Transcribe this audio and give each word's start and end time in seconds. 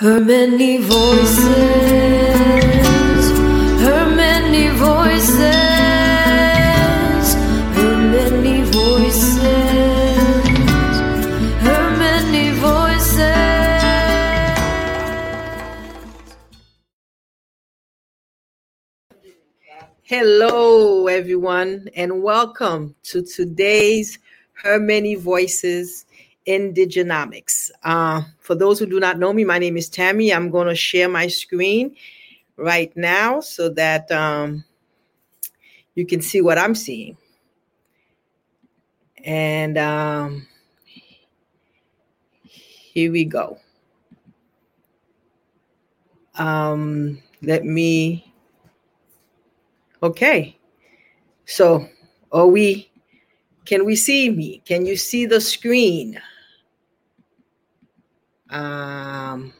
Her 0.00 0.20
many 0.20 0.78
voices, 0.78 1.42
her 3.82 4.06
many 4.14 4.68
voices, 4.68 5.40
her 7.74 7.96
many 7.96 8.62
voices, 8.62 9.40
her 11.64 11.90
many 11.98 12.50
voices. 12.60 13.18
Hello, 20.04 21.08
everyone, 21.08 21.88
and 21.96 22.22
welcome 22.22 22.94
to 23.02 23.22
today's 23.22 24.20
Her 24.52 24.78
Many 24.78 25.16
Voices 25.16 26.06
Indigenomics. 26.48 27.70
Uh, 27.84 28.22
for 28.40 28.54
those 28.54 28.78
who 28.78 28.86
do 28.86 28.98
not 28.98 29.18
know 29.18 29.34
me, 29.34 29.44
my 29.44 29.58
name 29.58 29.76
is 29.76 29.90
Tammy. 29.90 30.32
I'm 30.32 30.50
going 30.50 30.66
to 30.66 30.74
share 30.74 31.08
my 31.08 31.26
screen 31.26 31.94
right 32.56 32.90
now 32.96 33.40
so 33.40 33.68
that 33.68 34.10
um, 34.10 34.64
you 35.94 36.06
can 36.06 36.22
see 36.22 36.40
what 36.40 36.56
I'm 36.56 36.74
seeing. 36.74 37.18
And 39.24 39.76
um, 39.76 40.46
here 42.44 43.12
we 43.12 43.26
go. 43.26 43.58
Um, 46.36 47.20
let 47.42 47.64
me. 47.66 48.32
Okay. 50.02 50.56
So, 51.44 51.86
are 52.32 52.46
we? 52.46 52.90
Can 53.66 53.84
we 53.84 53.96
see 53.96 54.30
me? 54.30 54.62
Can 54.64 54.86
you 54.86 54.96
see 54.96 55.26
the 55.26 55.42
screen? 55.42 56.18
Um, 58.50 59.52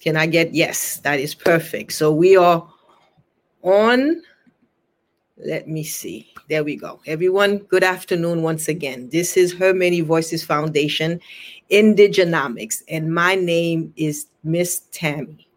can 0.00 0.16
I 0.16 0.26
get 0.26 0.54
yes? 0.54 0.98
That 0.98 1.20
is 1.20 1.34
perfect. 1.34 1.92
So 1.92 2.12
we 2.12 2.36
are 2.36 2.66
on. 3.62 4.22
Let 5.36 5.68
me 5.68 5.84
see. 5.84 6.32
There 6.48 6.64
we 6.64 6.76
go. 6.76 7.00
Everyone, 7.06 7.58
good 7.58 7.82
afternoon 7.82 8.42
once 8.42 8.68
again. 8.68 9.08
This 9.10 9.36
is 9.36 9.52
Her 9.52 9.72
Many 9.72 10.00
Voices 10.00 10.44
Foundation, 10.44 11.20
Indigenomics, 11.70 12.82
and 12.88 13.12
my 13.12 13.34
name 13.34 13.92
is 13.96 14.26
Miss 14.44 14.80
Tammy. 14.92 15.48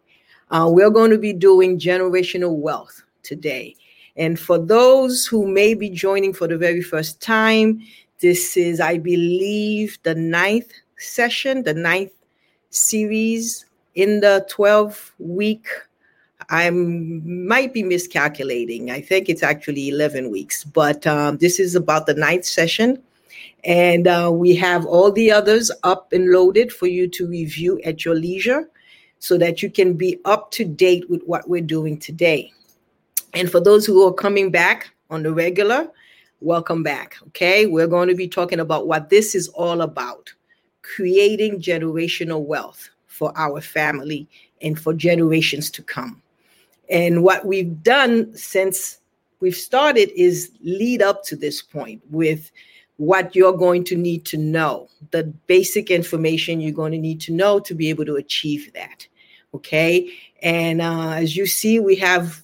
Uh, 0.50 0.68
we're 0.70 0.90
going 0.90 1.10
to 1.10 1.18
be 1.18 1.32
doing 1.32 1.78
generational 1.78 2.56
wealth 2.56 3.02
today. 3.22 3.76
And 4.16 4.38
for 4.38 4.58
those 4.58 5.26
who 5.26 5.46
may 5.46 5.74
be 5.74 5.90
joining 5.90 6.32
for 6.32 6.48
the 6.48 6.56
very 6.56 6.82
first 6.82 7.20
time, 7.20 7.82
this 8.20 8.56
is, 8.56 8.80
I 8.80 8.98
believe, 8.98 9.98
the 10.02 10.14
ninth 10.14 10.72
session, 10.98 11.62
the 11.62 11.74
ninth 11.74 12.12
series 12.70 13.66
in 13.94 14.20
the 14.20 14.46
12 14.50 15.14
week. 15.18 15.66
I 16.50 16.70
might 16.70 17.72
be 17.72 17.82
miscalculating. 17.82 18.90
I 18.90 19.00
think 19.00 19.28
it's 19.28 19.42
actually 19.42 19.88
11 19.88 20.30
weeks, 20.30 20.64
but 20.64 21.06
um, 21.06 21.38
this 21.38 21.58
is 21.58 21.74
about 21.74 22.06
the 22.06 22.14
ninth 22.14 22.44
session. 22.44 23.02
And 23.64 24.06
uh, 24.06 24.30
we 24.32 24.54
have 24.56 24.86
all 24.86 25.10
the 25.10 25.32
others 25.32 25.72
up 25.82 26.12
and 26.12 26.30
loaded 26.30 26.72
for 26.72 26.86
you 26.86 27.08
to 27.08 27.26
review 27.26 27.80
at 27.84 28.04
your 28.04 28.14
leisure 28.14 28.68
so 29.18 29.38
that 29.38 29.62
you 29.62 29.70
can 29.70 29.94
be 29.94 30.20
up 30.24 30.50
to 30.52 30.64
date 30.64 31.08
with 31.10 31.22
what 31.24 31.48
we're 31.48 31.62
doing 31.62 31.98
today. 31.98 32.52
And 33.34 33.50
for 33.50 33.60
those 33.60 33.84
who 33.84 34.06
are 34.06 34.12
coming 34.12 34.50
back 34.50 34.90
on 35.10 35.22
the 35.22 35.32
regular, 35.32 35.88
welcome 36.40 36.82
back. 36.82 37.16
Okay, 37.28 37.66
we're 37.66 37.88
going 37.88 38.08
to 38.08 38.14
be 38.14 38.28
talking 38.28 38.60
about 38.60 38.86
what 38.86 39.10
this 39.10 39.34
is 39.34 39.48
all 39.48 39.80
about 39.80 40.32
creating 40.94 41.60
generational 41.60 42.44
wealth 42.44 42.90
for 43.06 43.32
our 43.36 43.60
family 43.60 44.28
and 44.62 44.78
for 44.78 44.94
generations 44.94 45.70
to 45.70 45.82
come. 45.82 46.22
And 46.88 47.22
what 47.22 47.44
we've 47.44 47.82
done 47.82 48.34
since 48.36 48.98
we've 49.40 49.56
started 49.56 50.10
is 50.14 50.52
lead 50.62 51.02
up 51.02 51.24
to 51.24 51.36
this 51.36 51.60
point 51.60 52.02
with 52.10 52.50
what 52.98 53.34
you're 53.34 53.56
going 53.56 53.84
to 53.84 53.96
need 53.96 54.24
to 54.26 54.38
know, 54.38 54.88
the 55.10 55.24
basic 55.46 55.90
information 55.90 56.60
you're 56.60 56.72
going 56.72 56.92
to 56.92 56.98
need 56.98 57.20
to 57.22 57.32
know 57.32 57.58
to 57.60 57.74
be 57.74 57.90
able 57.90 58.04
to 58.06 58.16
achieve 58.16 58.72
that. 58.72 59.06
Okay. 59.54 60.10
And 60.42 60.80
uh, 60.80 61.10
as 61.10 61.36
you 61.36 61.46
see, 61.46 61.80
we 61.80 61.96
have 61.96 62.42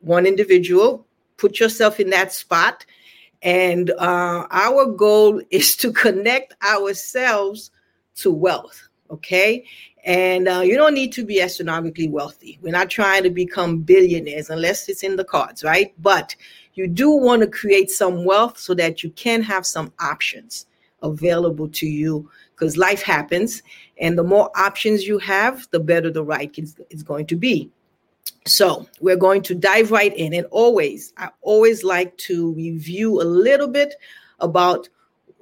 one 0.00 0.26
individual. 0.26 1.06
Put 1.36 1.60
yourself 1.60 2.00
in 2.00 2.10
that 2.10 2.32
spot. 2.32 2.86
And 3.42 3.90
uh, 3.90 4.46
our 4.50 4.86
goal 4.86 5.42
is 5.50 5.76
to 5.76 5.92
connect 5.92 6.54
ourselves 6.64 7.70
to 8.16 8.30
wealth. 8.30 8.88
Okay. 9.10 9.64
And 10.04 10.48
uh, 10.48 10.60
you 10.60 10.76
don't 10.76 10.94
need 10.94 11.12
to 11.12 11.24
be 11.24 11.40
astronomically 11.40 12.08
wealthy. 12.08 12.58
We're 12.60 12.72
not 12.72 12.90
trying 12.90 13.22
to 13.22 13.30
become 13.30 13.80
billionaires 13.80 14.50
unless 14.50 14.88
it's 14.88 15.02
in 15.02 15.16
the 15.16 15.24
cards, 15.24 15.64
right? 15.64 15.94
But 16.02 16.36
you 16.74 16.88
do 16.88 17.10
want 17.10 17.40
to 17.42 17.48
create 17.48 17.90
some 17.90 18.24
wealth 18.24 18.58
so 18.58 18.74
that 18.74 19.02
you 19.02 19.10
can 19.10 19.42
have 19.42 19.64
some 19.64 19.92
options 20.00 20.66
available 21.02 21.68
to 21.68 21.86
you 21.86 22.28
because 22.54 22.76
life 22.76 23.02
happens. 23.02 23.62
And 23.98 24.18
the 24.18 24.24
more 24.24 24.50
options 24.56 25.06
you 25.06 25.18
have, 25.18 25.66
the 25.70 25.80
better 25.80 26.10
the 26.10 26.24
ride 26.24 26.58
is, 26.58 26.76
is 26.90 27.02
going 27.02 27.26
to 27.26 27.36
be. 27.36 27.70
So 28.46 28.86
we're 29.00 29.16
going 29.16 29.42
to 29.42 29.54
dive 29.54 29.90
right 29.90 30.14
in. 30.14 30.34
And 30.34 30.46
always, 30.50 31.12
I 31.16 31.30
always 31.40 31.82
like 31.82 32.16
to 32.18 32.52
review 32.52 33.22
a 33.22 33.24
little 33.24 33.68
bit 33.68 33.94
about 34.40 34.88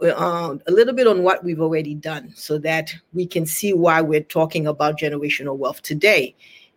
uh, 0.02 0.56
a 0.66 0.72
little 0.72 0.94
bit 0.94 1.06
on 1.06 1.22
what 1.22 1.44
we've 1.44 1.60
already 1.60 1.94
done 1.94 2.32
so 2.34 2.58
that 2.58 2.92
we 3.12 3.26
can 3.26 3.46
see 3.46 3.72
why 3.72 4.00
we're 4.00 4.22
talking 4.22 4.66
about 4.66 4.98
generational 4.98 5.56
wealth 5.56 5.82
today. 5.82 6.34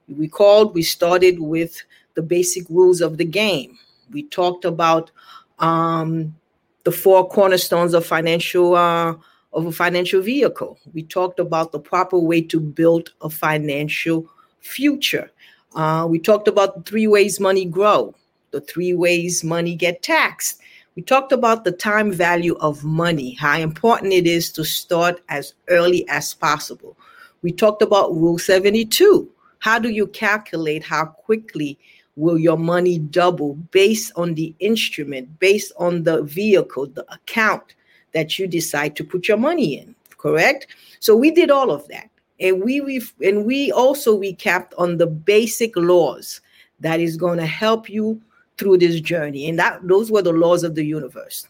We 0.07 0.27
called, 0.27 0.75
we 0.75 0.83
started 0.83 1.39
with 1.39 1.81
the 2.13 2.21
basic 2.21 2.69
rules 2.69 3.01
of 3.01 3.17
the 3.17 3.25
game. 3.25 3.77
We 4.11 4.23
talked 4.23 4.65
about 4.65 5.11
um, 5.59 6.35
the 6.83 6.91
four 6.91 7.27
cornerstones 7.27 7.93
of 7.93 8.05
financial 8.05 8.75
uh, 8.75 9.15
of 9.53 9.65
a 9.65 9.71
financial 9.71 10.21
vehicle. 10.21 10.77
We 10.93 11.03
talked 11.03 11.39
about 11.39 11.71
the 11.71 11.79
proper 11.79 12.19
way 12.19 12.41
to 12.41 12.59
build 12.59 13.13
a 13.21 13.29
financial 13.29 14.29
future. 14.59 15.31
Uh, 15.75 16.05
we 16.09 16.19
talked 16.19 16.47
about 16.47 16.75
the 16.75 16.81
three 16.83 17.07
ways 17.07 17.39
money 17.39 17.65
grow, 17.65 18.13
the 18.51 18.61
three 18.61 18.93
ways 18.93 19.43
money 19.43 19.75
get 19.75 20.03
taxed, 20.03 20.59
we 20.95 21.01
talked 21.01 21.33
about 21.33 21.65
the 21.65 21.73
time 21.73 22.09
value 22.09 22.55
of 22.61 22.85
money, 22.85 23.33
how 23.33 23.57
important 23.59 24.13
it 24.13 24.25
is 24.25 24.49
to 24.53 24.63
start 24.63 25.21
as 25.27 25.53
early 25.67 26.07
as 26.07 26.33
possible. 26.33 26.97
We 27.41 27.51
talked 27.51 27.81
about 27.81 28.13
Rule 28.13 28.37
72. 28.37 29.29
How 29.59 29.77
do 29.77 29.89
you 29.89 30.07
calculate 30.07 30.83
how 30.83 31.05
quickly 31.05 31.77
will 32.15 32.37
your 32.37 32.57
money 32.57 32.97
double 32.97 33.55
based 33.71 34.13
on 34.15 34.35
the 34.35 34.55
instrument, 34.59 35.37
based 35.39 35.73
on 35.77 36.03
the 36.03 36.23
vehicle, 36.23 36.87
the 36.87 37.05
account 37.13 37.75
that 38.13 38.39
you 38.39 38.47
decide 38.47 38.95
to 38.95 39.03
put 39.03 39.27
your 39.27 39.37
money 39.37 39.77
in, 39.77 39.95
correct? 40.17 40.67
So 41.01 41.13
we 41.13 41.29
did 41.29 41.51
all 41.51 41.71
of 41.71 41.85
that. 41.89 42.09
And 42.39 42.63
we 42.63 42.79
ref- 42.79 43.13
and 43.21 43.45
we 43.45 43.71
also 43.71 44.17
recapped 44.17 44.71
on 44.77 44.97
the 44.97 45.07
basic 45.07 45.75
laws 45.75 46.39
that 46.79 47.01
is 47.01 47.17
going 47.17 47.39
to 47.39 47.45
help 47.45 47.89
you 47.89 48.21
through 48.57 48.77
this 48.77 48.99
journey. 49.01 49.49
And 49.49 49.59
that 49.59 49.87
those 49.87 50.11
were 50.11 50.21
the 50.21 50.33
laws 50.33 50.63
of 50.63 50.75
the 50.75 50.83
universe. 50.83 51.47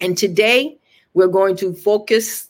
And 0.00 0.16
today 0.18 0.76
we're 1.14 1.28
going 1.28 1.56
to 1.56 1.72
focus 1.74 2.48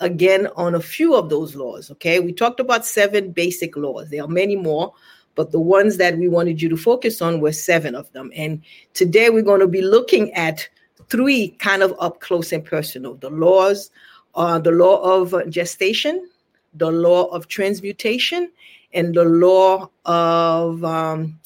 again 0.00 0.48
on 0.56 0.74
a 0.74 0.80
few 0.80 1.14
of 1.14 1.30
those 1.30 1.54
laws. 1.54 1.90
Okay. 1.90 2.20
We 2.20 2.32
talked 2.32 2.60
about 2.60 2.86
seven 2.86 3.32
basic 3.32 3.76
laws. 3.76 4.10
There 4.10 4.22
are 4.22 4.28
many 4.28 4.56
more, 4.56 4.92
but 5.34 5.52
the 5.52 5.60
ones 5.60 5.96
that 5.98 6.18
we 6.18 6.28
wanted 6.28 6.60
you 6.60 6.68
to 6.70 6.76
focus 6.76 7.22
on 7.22 7.40
were 7.40 7.52
seven 7.52 7.94
of 7.94 8.10
them. 8.12 8.30
And 8.34 8.62
today 8.94 9.30
we're 9.30 9.42
going 9.42 9.60
to 9.60 9.66
be 9.66 9.82
looking 9.82 10.32
at 10.34 10.68
three 11.08 11.48
kind 11.58 11.82
of 11.82 11.94
up 12.00 12.20
close 12.20 12.52
and 12.52 12.64
personal. 12.64 13.14
The 13.14 13.30
laws 13.30 13.90
are 14.34 14.58
the 14.58 14.72
law 14.72 15.00
of 15.02 15.34
gestation, 15.50 16.28
the 16.74 16.90
law 16.90 17.26
of 17.26 17.48
transmutation, 17.48 18.50
and 18.92 19.14
the 19.14 19.24
law 19.24 19.90
of 20.04 20.84
um, 20.84 21.38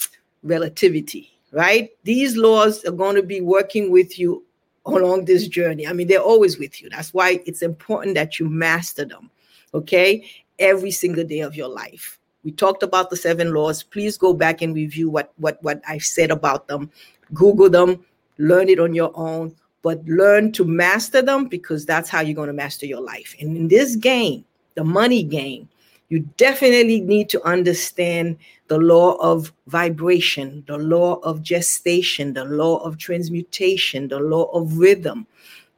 relativity 0.43 1.31
right? 1.53 1.91
These 2.05 2.37
laws 2.37 2.85
are 2.85 2.93
going 2.93 3.17
to 3.17 3.23
be 3.23 3.41
working 3.41 3.91
with 3.91 4.19
you 4.19 4.45
along 4.87 5.25
this 5.25 5.49
journey. 5.49 5.87
I 5.87 5.93
mean, 5.93 6.09
they're 6.09 6.21
always 6.21 6.59
with 6.59 6.81
you. 6.81 6.89
That's 6.91 7.13
why 7.13 7.41
it's 7.47 7.63
important 7.63 8.15
that 8.15 8.39
you 8.39 8.49
master 8.49 9.05
them, 9.05 9.31
okay? 9.75 10.29
Every 10.59 10.91
single 10.91 11.25
day 11.25 11.41
of 11.41 11.57
your 11.57 11.69
life. 11.69 12.19
We 12.45 12.53
talked 12.53 12.83
about 12.83 13.11
the 13.11 13.17
seven 13.17 13.53
laws. 13.53 13.83
Please 13.83 14.17
go 14.17 14.33
back 14.33 14.63
and 14.63 14.75
review 14.75 15.11
what 15.11 15.33
what 15.37 15.63
what 15.63 15.83
I've 15.87 16.05
said 16.05 16.31
about 16.31 16.69
them. 16.69 16.91
Google 17.35 17.69
them, 17.69 18.05
learn 18.39 18.69
it 18.69 18.81
on 18.81 18.95
your 18.95 19.13
own, 19.15 19.55
but 19.83 20.03
learn 20.07 20.53
to 20.53 20.65
master 20.65 21.21
them 21.23 21.49
because 21.49 21.85
that's 21.85 22.09
how 22.09 22.21
you're 22.21 22.35
going 22.35 22.49
to 22.49 22.55
master 22.55 22.87
your 22.87 23.03
life. 23.03 23.35
And 23.41 23.57
in 23.57 23.69
this 23.69 23.95
game, 23.95 24.45
the 24.75 24.85
money 24.85 25.23
game, 25.23 25.69
you 26.11 26.21
definitely 26.37 27.01
need 27.01 27.29
to 27.31 27.43
understand 27.45 28.37
the 28.69 28.79
law 28.79 29.15
of 29.15 29.53
vibration, 29.69 30.63
the 30.67 30.77
law 30.79 31.15
of 31.21 31.43
gestation, 31.43 32.35
the 32.35 32.45
law 32.45 32.79
of 32.85 32.99
transmutation, 32.99 34.09
the 34.09 34.21
law 34.21 34.45
of 34.53 34.77
rhythm, 34.79 35.27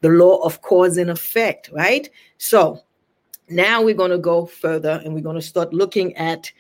the 0.01 0.09
law 0.09 0.39
of 0.43 0.61
cause 0.63 0.97
and 0.97 1.11
effect, 1.11 1.71
right? 1.73 2.11
So 2.39 2.83
Now 3.49 3.83
we're 3.83 3.95
going 3.95 4.11
to 4.11 4.19
go 4.19 4.47
further 4.47 5.01
and 5.05 5.15
we're 5.15 5.21
going 5.21 5.37
to 5.37 5.43
start 5.43 5.75
looking 5.75 6.17
at 6.17 6.51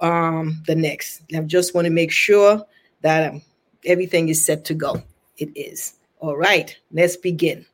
um, 0.00 0.62
the 0.66 0.74
next. 0.74 1.22
I 1.34 1.40
just 1.40 1.74
want 1.74 1.86
to 1.86 1.90
make 1.90 2.12
sure 2.12 2.64
that 3.00 3.32
um, 3.32 3.42
everything 3.84 4.28
is 4.28 4.44
set 4.44 4.64
to 4.66 4.74
go. 4.74 5.02
It 5.38 5.50
is. 5.56 5.94
All 6.20 6.36
right, 6.36 6.76
let's 6.92 7.16
begin. 7.16 7.64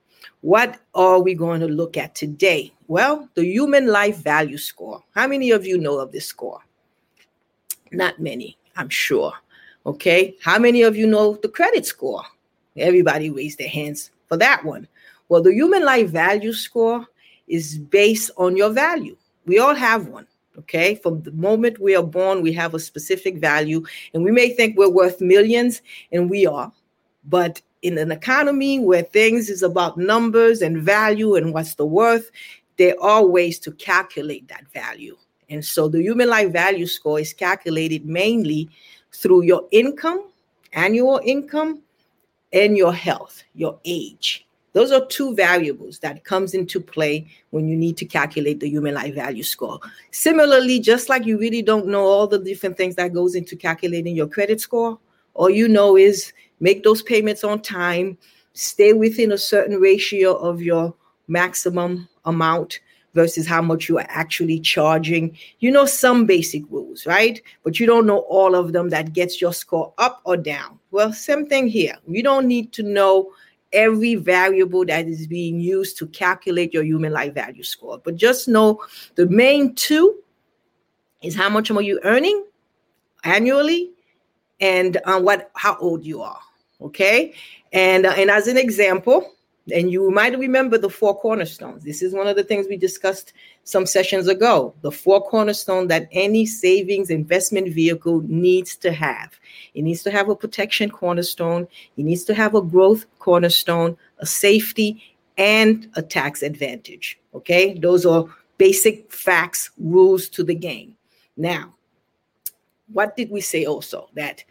What 0.43 0.81
are 0.95 1.21
we 1.21 1.35
going 1.35 1.61
to 1.61 1.69
look 1.69 1.97
at 1.97 2.15
today? 2.17 2.73
Well, 2.89 3.29
the 3.35 3.45
human 3.47 3.87
life 3.87 4.19
value 4.19 4.59
score. 4.59 5.03
How 5.15 5.29
many 5.29 5.53
of 5.53 5.65
you 5.65 5.79
know 5.79 5.99
of 5.99 6.11
this 6.11 6.27
score? 6.27 6.61
Not 7.93 8.21
many, 8.21 8.59
I'm 8.77 8.89
sure. 8.89 9.33
Okay. 9.87 10.37
How 10.43 10.59
many 10.59 10.83
of 10.83 10.97
you 10.97 11.07
know 11.07 11.35
the 11.35 11.49
credit 11.49 11.87
score? 11.87 12.23
Everybody 12.77 13.31
raised 13.31 13.59
their 13.59 13.69
hands 13.69 14.11
for 14.29 14.37
that 14.37 14.65
one. 14.65 14.89
Well, 15.29 15.43
the 15.43 15.55
human 15.55 15.85
life 15.85 16.11
value 16.11 16.53
score 16.53 17.07
is 17.47 17.79
based 17.79 18.31
on 18.37 18.57
your 18.57 18.71
value. 18.71 19.17
We 19.47 19.61
all 19.61 19.75
have 19.75 20.09
one. 20.09 20.27
Okay. 20.59 20.97
From 20.97 21.23
the 21.23 21.33
moment 21.33 21.79
we 21.79 21.95
are 21.95 22.03
born, 22.03 22.43
we 22.43 22.53
have 22.55 22.75
a 22.75 22.81
specific 22.81 23.39
value, 23.39 23.85
and 24.13 24.25
we 24.25 24.33
may 24.33 24.51
think 24.51 24.77
we're 24.77 24.91
worth 24.91 25.21
millions, 25.21 25.83
and 26.11 26.29
we 26.29 26.47
are. 26.47 26.73
But 27.25 27.63
in 27.83 27.99
an 27.99 28.13
economy 28.13 28.79
where 28.79 29.03
things 29.03 29.51
is 29.51 29.63
about 29.63 29.99
numbers 29.99 30.63
and 30.63 30.81
value 30.81 31.35
and 31.35 31.53
what's 31.53 31.75
the 31.75 31.85
worth, 31.85 32.31
there 32.77 32.95
are 33.03 33.25
ways 33.25 33.59
to 33.61 33.73
calculate 33.73 34.49
that 34.49 34.65
value. 34.73 35.17
And 35.51 35.65
so 35.65 35.89
the 35.89 36.01
human 36.01 36.29
life 36.29 36.53
value 36.53 36.87
score 36.87 37.21
is 37.21 37.35
calculated 37.35 38.07
mainly 38.07 38.71
through 39.13 39.43
your 39.43 39.69
income, 39.71 40.29
annual 40.73 41.21
income, 41.25 41.83
and 42.53 42.77
your 42.77 42.95
health, 42.95 43.43
your 43.55 43.79
age. 43.85 44.47
Those 44.73 44.91
are 44.91 45.05
two 45.07 45.35
variables 45.35 45.99
that 45.99 46.25
comes 46.25 46.55
into 46.55 46.81
play 46.81 47.27
when 47.51 47.69
you 47.69 47.77
need 47.77 47.99
to 47.99 48.07
calculate 48.07 48.61
the 48.61 48.69
human 48.71 48.95
life 48.95 49.15
value 49.15 49.43
score. 49.43 49.79
Similarly, 50.13 50.81
just 50.81 51.11
like 51.11 51.27
you 51.27 51.39
really 51.39 51.61
don't 51.61 51.89
know 51.89 52.07
all 52.07 52.27
the 52.27 52.39
different 52.39 52.79
things 52.79 52.95
that 52.97 53.13
goes 53.13 53.35
into 53.35 53.55
calculating 53.55 54.17
your 54.17 54.29
credit 54.29 54.61
score, 54.61 54.99
all 55.35 55.51
you 55.51 55.69
know 55.69 55.97
is 55.97 56.33
make 56.63 56.85
those 56.85 57.03
payments 57.03 57.43
on 57.45 57.61
time, 57.61 58.17
stay 58.55 58.93
within 58.93 59.33
a 59.33 59.39
certain 59.39 59.79
ratio 59.81 60.35
of 60.37 60.63
your 60.63 60.95
maximum 61.27 62.09
amount 62.25 62.81
versus 63.15 63.47
how 63.47 63.61
much 63.61 63.89
you 63.89 63.99
are 63.99 64.07
actually 64.09 64.61
charging. 64.61 65.37
You 65.59 65.71
know 65.71 65.85
some 65.85 66.25
basic 66.25 66.63
rules, 66.71 67.05
right? 67.05 67.43
But 67.65 67.79
you 67.79 67.87
don't 67.87 68.07
know 68.07 68.21
all 68.21 68.55
of 68.55 68.73
them 68.73 68.89
that 68.91 69.13
gets 69.13 69.41
your 69.41 69.53
score 69.53 69.93
up 69.99 70.23
or 70.25 70.37
down. 70.37 70.79
Well, 70.93 71.13
same 71.13 71.47
thing 71.47 71.67
here. 71.67 71.97
You 72.07 72.23
don't 72.23 72.47
need 72.47 72.73
to 72.75 72.83
know 72.83 73.33
every 73.73 74.15
variable 74.15 74.85
that 74.85 75.07
is 75.07 75.27
being 75.27 75.59
used 75.61 75.99
to 75.99 76.07
calculate 76.09 76.73
your 76.73 76.85
human 76.85 77.13
life 77.13 77.35
value 77.35 77.65
score. 77.65 78.01
But 78.03 78.17
just 78.17 78.49
know 78.49 78.81
the 79.17 79.27
main 79.27 79.75
two 79.75 80.21
is 81.23 81.35
how 81.35 81.49
much 81.49 81.71
are 81.71 81.83
you 81.83 82.01
earning 82.05 82.45
annually 83.25 83.91
and 84.61 84.99
uh, 85.05 85.21
what 85.21 85.51
how 85.55 85.77
old 85.79 86.05
you 86.05 86.23
are. 86.23 86.41
Okay. 86.83 87.35
And, 87.73 88.07
uh, 88.07 88.15
and 88.17 88.31
as 88.31 88.49
an 88.49 88.57
example, 88.57 89.33
and 89.73 89.93
you 89.93 90.11
might 90.11 90.37
remember 90.37 90.77
the 90.77 90.91
four 90.91 91.19
cornerstones. 91.19 91.85
This 91.85 92.03
is 92.03 92.13
one 92.13 92.27
of 92.27 92.35
the 92.35 92.43
things 92.43 92.67
we 92.69 92.77
discussed 92.77 93.33
some 93.63 93.87
sessions 93.87 94.27
ago. 94.27 94.75
The 94.83 94.91
four 94.91 95.23
cornerstone 95.23 95.87
that 95.87 96.09
any 96.11 96.47
savings 96.47 97.11
investment 97.11 97.73
vehicle 97.73 98.23
needs 98.27 98.75
to 98.79 98.93
have. 98.93 99.39
It 99.75 99.83
needs 99.83 100.03
to 100.03 100.11
have 100.11 100.29
a 100.29 100.35
protection 100.35 100.91
cornerstone, 100.91 101.69
it 101.97 102.05
needs 102.05 102.25
to 102.25 102.35
have 102.35 102.55
a 102.55 102.63
growth 102.63 103.07
cornerstone, 103.21 103.97
a 104.19 104.27
safety, 104.27 105.01
and 105.39 105.89
a 105.95 106.03
tax 106.03 106.43
advantage. 106.43 107.19
Okay, 107.35 107.79
those 107.79 108.05
are 108.05 108.27
basic 108.59 109.11
facts, 109.13 109.71
rules 109.79 110.29
to 110.31 110.43
the 110.43 110.55
game. 110.55 110.97
Now, 111.37 111.75
what 112.93 113.17
did 113.17 113.31
we 113.31 113.41
say 113.41 113.65
also? 113.65 114.09
That 114.15 114.45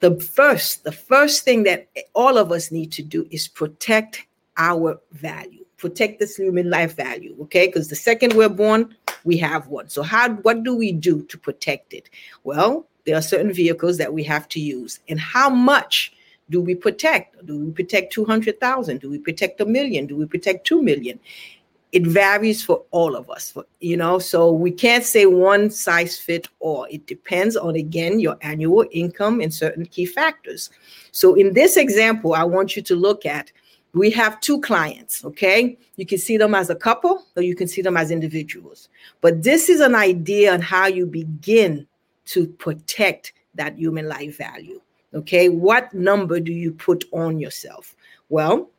the 0.00 0.18
first, 0.18 0.84
the 0.84 0.92
first 0.92 1.44
thing 1.44 1.62
that 1.64 1.88
all 2.14 2.38
of 2.38 2.50
us 2.50 2.72
need 2.72 2.90
to 2.92 3.02
do 3.02 3.26
is 3.30 3.48
protect 3.48 4.26
our 4.56 5.00
value, 5.12 5.64
protect 5.76 6.18
this 6.18 6.36
human 6.36 6.68
life 6.68 6.96
value. 6.96 7.36
Okay, 7.42 7.66
because 7.66 7.88
the 7.88 7.96
second 7.96 8.34
we're 8.34 8.48
born, 8.48 8.94
we 9.24 9.36
have 9.38 9.68
one. 9.68 9.88
So 9.88 10.02
how 10.02 10.30
what 10.30 10.64
do 10.64 10.74
we 10.74 10.92
do 10.92 11.22
to 11.24 11.38
protect 11.38 11.92
it? 11.92 12.10
Well, 12.44 12.86
there 13.04 13.16
are 13.16 13.22
certain 13.22 13.52
vehicles 13.52 13.98
that 13.98 14.12
we 14.12 14.24
have 14.24 14.48
to 14.48 14.60
use, 14.60 15.00
and 15.08 15.20
how 15.20 15.48
much 15.50 16.12
do 16.48 16.60
we 16.60 16.74
protect? 16.74 17.46
Do 17.46 17.58
we 17.58 17.70
protect 17.70 18.12
200,000? 18.12 19.00
Do 19.00 19.08
we 19.08 19.18
protect 19.18 19.60
a 19.60 19.64
million? 19.64 20.06
Do 20.06 20.16
we 20.16 20.26
protect 20.26 20.66
2 20.66 20.82
million? 20.82 21.20
It 21.92 22.06
varies 22.06 22.62
for 22.62 22.84
all 22.92 23.16
of 23.16 23.28
us 23.30 23.56
you 23.80 23.96
know 23.96 24.18
so 24.18 24.52
we 24.52 24.70
can't 24.70 25.04
say 25.04 25.26
one 25.26 25.70
size 25.70 26.18
fit 26.18 26.48
all. 26.60 26.86
It 26.90 27.06
depends 27.06 27.56
on 27.56 27.76
again 27.76 28.20
your 28.20 28.36
annual 28.42 28.86
income 28.92 29.40
and 29.40 29.52
certain 29.52 29.86
key 29.86 30.06
factors. 30.06 30.70
So 31.12 31.34
in 31.34 31.52
this 31.54 31.76
example 31.76 32.34
i 32.34 32.44
want 32.44 32.76
you 32.76 32.82
to 32.82 32.94
look 32.94 33.26
at 33.26 33.52
we 33.92 34.10
have 34.12 34.40
two 34.40 34.60
clients 34.60 35.24
okay? 35.24 35.76
You 35.96 36.06
can 36.06 36.18
see 36.18 36.36
them 36.36 36.54
as 36.54 36.70
a 36.70 36.76
couple 36.76 37.26
or 37.36 37.42
you 37.42 37.56
can 37.56 37.66
see 37.66 37.82
them 37.82 37.96
as 37.96 38.10
individuals. 38.12 38.88
But 39.20 39.42
this 39.42 39.68
is 39.68 39.80
an 39.80 39.96
idea 39.96 40.54
on 40.54 40.60
how 40.60 40.86
you 40.86 41.06
begin 41.06 41.86
to 42.26 42.46
protect 42.46 43.32
that 43.56 43.76
human 43.76 44.08
life 44.08 44.38
value 44.38 44.80
okay? 45.14 45.48
What 45.48 45.92
number 45.92 46.38
do 46.38 46.52
you 46.52 46.72
put 46.72 47.04
on 47.12 47.40
yourself? 47.40 47.96
Well 48.28 48.70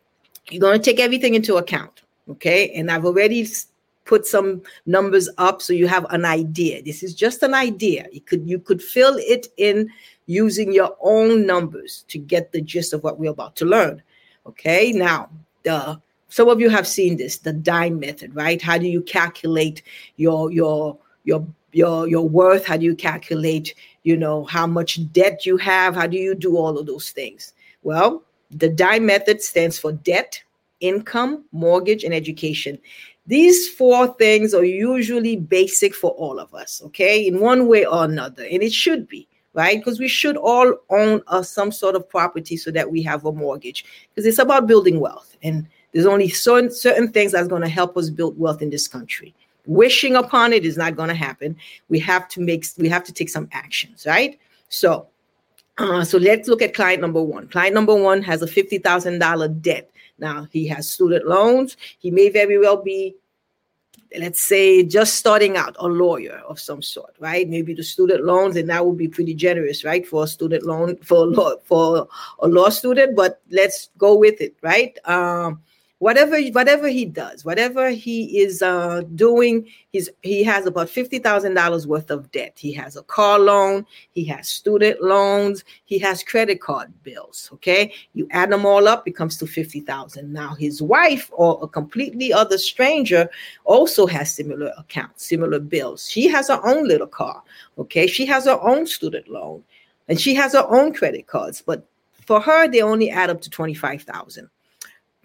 you're 0.50 0.62
going 0.62 0.80
to 0.80 0.84
take 0.84 1.00
everything 1.00 1.36
into 1.36 1.58
account 1.58 2.01
Okay. 2.32 2.72
And 2.72 2.92
I've 2.92 3.06
already 3.06 3.48
put 4.06 4.26
some 4.26 4.62
numbers 4.86 5.30
up 5.38 5.62
so 5.62 5.74
you 5.74 5.88
have 5.88 6.06
an 6.10 6.26
idea. 6.26 6.82
This 6.82 7.04
is 7.04 7.14
just 7.14 7.44
an 7.44 7.54
idea. 7.54 8.08
You 8.12 8.22
could 8.22 8.50
you 8.50 8.60
could 8.60 8.82
fill 8.82 9.16
it 9.18 9.48
in 9.58 9.90
using 10.26 10.72
your 10.74 10.96
own 11.02 11.46
numbers 11.46 12.06
to 12.08 12.18
get 12.18 12.52
the 12.52 12.62
gist 12.62 12.94
of 12.94 13.04
what 13.04 13.20
we're 13.20 13.32
about 13.32 13.56
to 13.58 13.66
learn. 13.66 14.02
Okay. 14.46 14.92
Now, 14.92 15.30
the 15.64 16.02
some 16.30 16.48
of 16.48 16.62
you 16.62 16.70
have 16.70 16.88
seen 16.88 17.18
this, 17.18 17.40
the 17.40 17.52
dime 17.52 18.00
method, 18.00 18.34
right? 18.34 18.62
How 18.62 18.78
do 18.78 18.88
you 18.88 19.02
calculate 19.02 19.84
your 20.16 20.52
your 20.52 20.98
your 21.26 21.46
your 21.74 22.08
your 22.08 22.28
worth? 22.28 22.66
How 22.66 22.78
do 22.78 22.86
you 22.86 22.96
calculate, 22.96 23.76
you 24.04 24.16
know, 24.18 24.46
how 24.46 24.66
much 24.66 25.12
debt 25.12 25.46
you 25.46 25.58
have? 25.58 25.96
How 25.96 26.08
do 26.08 26.18
you 26.18 26.34
do 26.34 26.58
all 26.58 26.78
of 26.78 26.86
those 26.86 27.12
things? 27.12 27.54
Well, 27.84 28.24
the 28.50 28.70
dime 28.70 29.06
method 29.06 29.42
stands 29.42 29.78
for 29.78 29.92
debt, 29.92 30.42
income, 30.82 31.46
mortgage, 31.52 32.04
and 32.04 32.14
education. 32.14 32.78
These 33.28 33.70
four 33.70 34.08
things 34.16 34.54
are 34.54 34.66
usually 34.66 35.38
basic 35.38 35.96
for 35.96 36.12
all 36.12 36.40
of 36.40 36.54
us, 36.54 36.82
okay, 36.88 37.26
in 37.26 37.40
one 37.40 37.68
way 37.68 37.86
or 37.86 38.04
another. 38.04 38.44
And 38.44 38.62
it 38.62 38.74
should 38.74 39.08
be, 39.08 39.28
right? 39.54 39.78
Because 39.78 40.00
we 40.00 40.08
should 40.08 40.38
all 40.38 40.76
own 40.90 41.22
uh, 41.28 41.44
some 41.44 41.72
sort 41.72 41.96
of 41.96 42.10
property 42.10 42.58
so 42.58 42.72
that 42.72 42.92
we 42.92 43.02
have 43.04 43.26
a 43.26 43.32
mortgage, 43.32 43.86
because 44.10 44.26
it's 44.26 44.40
about 44.40 44.68
building 44.68 45.00
wealth. 45.00 45.38
And 45.44 45.68
there's 45.94 46.06
only 46.06 46.30
certain, 46.30 46.72
certain 46.72 47.12
things 47.12 47.32
that's 47.32 47.48
going 47.48 47.62
to 47.62 47.70
help 47.70 47.96
us 47.96 48.10
build 48.10 48.38
wealth 48.40 48.62
in 48.62 48.70
this 48.70 48.88
country. 48.88 49.36
Wishing 49.68 50.16
upon 50.16 50.54
it 50.54 50.66
is 50.66 50.76
not 50.78 50.96
going 50.96 51.10
to 51.10 51.16
happen. 51.16 51.56
We 51.90 52.00
have 52.00 52.28
to 52.30 52.42
make, 52.42 52.66
we 52.78 52.90
have 52.90 53.04
to 53.04 53.14
take 53.14 53.30
some 53.30 53.48
actions, 53.52 54.06
right? 54.08 54.40
So, 54.70 55.08
uh, 55.78 56.04
so 56.04 56.18
let's 56.18 56.48
look 56.48 56.62
at 56.62 56.74
client 56.74 57.02
number 57.02 57.22
one. 57.22 57.48
Client 57.48 57.76
number 57.76 57.96
one 57.96 58.24
has 58.24 58.42
a 58.42 58.48
$50,000 58.48 59.62
debt 59.62 59.92
now, 60.22 60.48
he 60.52 60.68
has 60.68 60.90
student 60.90 61.28
loans. 61.28 61.76
He 62.00 62.12
may 62.12 62.30
very 62.30 62.58
well 62.58 62.78
be, 62.82 63.16
let's 64.18 64.42
say, 64.42 64.84
just 64.84 65.16
starting 65.16 65.58
out, 65.58 65.76
a 65.80 65.88
lawyer 65.88 66.42
of 66.48 66.60
some 66.60 66.82
sort, 66.82 67.16
right? 67.20 67.50
Maybe 67.50 67.74
the 67.74 67.84
student 67.84 68.24
loans, 68.24 68.56
and 68.56 68.70
that 68.70 68.86
would 68.86 68.98
be 68.98 69.08
pretty 69.08 69.34
generous, 69.34 69.84
right, 69.84 70.06
for 70.06 70.24
a 70.24 70.28
student 70.28 70.66
loan 70.66 70.98
for 70.98 71.18
a 71.18 71.30
law, 71.30 71.56
for 71.64 72.08
a 72.40 72.48
law 72.48 72.70
student. 72.70 73.16
But 73.16 73.42
let's 73.50 73.90
go 73.98 74.16
with 74.16 74.40
it, 74.40 74.56
right? 74.62 74.98
Um, 75.06 75.62
whatever 76.02 76.42
whatever 76.50 76.88
he 76.88 77.06
does, 77.06 77.46
whatever 77.46 77.92
he 77.92 78.40
is 78.40 78.64
uh, 78.64 79.04
doing, 79.14 79.68
he's 79.92 80.10
he 80.24 80.44
has 80.44 80.66
about 80.66 80.90
fifty 80.90 81.20
thousand 81.20 81.54
dollars 81.54 81.86
worth 81.86 82.10
of 82.10 82.32
debt. 82.32 82.54
He 82.58 82.74
has 82.74 82.96
a 82.96 83.04
car 83.04 83.38
loan, 83.38 83.86
he 84.10 84.26
has 84.26 84.50
student 84.50 85.04
loans, 85.04 85.64
he 85.86 86.00
has 86.00 86.24
credit 86.24 86.60
card 86.60 86.92
bills. 87.04 87.52
Okay, 87.54 87.94
you 88.14 88.28
add 88.32 88.52
them 88.52 88.66
all 88.66 88.88
up, 88.88 89.08
it 89.08 89.16
comes 89.16 89.38
to 89.38 89.46
fifty 89.46 89.80
thousand. 89.80 90.34
Now 90.34 90.56
his 90.56 90.82
wife 90.82 91.30
or 91.34 91.60
a 91.62 91.68
completely 91.68 92.34
other 92.34 92.58
stranger 92.58 93.30
also 93.64 94.08
has 94.08 94.34
similar 94.34 94.74
accounts, 94.80 95.28
similar 95.28 95.60
bills. 95.60 96.10
She 96.10 96.28
has 96.30 96.48
her 96.48 96.60
own 96.66 96.88
little 96.88 97.06
car. 97.06 97.44
Okay, 97.78 98.08
she 98.08 98.26
has 98.26 98.46
her 98.46 98.60
own 98.62 98.88
student 98.88 99.28
loan, 99.28 99.64
and 100.08 100.20
she 100.20 100.34
has 100.34 100.54
her 100.54 100.66
own 100.68 100.96
credit 100.96 101.28
cards, 101.28 101.62
but 101.64 101.86
for 102.26 102.42
her 102.42 102.68
they 102.68 102.82
only 102.82 103.12
add 103.12 103.30
up 103.30 103.40
to 103.42 103.52
twenty 103.52 103.76
five 103.76 104.02
thousand. 104.02 104.50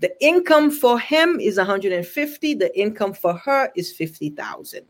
The 0.01 0.13
income 0.21 0.71
for 0.71 0.99
him 0.99 1.41
is 1.41 1.57
150. 1.57 2.55
The 2.55 2.79
income 2.79 3.15
for 3.15 3.35
her 3.35 3.71
is 3.75 3.93
50,000. 3.93 4.85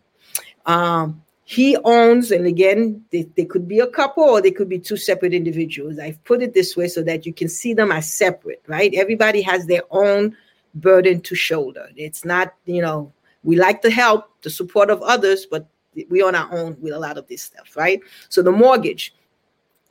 Um, 0.66 1.22
he 1.44 1.76
owns, 1.84 2.32
and 2.32 2.44
again, 2.44 3.04
they, 3.12 3.22
they 3.36 3.44
could 3.44 3.68
be 3.68 3.78
a 3.78 3.86
couple 3.86 4.24
or 4.24 4.42
they 4.42 4.50
could 4.50 4.68
be 4.68 4.80
two 4.80 4.96
separate 4.96 5.32
individuals. 5.32 5.98
I've 6.00 6.22
put 6.24 6.42
it 6.42 6.54
this 6.54 6.76
way 6.76 6.88
so 6.88 7.04
that 7.04 7.24
you 7.24 7.32
can 7.32 7.48
see 7.48 7.72
them 7.72 7.92
as 7.92 8.12
separate, 8.12 8.62
right? 8.66 8.92
Everybody 8.94 9.42
has 9.42 9.66
their 9.66 9.82
own 9.90 10.36
burden 10.74 11.20
to 11.20 11.36
shoulder. 11.36 11.88
It's 11.94 12.24
not, 12.24 12.52
you 12.64 12.82
know, 12.82 13.12
we 13.44 13.54
like 13.54 13.82
the 13.82 13.90
help, 13.90 14.28
the 14.42 14.50
support 14.50 14.90
of 14.90 15.00
others, 15.02 15.46
but 15.46 15.68
we 16.08 16.20
on 16.20 16.34
our 16.34 16.52
own 16.52 16.76
with 16.80 16.92
a 16.92 16.98
lot 16.98 17.16
of 17.16 17.28
this 17.28 17.42
stuff, 17.42 17.76
right? 17.76 18.00
So 18.28 18.42
the 18.42 18.52
mortgage, 18.52 19.14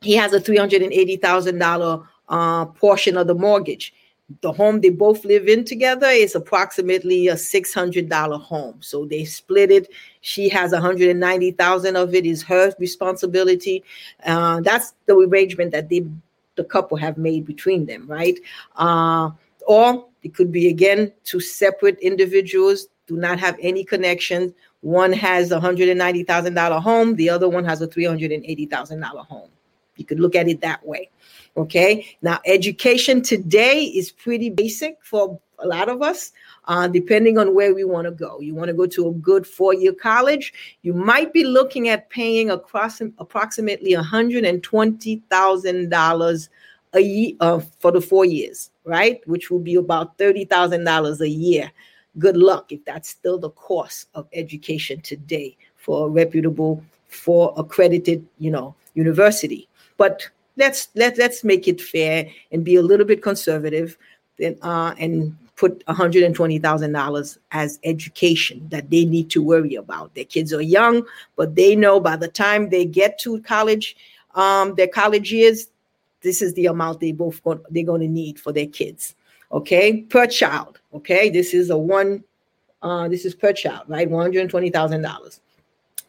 he 0.02 0.14
has 0.16 0.34
a 0.34 0.42
three 0.42 0.58
hundred 0.58 0.82
and 0.82 0.92
eighty 0.92 1.16
thousand 1.16 1.58
dollar 1.58 2.08
uh, 2.30 2.66
portion 2.66 3.18
of 3.18 3.28
the 3.28 3.34
mortgage. 3.34 3.94
The 4.42 4.52
home 4.52 4.82
they 4.82 4.90
both 4.90 5.24
live 5.24 5.48
in 5.48 5.66
together 5.66 6.08
is 6.08 6.34
approximately 6.34 7.28
a 7.28 7.38
six 7.38 7.74
hundred 7.74 8.10
dollar 8.10 8.38
home. 8.40 8.78
So 8.82 9.06
they 9.06 9.24
split 9.24 9.70
it. 9.70 9.88
She 10.22 10.50
has 10.50 10.74
hundred 10.74 11.10
and 11.10 11.20
ninety 11.20 11.52
thousand 11.52 11.96
of 11.96 12.16
it 12.16 12.26
is 12.26 12.42
her 12.44 12.74
responsibility. 12.80 13.84
Uh, 14.26 14.62
that's 14.62 14.94
the 15.06 15.16
arrangement 15.16 15.72
that 15.74 15.90
they 15.90 16.06
the 16.56 16.64
couple 16.64 16.98
have 16.98 17.18
made 17.18 17.46
between 17.46 17.86
them, 17.86 18.08
right? 18.08 18.40
Uh, 18.78 19.30
or 19.68 20.08
it 20.24 20.34
could 20.34 20.52
be 20.52 20.70
again 20.70 21.12
two 21.24 21.40
separate 21.40 22.00
individuals 22.00 22.88
do 23.06 23.18
not 23.18 23.40
have 23.40 23.56
any 23.62 23.84
connection. 23.84 24.54
One 24.82 25.14
has 25.14 25.52
a 25.52 25.60
hundred 25.60 25.90
and 25.90 26.00
ninety 26.00 26.24
thousand 26.24 26.56
dollar 26.56 26.80
home. 26.80 27.16
The 27.16 27.30
other 27.30 27.48
one 27.48 27.66
has 27.66 27.80
a 27.82 27.88
three 27.88 28.06
hundred 28.06 28.32
and 28.32 28.44
eighty 28.46 28.66
thousand 28.66 29.02
dollar 29.02 29.22
home. 29.22 29.50
You 29.98 30.06
could 30.06 30.20
look 30.20 30.36
at 30.36 30.48
it 30.48 30.62
that 30.62 30.86
way. 30.86 31.10
Okay. 31.58 32.18
Now, 32.22 32.40
education 32.46 33.22
today 33.22 33.84
is 33.84 34.12
pretty 34.12 34.50
basic 34.50 34.98
for 35.02 35.40
a 35.60 35.68
lot 35.68 35.88
of 35.88 36.02
us, 36.02 36.34
uh, 36.66 36.90
depending 36.90 37.38
on 37.38 37.54
where 37.54 37.74
we 37.74 37.86
want 37.86 38.04
to 38.06 38.12
go. 38.12 38.42
You 38.42 38.54
want 38.56 38.68
to 38.68 38.74
go 38.74 38.86
to 38.88 39.08
a 39.08 39.14
good 39.14 39.48
four 39.48 39.74
year 39.74 39.94
college, 39.94 40.54
you 40.82 40.94
might 40.94 41.32
be 41.32 41.46
looking 41.46 41.88
at 41.88 42.10
paying 42.10 42.52
across 42.52 43.00
approximately 43.02 43.94
$120,000 43.94 46.50
a 46.94 47.00
year 47.00 47.32
uh, 47.40 47.60
for 47.80 47.92
the 47.92 48.02
four 48.02 48.26
years, 48.26 48.70
right? 48.84 49.26
Which 49.28 49.50
will 49.50 49.60
be 49.60 49.76
about 49.76 50.18
$30,000 50.18 51.22
a 51.22 51.30
year. 51.30 51.72
Good 52.20 52.38
luck 52.38 52.72
if 52.72 52.86
that's 52.86 53.10
still 53.10 53.38
the 53.38 53.50
cost 53.52 54.08
of 54.14 54.28
education 54.34 55.02
today 55.02 55.58
for 55.78 56.08
a 56.08 56.10
reputable, 56.10 56.84
for 57.08 57.54
accredited, 57.58 58.26
you 58.40 58.52
know, 58.52 58.76
university. 58.94 59.68
But 59.98 60.30
let's 60.58 60.90
let 60.96 61.18
let's 61.18 61.44
make 61.44 61.68
it 61.68 61.82
fair 61.82 62.28
and 62.52 62.64
be 62.64 62.76
a 62.76 62.82
little 62.82 63.06
bit 63.06 63.22
conservative, 63.22 63.98
then 64.38 64.58
uh, 64.62 64.94
and 64.98 65.36
put 65.56 65.86
$120,000 65.86 67.38
as 67.52 67.80
education 67.84 68.68
that 68.70 68.90
they 68.90 69.06
need 69.06 69.30
to 69.30 69.42
worry 69.42 69.76
about. 69.76 70.14
Their 70.14 70.26
kids 70.26 70.52
are 70.54 70.62
young, 70.62 71.06
but 71.38 71.56
they 71.56 71.76
know 71.76 72.00
by 72.00 72.18
the 72.18 72.28
time 72.28 72.70
they 72.70 72.86
get 72.86 73.18
to 73.20 73.42
college, 73.42 73.96
um, 74.36 74.76
their 74.76 74.88
college 74.88 75.32
years, 75.32 75.68
this 76.22 76.42
is 76.42 76.54
the 76.56 76.66
amount 76.66 77.00
they 77.00 77.14
both 77.14 77.42
got, 77.44 77.62
they're 77.72 77.86
going 77.86 78.02
to 78.02 78.08
need 78.08 78.40
for 78.40 78.52
their 78.52 78.68
kids. 78.68 79.16
Okay, 79.52 80.02
per 80.02 80.28
child. 80.28 80.80
Okay, 80.94 81.30
this 81.30 81.54
is 81.54 81.70
a 81.70 81.78
one. 81.78 82.24
Uh, 82.82 83.08
this 83.08 83.26
is 83.26 83.34
per 83.34 83.54
child, 83.54 83.84
right? 83.88 84.10
One 84.10 84.24
hundred 84.24 84.50
twenty 84.50 84.70
thousand 84.70 85.04
dollars. 85.04 85.40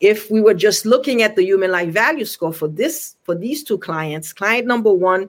if 0.00 0.32
we 0.32 0.40
were 0.40 0.54
just 0.54 0.84
looking 0.84 1.22
at 1.22 1.36
the 1.36 1.44
human 1.44 1.70
life 1.70 1.90
value 1.90 2.24
score 2.24 2.52
for 2.52 2.66
this 2.66 3.14
for 3.22 3.36
these 3.36 3.62
two 3.62 3.78
clients, 3.78 4.32
client 4.32 4.66
number 4.66 4.92
1 4.92 5.28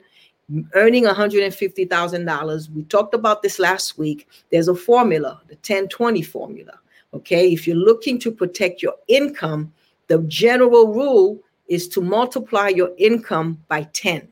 earning 0.73 1.05
$150,000, 1.05 2.69
we 2.71 2.83
talked 2.83 3.13
about 3.13 3.41
this 3.41 3.59
last 3.59 3.97
week. 3.97 4.27
There's 4.51 4.67
a 4.67 4.75
formula, 4.75 5.41
the 5.47 5.55
1020 5.55 6.21
formula. 6.21 6.79
Okay, 7.13 7.51
if 7.51 7.65
you're 7.65 7.75
looking 7.77 8.19
to 8.19 8.31
protect 8.31 8.81
your 8.83 8.95
income, 9.07 9.73
the 10.07 10.19
general 10.27 10.93
rule 10.93 11.39
is 11.67 11.87
to 11.89 12.01
multiply 12.01 12.67
your 12.67 12.91
income 12.97 13.63
by 13.67 13.83
10. 13.93 14.27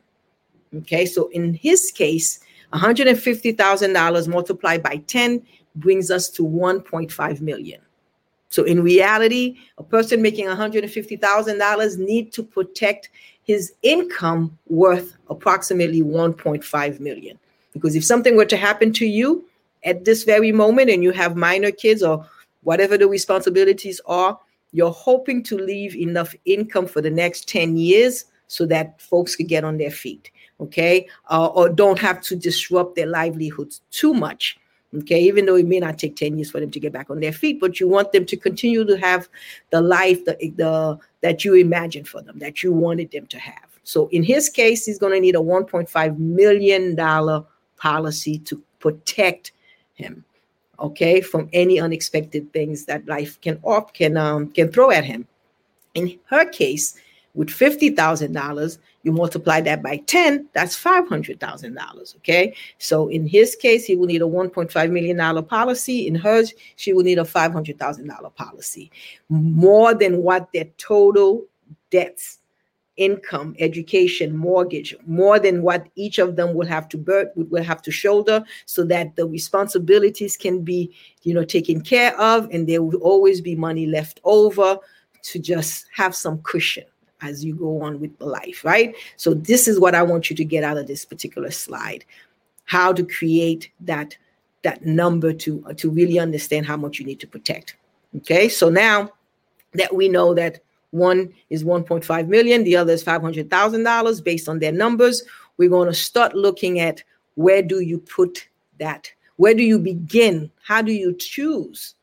Okay, 0.77 1.05
so 1.05 1.29
in 1.29 1.53
his 1.53 1.91
case, 1.91 2.39
$150,000 2.73 4.27
multiplied 4.27 4.83
by 4.83 4.97
10 4.97 5.41
brings 5.75 6.11
us 6.11 6.29
to 6.29 6.43
1.5 6.43 7.41
million. 7.41 7.81
So 8.49 8.63
in 8.63 8.83
reality, 8.83 9.57
a 9.79 9.83
person 9.83 10.21
making 10.21 10.45
$150,000 10.45 11.97
need 11.97 12.31
to 12.33 12.43
protect 12.43 13.09
his 13.43 13.73
income 13.81 14.57
worth 14.67 15.15
approximately 15.29 16.01
1.5 16.01 16.99
million. 16.99 17.37
Because 17.73 17.95
if 17.95 18.05
something 18.05 18.35
were 18.35 18.45
to 18.45 18.57
happen 18.57 18.93
to 18.93 19.05
you 19.05 19.45
at 19.83 20.05
this 20.05 20.23
very 20.23 20.51
moment 20.51 20.89
and 20.89 21.03
you 21.03 21.11
have 21.11 21.35
minor 21.35 21.71
kids 21.71 22.03
or 22.03 22.25
whatever 22.63 22.97
the 22.97 23.07
responsibilities 23.07 23.99
are, 24.05 24.39
you're 24.71 24.91
hoping 24.91 25.43
to 25.43 25.57
leave 25.57 25.95
enough 25.95 26.33
income 26.45 26.87
for 26.87 27.01
the 27.01 27.09
next 27.09 27.47
10 27.47 27.77
years 27.77 28.25
so 28.47 28.65
that 28.65 28.99
folks 29.01 29.35
could 29.35 29.47
get 29.47 29.63
on 29.63 29.77
their 29.77 29.91
feet, 29.91 30.31
okay? 30.59 31.07
Uh, 31.29 31.47
or 31.47 31.69
don't 31.69 31.99
have 31.99 32.21
to 32.21 32.35
disrupt 32.35 32.95
their 32.95 33.07
livelihoods 33.07 33.81
too 33.91 34.13
much, 34.13 34.57
okay? 34.99 35.21
Even 35.21 35.45
though 35.45 35.55
it 35.55 35.65
may 35.65 35.79
not 35.79 35.97
take 35.97 36.15
10 36.15 36.37
years 36.37 36.51
for 36.51 36.59
them 36.59 36.71
to 36.71 36.79
get 36.79 36.93
back 36.93 37.09
on 37.09 37.19
their 37.19 37.33
feet, 37.33 37.59
but 37.59 37.79
you 37.79 37.87
want 37.87 38.11
them 38.11 38.25
to 38.25 38.37
continue 38.37 38.85
to 38.85 38.97
have 38.97 39.27
the 39.71 39.81
life 39.81 40.23
the, 40.25 40.37
the, 40.55 40.97
that 41.21 41.43
you 41.43 41.55
imagined 41.55 42.07
for 42.07 42.21
them, 42.21 42.39
that 42.39 42.63
you 42.63 42.71
wanted 42.71 43.11
them 43.11 43.25
to 43.27 43.39
have. 43.39 43.67
So 43.83 44.07
in 44.09 44.23
his 44.23 44.49
case, 44.49 44.85
he's 44.85 44.99
going 44.99 45.13
to 45.13 45.19
need 45.19 45.35
a 45.35 45.39
$1.5 45.39 46.17
million 46.17 47.45
policy 47.77 48.37
to 48.39 48.63
protect 48.79 49.51
him 49.95 50.23
okay, 50.79 51.21
from 51.21 51.49
any 51.53 51.79
unexpected 51.79 52.51
things 52.53 52.85
that 52.85 53.07
life 53.07 53.39
can 53.41 53.59
off 53.63 53.93
can 53.93 54.17
um, 54.17 54.49
can 54.49 54.71
throw 54.71 54.91
at 54.91 55.03
him. 55.03 55.27
In 55.95 56.19
her 56.25 56.45
case, 56.45 56.95
with 57.33 57.49
fifty 57.49 57.89
thousand 57.89 58.33
dollars, 58.33 58.79
you 59.03 59.11
multiply 59.11 59.61
that 59.61 59.83
by 59.83 59.97
ten, 59.97 60.47
that's 60.53 60.75
five 60.75 61.07
hundred 61.07 61.39
thousand 61.39 61.75
dollars. 61.75 62.15
Okay, 62.17 62.55
so 62.77 63.09
in 63.09 63.27
his 63.27 63.55
case, 63.55 63.85
he 63.85 63.95
will 63.95 64.07
need 64.07 64.21
a 64.21 64.27
one 64.27 64.49
point 64.49 64.71
five 64.71 64.89
million 64.89 65.17
dollar 65.17 65.41
policy. 65.41 66.07
In 66.07 66.15
hers, 66.15 66.53
she 66.77 66.93
will 66.93 67.03
need 67.03 67.19
a 67.19 67.25
five 67.25 67.51
hundred 67.51 67.77
thousand 67.77 68.07
dollar 68.07 68.29
policy, 68.29 68.91
more 69.29 69.93
than 69.93 70.23
what 70.23 70.51
their 70.53 70.65
total 70.77 71.45
debts 71.91 72.39
income, 72.95 73.55
education, 73.57 74.37
mortgage, 74.37 74.95
more 75.07 75.39
than 75.39 75.63
what 75.63 75.87
each 75.95 76.19
of 76.19 76.35
them 76.35 76.53
will 76.53 76.67
have 76.67 76.87
to 76.87 76.95
bear, 76.95 77.31
will 77.35 77.63
have 77.63 77.81
to 77.81 77.89
shoulder, 77.89 78.43
so 78.65 78.83
that 78.85 79.15
the 79.15 79.25
responsibilities 79.25 80.37
can 80.37 80.63
be, 80.63 80.93
you 81.23 81.33
know, 81.33 81.43
taken 81.43 81.81
care 81.81 82.15
of, 82.21 82.47
and 82.51 82.69
there 82.69 82.83
will 82.83 82.97
always 82.97 83.41
be 83.41 83.55
money 83.55 83.87
left 83.87 84.21
over 84.23 84.77
to 85.23 85.39
just 85.39 85.87
have 85.91 86.15
some 86.15 86.37
cushion 86.43 86.83
as 87.23 87.43
you 87.43 87.55
go 87.55 87.81
on 87.81 87.99
with 87.99 88.11
life, 88.19 88.63
right? 88.63 88.95
So 89.17 89.33
this 89.33 89.67
is 89.67 89.79
what 89.79 89.95
I 89.95 90.03
want 90.03 90.29
you 90.29 90.35
to 90.35 90.45
get 90.45 90.63
out 90.63 90.77
of 90.77 90.85
this 90.85 91.05
particular 91.05 91.49
slide: 91.49 92.05
how 92.65 92.93
to 92.93 93.03
create 93.03 93.71
that 93.81 94.15
that 94.61 94.85
number 94.85 95.33
to 95.33 95.63
to 95.77 95.89
really 95.89 96.19
understand 96.19 96.65
how 96.65 96.77
much 96.77 96.99
you 96.99 97.05
need 97.05 97.19
to 97.21 97.27
protect. 97.27 97.75
Okay, 98.17 98.47
so 98.49 98.69
now 98.69 99.09
that 99.73 99.95
we 99.95 100.07
know 100.07 100.35
that 100.35 100.59
one 100.91 101.33
is 101.49 101.63
1.5 101.63 102.27
million, 102.27 102.63
the 102.63 102.75
other 102.75 102.93
is 102.93 103.03
$500,000 103.03 104.23
based 104.23 104.47
on 104.47 104.59
their 104.59 104.71
numbers. 104.71 105.23
We're 105.57 105.69
going 105.69 105.87
to 105.87 105.95
start 105.95 106.35
looking 106.35 106.79
at 106.79 107.01
where 107.33 107.63
do 107.63 107.79
you 107.79 107.97
put 107.97 108.47
that 108.77 109.11
Where 109.37 109.53
do 109.53 109.63
you 109.63 109.79
begin? 109.79 110.51
How 110.61 110.81
do 110.81 110.91
you 110.91 111.13
choose? 111.13 111.95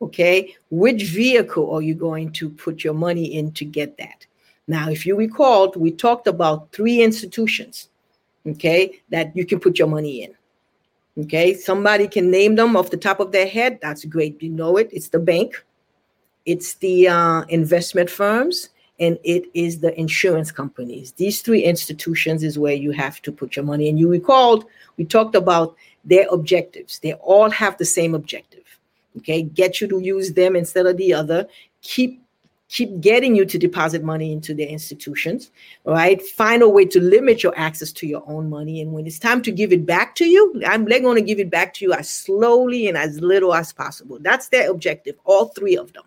Okay, 0.00 0.54
which 0.70 1.02
vehicle 1.04 1.72
are 1.74 1.82
you 1.82 1.94
going 1.94 2.30
to 2.32 2.48
put 2.48 2.84
your 2.84 2.94
money 2.94 3.34
in 3.34 3.50
to 3.52 3.64
get 3.64 3.96
that? 3.98 4.26
Now, 4.68 4.90
if 4.90 5.06
you 5.06 5.16
recalled, 5.16 5.76
we 5.76 5.90
talked 5.90 6.26
about 6.26 6.70
three 6.72 7.02
institutions, 7.02 7.88
okay, 8.46 9.00
that 9.08 9.34
you 9.34 9.46
can 9.46 9.58
put 9.58 9.78
your 9.78 9.88
money 9.88 10.22
in. 10.22 10.34
Okay, 11.24 11.54
somebody 11.54 12.06
can 12.06 12.30
name 12.30 12.54
them 12.54 12.76
off 12.76 12.90
the 12.90 12.96
top 12.96 13.18
of 13.18 13.32
their 13.32 13.48
head. 13.48 13.80
That's 13.82 14.04
great. 14.04 14.40
You 14.40 14.50
know 14.50 14.76
it. 14.76 14.88
It's 14.92 15.08
the 15.08 15.18
bank, 15.18 15.64
it's 16.46 16.74
the 16.74 17.08
uh, 17.08 17.40
investment 17.48 18.08
firms, 18.08 18.68
and 19.00 19.18
it 19.24 19.44
is 19.54 19.80
the 19.80 19.98
insurance 19.98 20.52
companies. 20.52 21.12
These 21.12 21.42
three 21.42 21.64
institutions 21.64 22.44
is 22.44 22.58
where 22.58 22.74
you 22.74 22.92
have 22.92 23.20
to 23.22 23.32
put 23.32 23.56
your 23.56 23.64
money. 23.64 23.88
And 23.88 23.98
you 23.98 24.08
recalled, 24.08 24.66
we 24.96 25.04
talked 25.04 25.34
about 25.34 25.74
their 26.04 26.26
objectives. 26.30 26.98
They 27.00 27.14
all 27.14 27.50
have 27.50 27.78
the 27.78 27.84
same 27.84 28.14
objective. 28.14 28.64
Okay, 29.16 29.42
get 29.42 29.80
you 29.80 29.88
to 29.88 29.98
use 29.98 30.32
them 30.34 30.54
instead 30.54 30.86
of 30.86 30.96
the 30.96 31.14
other. 31.14 31.48
Keep 31.82 32.22
keep 32.68 33.00
getting 33.00 33.34
you 33.34 33.44
to 33.46 33.58
deposit 33.58 34.04
money 34.04 34.32
into 34.32 34.54
their 34.54 34.68
institutions, 34.68 35.50
right? 35.84 36.20
Find 36.22 36.62
a 36.62 36.68
way 36.68 36.84
to 36.84 37.00
limit 37.00 37.42
your 37.42 37.54
access 37.56 37.92
to 37.92 38.06
your 38.06 38.22
own 38.26 38.50
money. 38.50 38.82
And 38.82 38.92
when 38.92 39.06
it's 39.06 39.18
time 39.18 39.40
to 39.42 39.50
give 39.50 39.72
it 39.72 39.86
back 39.86 40.14
to 40.16 40.26
you, 40.26 40.62
I'm, 40.66 40.84
they're 40.84 41.00
going 41.00 41.16
to 41.16 41.22
give 41.22 41.38
it 41.38 41.50
back 41.50 41.72
to 41.74 41.84
you 41.86 41.92
as 41.94 42.10
slowly 42.10 42.86
and 42.86 42.96
as 42.96 43.20
little 43.20 43.54
as 43.54 43.72
possible. 43.72 44.18
That's 44.20 44.48
their 44.48 44.70
objective, 44.70 45.16
all 45.24 45.46
three 45.46 45.76
of 45.76 45.92
them. 45.94 46.04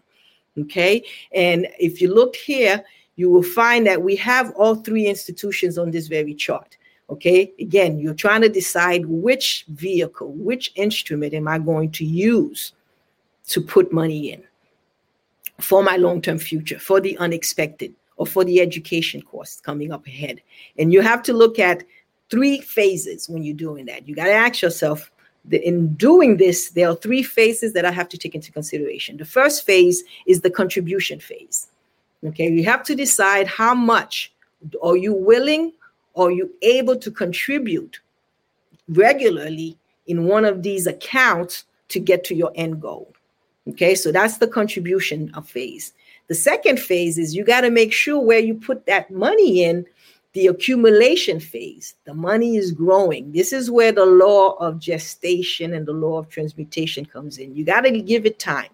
Okay. 0.59 1.03
And 1.33 1.67
if 1.79 1.99
you 1.99 2.13
look 2.13 2.35
here, 2.35 2.83
you 3.15 3.29
will 3.31 3.43
find 3.43 3.87
that 3.87 4.01
we 4.01 4.15
have 4.17 4.53
all 4.55 4.75
three 4.75 5.07
institutions 5.07 5.77
on 5.77 5.91
this 5.91 6.07
very 6.07 6.35
chart. 6.35 6.77
Okay. 7.09 7.51
Again, 7.59 7.97
you're 7.99 8.13
trying 8.13 8.41
to 8.41 8.49
decide 8.49 9.05
which 9.07 9.65
vehicle, 9.69 10.31
which 10.33 10.71
instrument 10.75 11.33
am 11.33 11.47
I 11.47 11.57
going 11.57 11.91
to 11.93 12.05
use 12.05 12.73
to 13.47 13.61
put 13.61 13.91
money 13.91 14.31
in 14.31 14.43
for 15.61 15.83
my 15.83 15.95
long 15.95 16.21
term 16.21 16.39
future, 16.39 16.79
for 16.79 16.99
the 16.99 17.17
unexpected, 17.17 17.93
or 18.17 18.25
for 18.25 18.43
the 18.43 18.59
education 18.59 19.21
costs 19.21 19.61
coming 19.61 19.91
up 19.91 20.05
ahead. 20.07 20.41
And 20.77 20.91
you 20.91 21.01
have 21.01 21.23
to 21.23 21.33
look 21.33 21.59
at 21.59 21.83
three 22.29 22.61
phases 22.61 23.29
when 23.29 23.43
you're 23.43 23.55
doing 23.55 23.85
that. 23.85 24.07
You 24.07 24.15
got 24.15 24.25
to 24.25 24.33
ask 24.33 24.61
yourself, 24.61 25.11
that 25.45 25.67
in 25.67 25.93
doing 25.95 26.37
this, 26.37 26.69
there 26.71 26.89
are 26.89 26.95
three 26.95 27.23
phases 27.23 27.73
that 27.73 27.85
I 27.85 27.91
have 27.91 28.09
to 28.09 28.17
take 28.17 28.35
into 28.35 28.51
consideration. 28.51 29.17
The 29.17 29.25
first 29.25 29.65
phase 29.65 30.03
is 30.25 30.41
the 30.41 30.51
contribution 30.51 31.19
phase. 31.19 31.67
Okay, 32.23 32.49
you 32.49 32.63
have 32.65 32.83
to 32.83 32.95
decide 32.95 33.47
how 33.47 33.73
much 33.73 34.31
are 34.83 34.95
you 34.95 35.13
willing 35.13 35.73
or 36.13 36.31
you 36.31 36.53
able 36.61 36.95
to 36.97 37.09
contribute 37.09 37.99
regularly 38.87 39.77
in 40.05 40.25
one 40.25 40.45
of 40.45 40.61
these 40.61 40.85
accounts 40.85 41.65
to 41.87 41.99
get 41.99 42.23
to 42.25 42.35
your 42.35 42.51
end 42.55 42.81
goal. 42.81 43.11
Okay, 43.69 43.93
so 43.93 44.11
that's 44.11 44.37
the 44.37 44.47
contribution 44.47 45.31
of 45.35 45.47
phase. 45.47 45.93
The 46.27 46.35
second 46.35 46.79
phase 46.79 47.17
is 47.17 47.35
you 47.35 47.43
got 47.43 47.61
to 47.61 47.69
make 47.69 47.93
sure 47.93 48.19
where 48.19 48.39
you 48.39 48.55
put 48.55 48.85
that 48.85 49.11
money 49.11 49.63
in 49.63 49.85
the 50.33 50.47
accumulation 50.47 51.39
phase. 51.39 51.95
The 52.05 52.13
money 52.13 52.55
is 52.55 52.71
growing. 52.71 53.31
This 53.31 53.53
is 53.53 53.69
where 53.69 53.91
the 53.91 54.05
law 54.05 54.53
of 54.53 54.79
gestation 54.79 55.73
and 55.73 55.85
the 55.85 55.93
law 55.93 56.17
of 56.17 56.29
transmutation 56.29 57.05
comes 57.05 57.37
in. 57.37 57.53
You 57.53 57.65
got 57.65 57.81
to 57.81 58.01
give 58.01 58.25
it 58.25 58.39
time, 58.39 58.69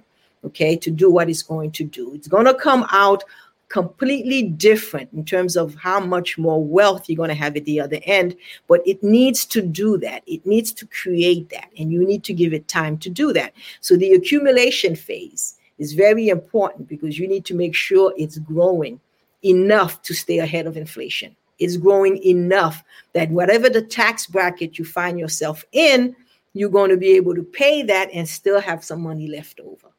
okay, 0.46 0.78
to 0.78 0.92
do 0.92 1.12
what 1.12 1.30
it's 1.30 1.42
going 1.42 1.72
to 1.72 1.84
do. 1.84 2.14
It's 2.14 2.28
going 2.28 2.46
to 2.46 2.54
come 2.54 2.86
out 2.92 3.24
completely 3.70 4.44
different 4.44 5.12
in 5.14 5.26
terms 5.26 5.58
of 5.58 5.76
how 5.76 6.00
much 6.00 6.38
more 6.38 6.64
wealth 6.64 7.08
you're 7.08 7.18
going 7.18 7.30
to 7.30 7.36
have 7.36 7.56
at 7.58 7.66
the 7.66 7.80
other 7.80 8.00
end, 8.04 8.36
but 8.68 8.82
it 8.86 9.04
needs 9.04 9.46
to 9.46 9.62
do 9.62 9.98
that. 9.98 10.24
It 10.26 10.46
needs 10.46 10.72
to 10.74 10.88
create 10.88 11.50
that, 11.50 11.70
and 11.78 11.92
you 11.92 12.06
need 12.06 12.24
to 12.26 12.34
give 12.34 12.54
it 12.54 12.68
time 12.68 12.98
to 13.00 13.10
do 13.10 13.34
that. 13.34 13.54
So 13.82 13.98
the 13.98 14.14
accumulation 14.14 14.96
phase 14.96 15.56
is 15.78 15.94
very 15.94 16.30
important 16.30 16.88
because 16.88 17.20
you 17.20 17.28
need 17.28 17.46
to 17.46 17.54
make 17.54 17.76
sure 17.76 18.14
it's 18.18 18.38
growing 18.38 19.00
enough 19.44 20.02
to 20.04 20.14
stay 20.14 20.40
ahead 20.40 20.66
of 20.66 20.78
inflation. 20.78 21.36
It's 21.60 21.78
growing 21.78 22.24
enough 22.24 22.84
that 23.14 23.30
whatever 23.32 23.70
the 23.70 23.82
tax 23.82 24.28
bracket 24.28 24.80
you 24.80 24.86
find 24.86 25.20
yourself 25.20 25.66
in, 25.72 26.16
you're 26.54 26.70
going 26.70 26.90
to 26.90 26.98
be 26.98 27.16
able 27.16 27.36
to 27.36 27.44
pay 27.44 27.84
that 27.84 28.10
and 28.14 28.28
still 28.28 28.60
have 28.60 28.84
some 28.84 29.02
money 29.02 29.28
left 29.28 29.60
over. 29.60 29.90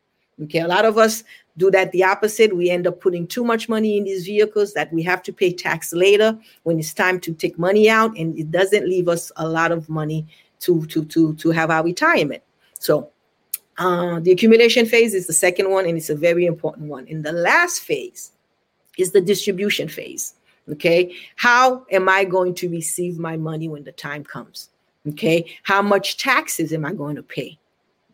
Okay, 0.45 0.61
a 0.61 0.69
lot 0.69 0.85
of 0.85 0.97
us 0.99 1.25
do 1.57 1.71
that 1.73 1.91
the 1.91 2.05
opposite. 2.05 2.57
We 2.57 2.71
end 2.71 2.87
up 2.87 3.01
putting 3.01 3.27
too 3.27 3.43
much 3.43 3.69
money 3.69 3.99
in 3.99 4.05
these 4.05 4.25
vehicles 4.25 4.73
that 4.75 4.93
we 4.93 5.03
have 5.03 5.23
to 5.25 5.33
pay 5.33 5.53
tax 5.53 5.93
later 5.93 6.39
when 6.63 6.79
it's 6.79 6.95
time 6.95 7.19
to 7.21 7.35
take 7.35 7.59
money 7.59 7.91
out, 7.91 8.17
and 8.17 8.39
it 8.39 8.51
doesn't 8.51 8.89
leave 8.89 9.09
us 9.09 9.33
a 9.37 9.49
lot 9.49 9.73
of 9.73 9.89
money 9.89 10.27
to 10.61 10.87
to 10.87 11.05
to 11.07 11.35
to 11.35 11.51
have 11.51 11.71
our 11.71 11.83
retirement. 11.83 12.43
So 12.79 13.11
uh, 13.79 14.21
the 14.21 14.31
accumulation 14.31 14.87
phase 14.87 15.13
is 15.13 15.27
the 15.27 15.33
second 15.33 15.71
one, 15.71 15.87
and 15.87 15.99
it's 15.99 16.11
a 16.11 16.15
very 16.15 16.47
important 16.47 16.89
one. 16.89 17.07
In 17.09 17.23
the 17.23 17.33
last 17.33 17.81
phase 17.81 18.31
is 18.97 19.13
the 19.13 19.21
distribution 19.21 19.89
phase. 19.89 20.35
Okay, 20.71 21.15
how 21.37 21.87
am 21.91 22.09
I 22.09 22.25
going 22.25 22.55
to 22.57 22.69
receive 22.69 23.19
my 23.19 23.37
money 23.37 23.69
when 23.69 23.85
the 23.85 23.93
time 23.93 24.23
comes? 24.23 24.69
Okay, 25.09 25.57
how 25.63 25.83
much 25.83 26.19
taxes 26.19 26.73
am 26.73 26.85
I 26.85 26.93
going 26.93 27.17
to 27.17 27.23
pay 27.23 27.59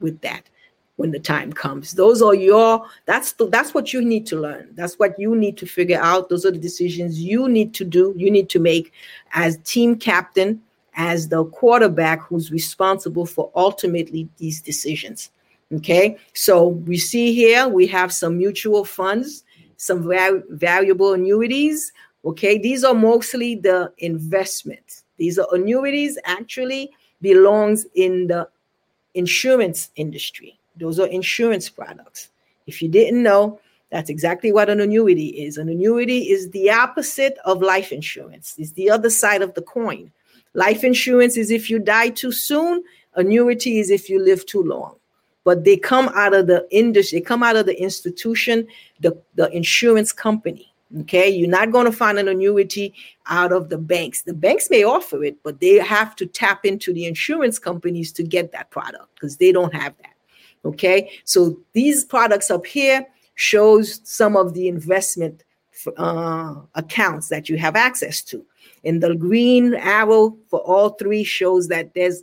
with 0.01 0.21
that? 0.21 0.49
When 0.97 1.11
the 1.11 1.19
time 1.19 1.53
comes. 1.53 1.93
Those 1.93 2.23
are 2.23 2.35
your 2.35 2.87
that's 3.05 3.33
the, 3.33 3.49
that's 3.49 3.75
what 3.75 3.93
you 3.93 4.03
need 4.03 4.27
to 4.27 4.41
learn. 4.41 4.69
That's 4.75 4.99
what 4.99 5.19
you 5.19 5.35
need 5.35 5.57
to 5.59 5.67
figure 5.67 6.01
out. 6.01 6.29
Those 6.29 6.47
are 6.47 6.51
the 6.51 6.59
decisions 6.59 7.21
you 7.21 7.49
need 7.49 7.75
to 7.75 7.85
do 7.85 8.15
you 8.17 8.31
need 8.31 8.49
to 8.51 8.59
make 8.59 8.93
as 9.33 9.59
team 9.59 9.97
captain 9.97 10.63
as 10.97 11.29
the 11.29 11.45
quarterback 11.47 12.23
who's 12.23 12.53
responsible 12.53 13.27
for 13.27 13.51
ultimately 13.57 14.29
these 14.37 14.63
decisions 14.63 15.31
okay? 15.73 16.17
So 16.35 16.69
we 16.69 16.99
see 16.99 17.33
here 17.33 17.67
we 17.69 17.87
have 17.89 18.13
some 18.13 18.39
mutual 18.39 18.85
funds 18.85 19.45
some 19.77 20.05
var- 20.05 20.45
valuable 20.51 21.15
annuities 21.15 21.93
okay? 22.25 22.59
These 22.59 22.85
are 22.85 22.95
mostly 22.95 23.57
the 23.57 23.93
investments. 23.99 25.05
These 25.17 25.39
are 25.39 25.49
annuities 25.53 26.19
actually 26.25 26.93
belongs 27.21 27.87
in 27.95 28.29
the 28.29 28.49
insurance 29.15 29.91
industry 29.97 30.59
those 30.77 30.99
are 30.99 31.07
insurance 31.07 31.69
products. 31.69 32.31
If 32.67 32.83
you 32.83 32.89
didn't 32.89 33.23
know, 33.23 33.61
that's 33.91 34.11
exactly 34.11 34.53
what 34.53 34.69
an 34.71 34.81
annuity 34.81 35.29
is. 35.29 35.57
An 35.57 35.69
annuity 35.69 36.31
is 36.31 36.51
the 36.51 36.71
opposite 36.71 37.39
of 37.45 37.63
life 37.63 37.93
insurance, 37.93 38.55
it's 38.59 38.73
the 38.73 38.91
other 38.91 39.11
side 39.11 39.43
of 39.43 39.55
the 39.55 39.63
coin. 39.63 40.11
Life 40.55 40.85
insurance 40.85 41.37
is 41.37 41.51
if 41.51 41.69
you 41.69 41.79
die 41.79 42.11
too 42.11 42.33
soon, 42.33 42.83
annuity 43.15 43.79
is 43.79 43.91
if 43.91 44.09
you 44.09 44.23
live 44.23 44.47
too 44.47 44.63
long. 44.63 44.97
But 45.43 45.65
they 45.65 45.77
come 45.77 46.09
out 46.15 46.33
of 46.33 46.47
the 46.47 46.67
industry, 46.71 47.19
they 47.19 47.25
come 47.25 47.43
out 47.43 47.57
of 47.57 47.67
the 47.67 47.81
institution, 47.81 48.67
the, 49.01 49.21
the 49.35 49.51
insurance 49.51 50.13
company. 50.13 50.73
Okay, 51.01 51.29
you're 51.29 51.49
not 51.49 51.73
going 51.73 51.87
to 51.87 51.93
find 51.93 52.19
an 52.19 52.29
annuity 52.29 52.95
out 53.27 53.53
of 53.53 53.69
the 53.69 53.79
banks. 53.79 54.23
The 54.23 54.35
banks 54.35 54.71
may 54.71 54.85
offer 54.85 55.25
it, 55.25 55.37
but 55.43 55.59
they 55.59 55.75
have 55.79 56.15
to 56.17 56.27
tap 56.27 56.65
into 56.65 56.93
the 56.93 57.07
insurance 57.07 57.59
companies 57.59 58.13
to 58.13 58.23
get 58.23 58.53
that 58.53 58.71
product 58.71 59.09
because 59.15 59.37
they 59.37 59.51
don't 59.51 59.75
have 59.75 59.97
that. 59.99 60.14
Okay, 60.65 61.11
so 61.25 61.59
these 61.73 62.05
products 62.05 62.51
up 62.51 62.65
here 62.65 63.07
shows 63.35 64.01
some 64.05 64.37
of 64.37 64.55
the 64.55 64.69
investment 64.69 65.45
uh, 65.99 66.55
accounts 66.75 67.29
that 67.29 67.49
you 67.49 67.59
have 67.59 67.77
access 67.77 68.23
to. 68.23 68.45
And 68.85 69.03
the 69.03 69.15
green 69.15 69.75
arrow 69.75 70.37
for 70.49 70.61
all 70.61 70.91
three 70.91 71.25
shows 71.25 71.69
that 71.69 71.93
there's 71.95 72.23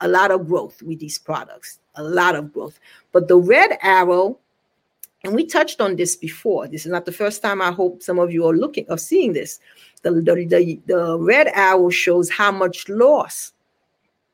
a 0.00 0.08
lot 0.08 0.30
of 0.30 0.46
growth 0.46 0.80
with 0.82 1.00
these 1.00 1.18
products, 1.18 1.78
a 1.96 2.02
lot 2.02 2.34
of 2.34 2.52
growth. 2.52 2.78
But 3.12 3.28
the 3.28 3.36
red 3.38 3.78
arrow, 3.82 4.38
and 5.24 5.34
we 5.34 5.46
touched 5.46 5.80
on 5.80 5.96
this 5.96 6.16
before. 6.16 6.66
This 6.68 6.86
is 6.86 6.92
not 6.92 7.04
the 7.04 7.12
first 7.12 7.42
time. 7.42 7.62
I 7.62 7.70
hope 7.70 8.02
some 8.02 8.18
of 8.18 8.32
you 8.32 8.46
are 8.46 8.56
looking 8.56 8.86
or 8.88 8.98
seeing 8.98 9.32
this. 9.32 9.60
The, 10.02 10.10
the, 10.10 10.46
the, 10.46 10.80
the 10.86 11.18
red 11.18 11.48
arrow 11.48 11.90
shows 11.90 12.30
how 12.30 12.50
much 12.50 12.88
loss 12.88 13.52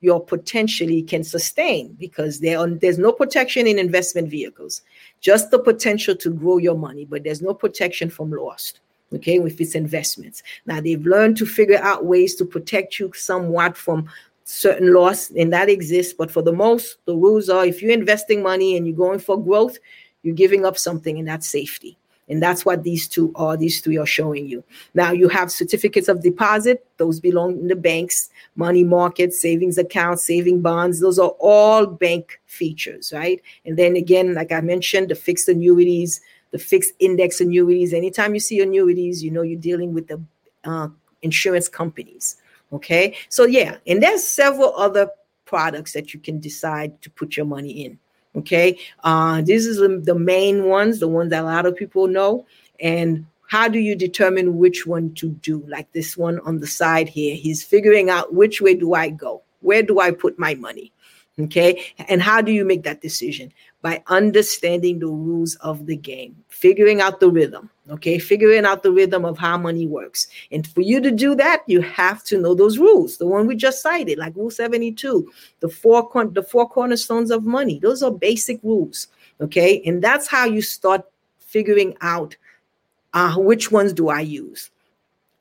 you 0.01 0.19
potentially 0.21 1.03
can 1.03 1.25
sustain 1.25 1.95
because 1.99 2.41
there 2.41 2.59
are, 2.59 2.69
there's 2.69 2.99
no 2.99 3.13
protection 3.13 3.67
in 3.67 3.79
investment 3.79 4.29
vehicles, 4.31 4.83
just 5.21 5.51
the 5.51 5.59
potential 5.59 6.15
to 6.17 6.31
grow 6.31 6.59
your 6.59 6.77
money, 6.77 7.05
but 7.05 7.25
there's 7.25 7.43
no 7.43 7.55
protection 7.55 8.11
from 8.11 8.31
loss. 8.31 8.75
Okay, 9.15 9.39
with 9.39 9.59
its 9.59 9.75
investments. 9.75 10.43
Now 10.67 10.83
they've 10.83 11.01
learned 11.07 11.39
to 11.39 11.47
figure 11.47 11.79
out 11.79 12.05
ways 12.05 12.35
to 12.35 12.45
protect 12.45 12.99
you 12.99 13.11
somewhat 13.15 13.75
from 13.75 14.07
certain 14.45 14.93
loss, 14.93 15.31
and 15.31 15.51
that 15.51 15.71
exists. 15.71 16.13
But 16.13 16.31
for 16.31 16.43
the 16.43 16.53
most, 16.53 16.99
the 17.07 17.17
rules 17.17 17.49
are 17.49 17.65
if 17.65 17.81
you're 17.81 17.93
investing 17.93 18.43
money 18.43 18.77
and 18.77 18.87
you're 18.87 18.95
going 18.95 19.19
for 19.19 19.43
growth, 19.43 19.79
you're 20.23 20.35
giving 20.35 20.67
up 20.67 20.77
something, 20.77 21.19
and 21.19 21.27
that's 21.27 21.49
safety. 21.49 21.97
And 22.29 22.43
that's 22.43 22.65
what 22.65 22.83
these 22.83 23.09
two 23.09 23.33
are, 23.35 23.57
these 23.57 23.81
three 23.81 23.97
are 23.97 24.07
showing 24.07 24.47
you. 24.47 24.63
Now 24.95 25.13
you 25.13 25.29
have 25.29 25.51
certificates 25.51 26.09
of 26.09 26.23
deposit, 26.23 26.87
those 26.99 27.21
belong 27.21 27.53
in 27.53 27.69
the 27.69 27.77
banks, 27.77 28.31
money 28.57 28.85
market, 28.85 29.33
savings 29.33 29.79
accounts, 29.79 30.25
saving 30.25 30.61
bonds. 30.61 31.01
Those 31.01 31.19
are 31.19 31.35
all 31.39 31.87
bank 31.87 32.41
features, 32.47 33.13
right? 33.13 33.41
And 33.65 33.77
then 33.79 33.97
again, 33.97 34.35
like 34.35 34.53
I 34.53 34.61
mentioned, 34.61 35.09
the 35.09 35.15
fixed 35.15 35.49
annuities, 35.49 36.21
the 36.51 36.59
fixed 36.59 36.93
index 36.99 37.41
annuities. 37.41 37.93
Anytime 37.93 38.35
you 38.35 38.41
see 38.41 38.61
annuities, 38.61 39.23
you 39.23 39.31
know 39.31 39.43
you're 39.43 39.59
dealing 39.59 39.95
with 39.95 40.09
the 40.09 40.23
uh, 40.65 40.89
insurance 41.23 41.69
companies. 41.69 42.37
Okay. 42.73 43.17
So 43.29 43.47
yeah, 43.47 43.77
and 43.87 44.03
there's 44.03 44.27
several 44.27 44.75
other 44.77 45.11
products 45.47 45.95
that 45.95 46.13
you 46.13 46.21
can 46.21 46.39
decide 46.41 47.01
to 47.03 47.11
put 47.11 47.37
your 47.37 47.47
money 47.47 47.85
in. 47.85 47.99
Okay, 48.37 48.79
uh, 49.05 49.43
this 49.43 49.67
is 49.67 49.79
the, 49.79 50.01
the 50.03 50.15
main 50.15 50.65
ones, 50.65 51.01
the 51.01 51.09
ones 51.09 51.31
that 51.31 51.43
a 51.43 51.47
lot 51.47 51.67
of 51.67 51.77
people 51.77 52.07
know. 52.07 52.47
And 52.79 53.27
how 53.49 53.67
do 53.67 53.79
you 53.79 53.97
determine 53.97 54.59
which 54.59 54.87
one 54.87 55.15
to 55.15 55.31
do? 55.31 55.65
Like 55.67 55.91
this 55.93 56.17
one 56.17 56.39
on 56.41 56.61
the 56.61 56.67
side 56.67 57.09
here, 57.09 57.35
he's 57.35 57.65
figuring 57.65 58.11
out 58.11 58.35
which 58.35 58.61
way 58.61 58.75
do 58.75 58.95
I 58.95 59.09
go? 59.09 59.43
Where 59.61 59.83
do 59.83 59.99
I 59.99 60.11
put 60.11 60.39
my 60.39 60.55
money? 60.55 60.93
Okay. 61.41 61.93
And 62.09 62.21
how 62.21 62.41
do 62.41 62.51
you 62.51 62.65
make 62.65 62.83
that 62.83 63.01
decision? 63.01 63.53
By 63.81 64.03
understanding 64.09 64.99
the 64.99 65.07
rules 65.07 65.55
of 65.57 65.87
the 65.87 65.97
game, 65.97 66.37
figuring 66.49 67.01
out 67.01 67.21
the 67.21 67.31
rhythm. 67.31 67.71
Okay. 67.91 68.19
Figuring 68.19 68.65
out 68.65 68.83
the 68.83 68.91
rhythm 68.91 69.25
of 69.25 69.39
how 69.39 69.57
money 69.57 69.87
works. 69.87 70.27
And 70.51 70.67
for 70.67 70.81
you 70.81 71.01
to 71.01 71.11
do 71.11 71.35
that, 71.37 71.63
you 71.67 71.81
have 71.81 72.25
to 72.25 72.41
know 72.41 72.55
those 72.55 72.79
rules. 72.79 73.19
The 73.19 73.27
one 73.27 73.47
we 73.47 73.55
just 73.55 73.83
cited, 73.83 74.19
like 74.19 74.35
Rule 74.35 74.51
72, 74.51 75.31
the 75.61 75.69
four, 75.69 76.11
the 76.33 76.43
four 76.43 76.69
cornerstones 76.69 77.31
of 77.31 77.45
money. 77.45 77.79
Those 77.79 78.03
are 78.03 78.11
basic 78.11 78.61
rules. 78.65 79.07
Okay. 79.41 79.81
And 79.87 80.03
that's 80.03 80.27
how 80.27 80.45
you 80.45 80.61
start 80.61 81.03
figuring 81.39 81.97
out 82.01 82.37
uh, 83.15 83.37
which 83.37 83.71
ones 83.71 83.93
do 83.93 84.09
I 84.09 84.21
use. 84.21 84.71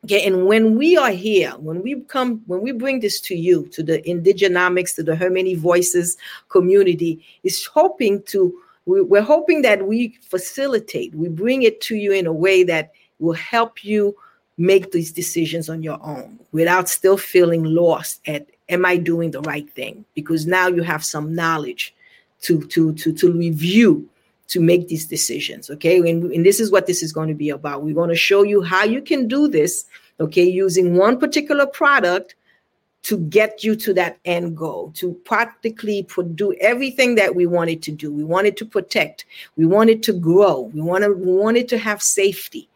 Okay, 0.08 0.26
and 0.26 0.46
when 0.46 0.78
we 0.78 0.96
are 0.96 1.12
here, 1.12 1.52
when 1.58 1.82
we 1.82 2.00
come, 2.00 2.42
when 2.46 2.62
we 2.62 2.72
bring 2.72 3.02
this 3.02 3.20
to 3.20 3.36
you, 3.36 3.68
to 3.74 3.84
the 3.84 4.02
Indigenomics, 4.04 4.96
to 4.96 5.04
the 5.04 5.18
Her 5.18 5.30
Many 5.30 5.54
Voices 5.54 6.16
community, 6.48 7.26
is 7.44 7.66
hoping 7.66 8.24
to, 8.28 8.58
we're 8.86 9.22
hoping 9.22 9.64
that 9.64 9.86
we 9.86 10.18
facilitate, 10.22 11.14
we 11.14 11.28
bring 11.28 11.64
it 11.64 11.82
to 11.82 11.98
you 11.98 12.14
in 12.14 12.26
a 12.26 12.32
way 12.32 12.64
that 12.64 12.94
will 13.20 13.34
help 13.34 13.84
you 13.84 14.16
make 14.58 14.94
these 14.94 15.12
decisions 15.12 15.68
on 15.68 15.84
your 15.84 16.00
own 16.02 16.40
without 16.54 16.88
still 16.88 17.18
feeling 17.18 17.66
lost 17.66 18.22
at 18.28 18.48
am 18.70 18.86
I 18.86 18.96
doing 18.96 19.32
the 19.32 19.42
right 19.42 19.70
thing? 19.72 20.06
Because 20.16 20.48
now 20.48 20.70
you 20.70 20.84
have 20.84 21.04
some 21.04 21.36
knowledge 21.36 21.94
to 22.44 22.62
to 22.68 22.94
to 22.94 23.12
to 23.12 23.34
review 23.34 24.08
to 24.48 24.60
make 24.60 24.88
these 24.88 25.06
decisions. 25.06 25.70
Okay. 25.70 25.98
And, 25.98 26.32
and 26.32 26.46
this 26.46 26.60
is 26.60 26.72
what 26.72 26.88
this 26.88 27.04
is 27.04 27.12
going 27.12 27.28
to 27.28 27.36
be 27.36 27.50
about. 27.50 27.84
We're 27.84 27.94
going 27.94 28.10
to 28.10 28.16
show 28.16 28.44
you 28.44 28.62
how 28.62 28.84
you 28.84 29.02
can 29.02 29.28
do 29.28 29.48
this, 29.48 29.86
okay, 30.20 30.44
using 30.44 30.96
one 30.96 31.20
particular 31.20 31.66
product 31.66 32.36
to 33.04 33.18
get 33.18 33.64
you 33.64 33.76
to 33.76 33.94
that 33.94 34.18
end 34.26 34.58
goal, 34.58 34.92
to 34.96 35.14
practically 35.24 36.06
do 36.36 36.54
everything 36.60 37.16
that 37.16 37.36
we 37.36 37.46
wanted 37.46 37.82
to 37.84 37.92
do. 37.92 38.12
We 38.12 38.24
wanted 38.24 38.58
to 38.58 38.66
protect, 38.66 39.26
we 39.56 39.66
wanted 39.66 40.04
to 40.04 40.14
grow, 40.14 40.72
we 40.74 40.82
wanted, 40.82 41.20
we 41.20 41.32
wanted 41.32 41.70
to 41.70 41.78
have 41.78 42.02
safety, 42.02 42.68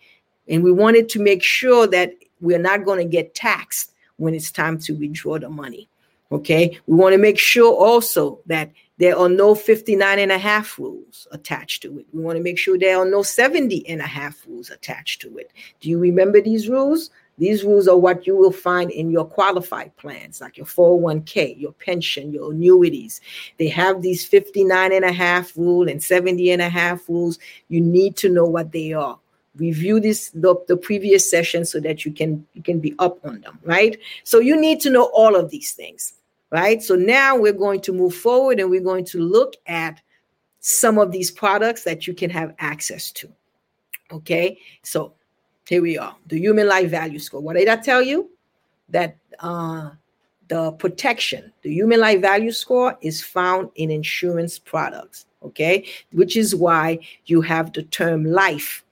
and 0.48 0.64
we 0.64 0.72
wanted 0.72 1.10
to 1.10 1.20
make 1.20 1.44
sure 1.44 1.86
that 1.88 2.14
we're 2.40 2.60
not 2.60 2.86
going 2.86 3.00
to 3.00 3.12
get 3.12 3.36
taxed 3.36 3.92
when 4.18 4.34
it's 4.34 4.52
time 4.52 4.78
to 4.80 4.94
withdraw 4.94 5.38
the 5.38 5.50
money. 5.50 5.90
Okay. 6.32 6.80
We 6.88 6.96
want 6.96 7.14
to 7.14 7.18
make 7.18 7.38
sure 7.38 7.74
also 7.74 8.40
that 8.46 8.72
there 9.02 9.18
are 9.18 9.30
no 9.30 9.56
59 9.56 10.20
and 10.20 10.32
a 10.32 10.38
half 10.38 10.78
rules 10.78 11.28
attached 11.32 11.82
to 11.82 11.98
it. 11.98 12.06
We 12.14 12.22
want 12.22 12.38
to 12.38 12.44
make 12.44 12.60
sure 12.60 12.78
there 12.78 13.00
are 13.00 13.10
no 13.10 13.24
70 13.24 13.90
and 13.90 14.00
a 14.00 14.06
half 14.06 14.46
rules 14.46 14.70
attached 14.70 15.22
to 15.22 15.40
it. 15.40 15.52
Do 15.80 15.90
you 15.90 15.98
remember 15.98 16.40
these 16.40 16.70
rules? 16.70 17.10
These 17.40 17.64
rules 17.64 17.88
are 17.88 17.98
what 17.98 18.28
you 18.28 18.36
will 18.36 18.52
find 18.52 18.92
in 18.92 19.10
your 19.10 19.26
qualified 19.26 19.98
plans, 19.98 20.40
like 20.40 20.56
your 20.56 20.68
401k, 20.68 21.60
your 21.60 21.72
pension, 21.72 22.32
your 22.32 22.52
annuities. 22.52 23.22
They 23.58 23.70
have 23.70 24.04
these 24.04 24.24
59 24.24 24.94
and 24.94 25.04
a 25.04 25.12
half 25.12 25.58
rule 25.58 25.90
and 25.90 26.04
70 26.04 26.52
and 26.52 26.62
a 26.62 26.70
half 26.70 27.10
rules. 27.10 27.40
You 27.70 27.82
need 27.82 28.18
to 28.18 28.30
know 28.30 28.46
what 28.46 28.72
they 28.72 28.94
are. 28.94 29.18
Review 29.56 30.00
this 30.00 30.30
the, 30.30 30.54
the 30.68 30.78
previous 30.78 31.28
session 31.28 31.66
so 31.66 31.80
that 31.80 32.06
you 32.06 32.14
can 32.14 32.46
you 32.54 32.62
can 32.62 32.80
be 32.80 32.94
up 33.00 33.18
on 33.26 33.42
them, 33.42 33.58
right? 33.64 33.98
So 34.24 34.38
you 34.38 34.56
need 34.56 34.80
to 34.82 34.92
know 34.92 35.10
all 35.12 35.36
of 35.36 35.50
these 35.50 35.72
things 35.72 36.14
right? 36.52 36.82
So 36.84 36.96
now 36.96 37.36
we're 37.36 37.54
going 37.54 37.82
to 37.82 37.94
move 37.94 38.14
forward 38.14 38.60
and 38.60 38.70
we're 38.70 38.82
going 38.82 39.06
to 39.06 39.20
look 39.20 39.56
at 39.68 40.02
some 40.60 40.98
of 40.98 41.12
these 41.12 41.32
products 41.32 41.84
that 41.84 42.06
you 42.06 42.14
can 42.14 42.30
have 42.30 42.54
access 42.60 43.12
to. 43.12 43.30
Okay, 44.12 44.60
so 44.84 45.14
here 45.68 45.82
we 45.82 45.98
are 45.98 46.16
the 46.28 46.38
human 46.38 46.68
life 46.68 46.90
value 46.90 47.20
score. 47.20 47.42
What 47.42 47.56
did 47.56 47.70
I 47.70 47.78
tell 47.78 48.02
you? 48.02 48.30
That 48.90 49.18
uh, 49.40 49.92
the 50.50 50.74
protection, 50.74 51.54
the 51.62 51.74
human 51.74 52.02
life 52.02 52.22
value 52.22 52.52
score, 52.52 52.98
is 53.02 53.24
found 53.24 53.70
in 53.76 53.90
insurance 53.90 54.60
products. 54.60 55.26
Okay, 55.44 55.88
which 56.12 56.38
is 56.38 56.54
why 56.54 57.00
you 57.26 57.42
have 57.42 57.74
the 57.74 57.84
term 57.84 58.26
life 58.26 58.84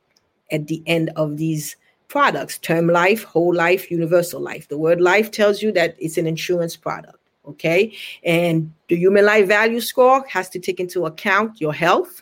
at 0.52 0.67
the 0.67 0.82
end 0.88 1.12
of 1.15 1.38
these 1.38 1.76
products 2.08 2.58
term 2.58 2.88
life, 2.88 3.24
whole 3.24 3.54
life, 3.54 3.91
universal 3.91 4.41
life. 4.41 4.67
The 4.67 4.78
word 4.78 5.00
life 5.00 5.30
tells 5.32 5.62
you 5.62 5.72
that 5.74 5.95
it's 6.00 6.17
an 6.17 6.26
insurance 6.26 6.76
product. 6.76 7.19
Okay. 7.47 7.93
And 8.23 8.73
the 8.88 8.95
human 8.95 9.25
life 9.25 9.47
value 9.47 9.82
score 9.82 10.25
has 10.28 10.49
to 10.49 10.60
take 10.60 10.80
into 10.80 11.06
account 11.06 11.60
your 11.60 11.73
health. 11.73 12.21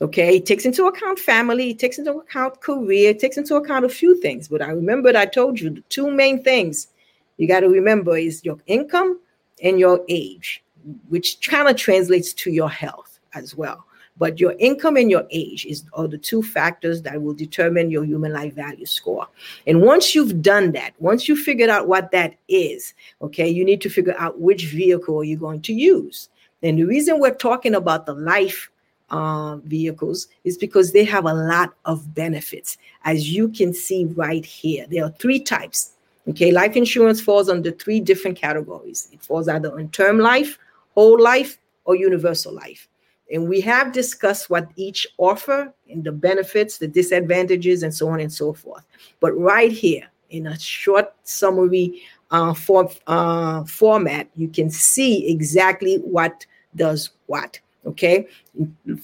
Okay. 0.00 0.36
It 0.36 0.46
takes 0.46 0.64
into 0.64 0.86
account 0.86 1.18
family, 1.18 1.70
it 1.70 1.78
takes 1.78 1.98
into 1.98 2.12
account 2.12 2.60
career, 2.60 3.10
it 3.10 3.20
takes 3.20 3.36
into 3.36 3.56
account 3.56 3.84
a 3.84 3.88
few 3.88 4.20
things. 4.20 4.48
But 4.48 4.62
I 4.62 4.70
remembered 4.70 5.16
I 5.16 5.26
told 5.26 5.60
you 5.60 5.70
the 5.70 5.80
two 5.88 6.10
main 6.10 6.42
things 6.42 6.88
you 7.36 7.48
got 7.48 7.60
to 7.60 7.68
remember 7.68 8.16
is 8.16 8.44
your 8.44 8.58
income 8.66 9.20
and 9.62 9.78
your 9.78 10.04
age, 10.08 10.62
which 11.08 11.38
kind 11.48 11.68
of 11.68 11.76
translates 11.76 12.32
to 12.34 12.50
your 12.50 12.70
health 12.70 13.18
as 13.34 13.54
well. 13.54 13.84
But 14.16 14.38
your 14.38 14.54
income 14.58 14.96
and 14.96 15.10
your 15.10 15.24
age 15.30 15.66
is 15.66 15.84
are 15.92 16.06
the 16.06 16.18
two 16.18 16.42
factors 16.42 17.02
that 17.02 17.20
will 17.20 17.34
determine 17.34 17.90
your 17.90 18.04
human 18.04 18.32
life 18.32 18.54
value 18.54 18.86
score. 18.86 19.26
And 19.66 19.82
once 19.82 20.14
you've 20.14 20.40
done 20.40 20.72
that, 20.72 20.94
once 20.98 21.28
you 21.28 21.36
figured 21.36 21.70
out 21.70 21.88
what 21.88 22.12
that 22.12 22.36
is, 22.48 22.94
okay, 23.22 23.48
you 23.48 23.64
need 23.64 23.80
to 23.80 23.90
figure 23.90 24.14
out 24.16 24.40
which 24.40 24.66
vehicle 24.66 25.24
you're 25.24 25.38
going 25.38 25.62
to 25.62 25.72
use. 25.72 26.28
And 26.62 26.78
the 26.78 26.84
reason 26.84 27.18
we're 27.18 27.34
talking 27.34 27.74
about 27.74 28.06
the 28.06 28.14
life 28.14 28.70
uh, 29.10 29.56
vehicles 29.56 30.28
is 30.44 30.56
because 30.56 30.92
they 30.92 31.04
have 31.04 31.24
a 31.24 31.34
lot 31.34 31.74
of 31.84 32.14
benefits. 32.14 32.78
As 33.04 33.30
you 33.30 33.48
can 33.48 33.74
see 33.74 34.06
right 34.06 34.44
here, 34.44 34.86
there 34.88 35.04
are 35.04 35.10
three 35.18 35.40
types. 35.40 35.90
Okay, 36.26 36.50
life 36.52 36.74
insurance 36.74 37.20
falls 37.20 37.50
under 37.50 37.70
three 37.70 38.00
different 38.00 38.38
categories. 38.38 39.08
It 39.12 39.22
falls 39.22 39.46
either 39.46 39.70
on 39.78 39.88
term 39.90 40.18
life, 40.18 40.58
whole 40.94 41.20
life, 41.20 41.58
or 41.84 41.96
universal 41.96 42.54
life. 42.54 42.88
And 43.32 43.48
we 43.48 43.60
have 43.62 43.92
discussed 43.92 44.50
what 44.50 44.68
each 44.76 45.06
offer 45.18 45.72
and 45.88 46.04
the 46.04 46.12
benefits, 46.12 46.78
the 46.78 46.88
disadvantages, 46.88 47.82
and 47.82 47.94
so 47.94 48.08
on 48.08 48.20
and 48.20 48.32
so 48.32 48.52
forth. 48.52 48.84
But 49.20 49.32
right 49.32 49.72
here, 49.72 50.06
in 50.30 50.46
a 50.46 50.58
short 50.58 51.12
summary 51.24 52.02
uh, 52.30 52.54
for, 52.54 52.90
uh, 53.06 53.64
format, 53.64 54.28
you 54.36 54.48
can 54.48 54.70
see 54.70 55.28
exactly 55.28 55.96
what 55.98 56.44
does 56.76 57.10
what. 57.26 57.60
Okay. 57.86 58.26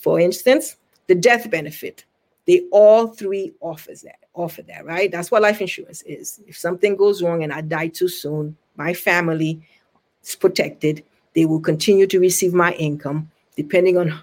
For 0.00 0.20
instance, 0.20 0.76
the 1.06 1.14
death 1.14 1.50
benefit. 1.50 2.04
They 2.46 2.62
all 2.72 3.08
three 3.08 3.52
offers 3.60 4.02
that 4.02 4.16
offer 4.34 4.62
that, 4.62 4.84
right? 4.84 5.10
That's 5.10 5.30
what 5.30 5.42
life 5.42 5.60
insurance 5.60 6.02
is. 6.02 6.40
If 6.46 6.56
something 6.56 6.96
goes 6.96 7.22
wrong 7.22 7.42
and 7.42 7.52
I 7.52 7.60
die 7.60 7.88
too 7.88 8.08
soon, 8.08 8.56
my 8.76 8.94
family 8.94 9.60
is 10.24 10.34
protected. 10.34 11.04
They 11.34 11.44
will 11.44 11.60
continue 11.60 12.06
to 12.08 12.18
receive 12.18 12.54
my 12.54 12.72
income 12.72 13.30
depending 13.60 13.98
on 13.98 14.18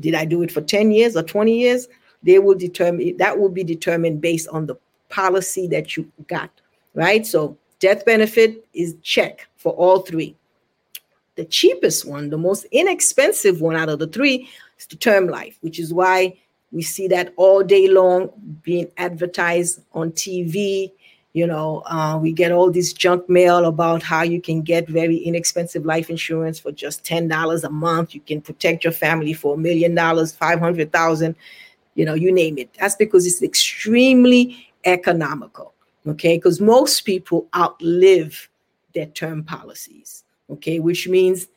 did 0.00 0.14
I 0.16 0.24
do 0.24 0.42
it 0.42 0.50
for 0.50 0.60
10 0.60 0.90
years 0.90 1.16
or 1.16 1.22
20 1.22 1.56
years, 1.56 1.86
they 2.24 2.40
will 2.40 2.56
determine 2.56 3.16
that 3.18 3.38
will 3.38 3.48
be 3.48 3.62
determined 3.62 4.20
based 4.20 4.48
on 4.48 4.66
the 4.66 4.74
policy 5.08 5.68
that 5.68 5.96
you 5.96 6.10
got, 6.26 6.50
right? 6.94 7.24
So 7.24 7.56
death 7.78 8.04
benefit 8.04 8.66
is 8.74 8.96
check 9.02 9.46
for 9.56 9.72
all 9.74 10.00
three. 10.00 10.34
The 11.36 11.44
cheapest 11.44 12.08
one, 12.08 12.30
the 12.30 12.38
most 12.38 12.66
inexpensive 12.72 13.60
one 13.60 13.76
out 13.76 13.88
of 13.88 14.00
the 14.00 14.08
three, 14.08 14.48
is 14.80 14.86
the 14.86 14.96
term 14.96 15.28
life, 15.28 15.56
which 15.60 15.78
is 15.78 15.94
why 15.94 16.36
we 16.72 16.82
see 16.82 17.06
that 17.08 17.32
all 17.36 17.62
day 17.62 17.86
long 17.86 18.30
being 18.64 18.90
advertised 18.96 19.80
on 19.92 20.10
TV, 20.10 20.90
you 21.34 21.46
know 21.46 21.82
uh, 21.86 22.16
we 22.16 22.32
get 22.32 22.52
all 22.52 22.70
this 22.70 22.92
junk 22.92 23.28
mail 23.28 23.66
about 23.66 24.02
how 24.02 24.22
you 24.22 24.40
can 24.40 24.62
get 24.62 24.88
very 24.88 25.16
inexpensive 25.16 25.84
life 25.84 26.08
insurance 26.08 26.58
for 26.58 26.72
just 26.72 27.04
$10 27.04 27.64
a 27.64 27.70
month. 27.70 28.14
You 28.14 28.20
can 28.20 28.40
protect 28.40 28.84
your 28.84 28.92
family 28.92 29.34
for 29.34 29.54
a 29.54 29.58
million 29.58 29.94
dollars 29.94 30.32
500000 30.32 31.36
you 31.96 32.04
know 32.04 32.14
you 32.14 32.32
name 32.32 32.56
it. 32.56 32.70
That's 32.80 32.96
because 32.96 33.26
it's 33.26 33.42
extremely 33.42 34.72
economical 34.84 35.74
okay? 36.06 36.36
Because 36.36 36.60
most 36.60 37.02
people 37.02 37.46
outlive 37.54 38.48
their 38.94 39.06
term 39.06 39.44
policies 39.44 40.24
okay? 40.48 40.78
Which 40.78 41.08
means 41.08 41.48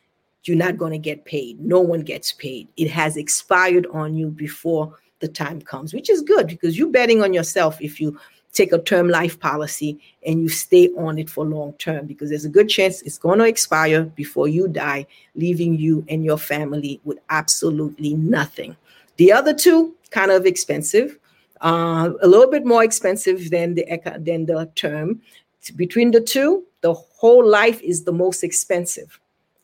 you're 0.43 0.57
not 0.57 0.77
going 0.77 0.93
to 0.93 0.97
get 0.97 1.25
paid. 1.25 1.59
No 1.59 1.81
one 1.81 2.01
gets 2.01 2.31
paid. 2.31 2.69
It 2.77 2.89
has 2.89 3.17
expired 3.17 3.85
on 3.87 4.15
you 4.15 4.29
before 4.29 4.97
the 5.19 5.27
time 5.27 5.59
comes 5.61 5.93
which 5.93 6.09
is 6.09 6.21
good 6.21 6.47
because 6.47 6.77
you're 6.77 6.91
betting 6.91 7.23
on 7.23 7.33
yourself 7.33 7.81
if 7.81 7.99
you 7.99 8.19
take 8.57 8.73
a 8.73 8.79
term 8.79 9.07
life 9.07 9.39
policy 9.39 9.99
and 10.25 10.41
you 10.41 10.49
stay 10.49 10.89
on 10.97 11.17
it 11.17 11.29
for 11.29 11.45
long 11.45 11.73
term 11.73 12.05
because 12.07 12.29
there's 12.29 12.45
a 12.45 12.49
good 12.49 12.67
chance 12.67 13.01
it's 13.03 13.17
going 13.17 13.39
to 13.39 13.45
expire 13.45 14.03
before 14.03 14.47
you 14.47 14.67
die, 14.67 15.05
leaving 15.35 15.77
you 15.77 16.03
and 16.09 16.25
your 16.25 16.37
family 16.37 16.99
with 17.03 17.19
absolutely 17.29 18.15
nothing. 18.15 18.75
The 19.17 19.31
other 19.31 19.53
two, 19.53 19.95
kind 20.11 20.31
of 20.31 20.45
expensive, 20.45 21.17
uh, 21.61 22.09
a 22.21 22.27
little 22.27 22.49
bit 22.49 22.65
more 22.65 22.83
expensive 22.83 23.49
than 23.49 23.75
the 23.75 23.85
than 24.19 24.45
the 24.45 24.69
term. 24.75 25.21
Between 25.75 26.11
the 26.11 26.21
two, 26.21 26.63
the 26.81 26.93
whole 26.93 27.45
life 27.45 27.81
is 27.81 28.03
the 28.03 28.13
most 28.13 28.43
expensive. 28.43 29.19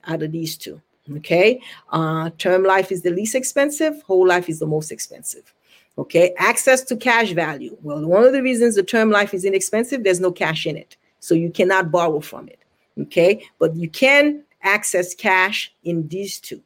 out 0.07 0.23
of 0.23 0.31
these 0.31 0.57
two. 0.57 0.81
Okay. 1.17 1.61
Uh, 1.91 2.29
term 2.37 2.63
life 2.63 2.91
is 2.91 3.01
the 3.01 3.11
least 3.11 3.35
expensive, 3.35 4.01
whole 4.03 4.27
life 4.27 4.49
is 4.49 4.59
the 4.59 4.65
most 4.65 4.91
expensive. 4.91 5.53
Okay. 5.97 6.33
Access 6.37 6.81
to 6.83 6.95
cash 6.95 7.31
value. 7.33 7.77
Well, 7.81 8.03
one 8.05 8.23
of 8.23 8.33
the 8.33 8.41
reasons 8.41 8.75
the 8.75 8.83
term 8.83 9.11
life 9.11 9.33
is 9.33 9.45
inexpensive, 9.45 10.03
there's 10.03 10.19
no 10.19 10.31
cash 10.31 10.65
in 10.65 10.75
it. 10.75 10.97
So 11.19 11.35
you 11.35 11.51
cannot 11.51 11.91
borrow 11.91 12.19
from 12.19 12.47
it. 12.47 12.59
Okay. 12.99 13.45
But 13.59 13.75
you 13.75 13.89
can 13.89 14.43
access 14.63 15.13
cash 15.13 15.73
in 15.83 16.07
these 16.07 16.39
two. 16.39 16.61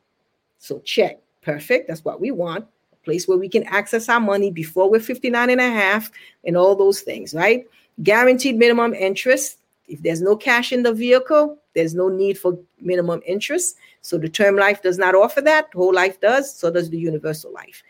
So 0.60 0.80
check. 0.80 1.20
Perfect. 1.42 1.88
That's 1.88 2.04
what 2.04 2.20
we 2.20 2.32
want. 2.32 2.66
A 2.92 3.06
place 3.06 3.28
where 3.28 3.38
we 3.38 3.50
can 3.50 3.63
access 3.63 4.10
our 4.10 4.20
money 4.20 4.52
before 4.52 4.90
we're 4.90 5.00
59 5.00 5.50
and 5.50 5.62
a 5.62 5.70
half 5.70 6.12
and 6.46 6.58
all 6.58 6.76
those 6.76 7.02
things, 7.02 7.34
right? 7.34 7.66
Guaranteed 8.04 8.58
minimum 8.58 8.94
interest. 8.94 9.58
If 9.88 10.04
there's 10.04 10.22
no 10.22 10.36
cash 10.36 10.74
in 10.74 10.84
the 10.84 10.94
vehicle, 10.94 11.58
there's 11.74 11.96
no 11.96 12.10
need 12.10 12.38
for 12.38 12.60
minimum 12.82 13.22
interest. 13.26 13.78
So 14.02 14.18
the 14.18 14.28
term 14.28 14.58
life 14.58 14.82
does 14.82 14.98
not 14.98 15.16
offer 15.16 15.42
that. 15.42 15.70
Whole 15.74 15.94
life 15.94 16.20
does. 16.20 16.54
So 16.54 16.70
does 16.70 16.90
the 16.90 17.00
universal 17.00 17.54
life. 17.54 17.82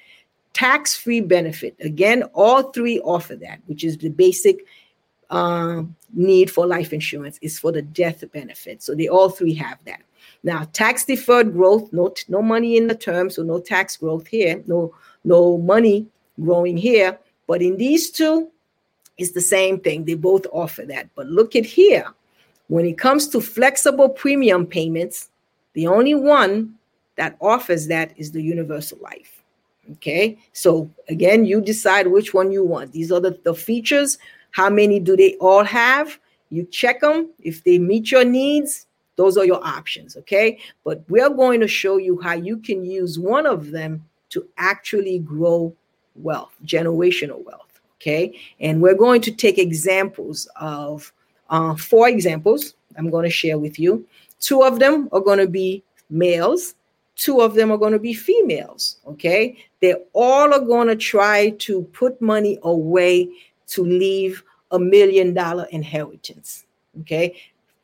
Tax 0.58 0.96
free 0.96 1.22
benefit. 1.22 1.76
Again, 1.82 2.24
all 2.34 2.72
three 2.72 3.00
offer 3.02 3.36
that, 3.36 3.60
which 3.68 3.84
is 3.84 3.96
the 3.96 4.10
basic 4.10 4.66
uh, 5.30 5.84
need 6.14 6.50
for 6.50 6.66
life 6.66 6.94
insurance 6.94 7.38
is 7.44 7.60
for 7.60 7.72
the 7.72 7.84
death 7.84 8.24
benefit. 8.34 8.82
So 8.82 8.96
they 8.96 9.08
all 9.08 9.30
three 9.30 9.54
have 9.54 9.78
that. 9.86 10.02
Now, 10.42 10.68
tax 10.74 11.06
deferred 11.06 11.54
growth, 11.54 11.94
no, 11.94 12.12
no 12.28 12.42
money 12.42 12.76
in 12.76 12.88
the 12.88 12.96
term, 12.96 13.30
so 13.30 13.44
no 13.44 13.60
tax 13.60 13.98
growth 13.98 14.26
here, 14.26 14.64
no, 14.66 14.96
no 15.24 15.60
money 15.60 16.08
growing 16.42 16.76
here. 16.76 17.20
But 17.46 17.62
in 17.62 17.78
these 17.78 18.10
two, 18.10 18.50
it's 19.20 19.34
the 19.34 19.42
same 19.42 19.80
thing. 19.80 20.06
They 20.06 20.16
both 20.16 20.48
offer 20.52 20.86
that. 20.86 21.08
But 21.14 21.28
look 21.28 21.56
at 21.56 21.66
here. 21.66 22.08
When 22.68 22.88
it 22.88 22.98
comes 22.98 23.28
to 23.30 23.42
flexible 23.42 24.10
premium 24.10 24.66
payments, 24.66 25.30
the 25.74 25.86
only 25.86 26.16
one 26.16 26.74
that 27.16 27.38
offers 27.42 27.86
that 27.88 28.12
is 28.18 28.32
the 28.32 28.42
universal 28.42 28.98
life. 29.04 29.37
Okay. 29.94 30.38
So 30.54 30.90
again, 31.10 31.46
you 31.46 31.62
decide 31.62 32.08
which 32.08 32.34
one 32.34 32.52
you 32.52 32.64
want. 32.64 32.92
These 32.92 33.12
are 33.12 33.20
the, 33.20 33.40
the 33.44 33.54
features. 33.54 34.18
How 34.52 34.70
many 34.70 35.00
do 35.00 35.16
they 35.16 35.36
all 35.36 35.64
have? 35.64 36.20
You 36.50 36.66
check 36.66 37.02
them. 37.02 37.30
If 37.42 37.64
they 37.64 37.78
meet 37.78 38.12
your 38.12 38.26
needs, 38.26 38.86
those 39.16 39.38
are 39.38 39.46
your 39.46 39.66
options. 39.66 40.18
Okay. 40.18 40.60
But 40.84 41.04
we're 41.10 41.30
going 41.30 41.60
to 41.62 41.68
show 41.68 41.98
you 41.98 42.20
how 42.22 42.34
you 42.34 42.58
can 42.58 42.86
use 42.86 43.18
one 43.18 43.46
of 43.46 43.72
them 43.72 44.04
to 44.30 44.48
actually 44.58 45.20
grow 45.20 45.74
wealth, 46.16 46.54
generational 46.66 47.44
wealth. 47.46 47.80
Okay. 47.96 48.38
And 48.60 48.82
we're 48.82 48.96
going 48.96 49.22
to 49.22 49.32
take 49.32 49.58
examples 49.58 50.48
of 50.58 51.12
uh, 51.50 51.76
four 51.76 52.10
examples 52.10 52.74
I'm 52.98 53.10
going 53.10 53.24
to 53.24 53.30
share 53.30 53.58
with 53.58 53.80
you. 53.80 54.06
Two 54.40 54.64
of 54.64 54.80
them 54.80 55.08
are 55.12 55.20
going 55.20 55.40
to 55.40 55.48
be 55.48 55.84
males, 56.10 56.74
two 57.18 57.42
of 57.42 57.56
them 57.56 57.72
are 57.72 57.78
going 57.78 57.94
to 57.94 58.00
be 58.00 58.14
females. 58.14 58.98
Okay. 59.08 59.58
They 59.82 59.96
all 60.14 60.54
are 60.54 60.66
going 60.66 60.88
to 60.88 60.96
try 60.96 61.50
to 61.60 61.84
put 61.94 62.22
money 62.22 62.58
away 62.64 63.30
to 63.68 63.84
leave 63.84 64.44
a 64.72 64.80
million 64.80 65.34
dollar 65.34 65.66
inheritance. 65.72 66.66
Okay. 67.02 67.36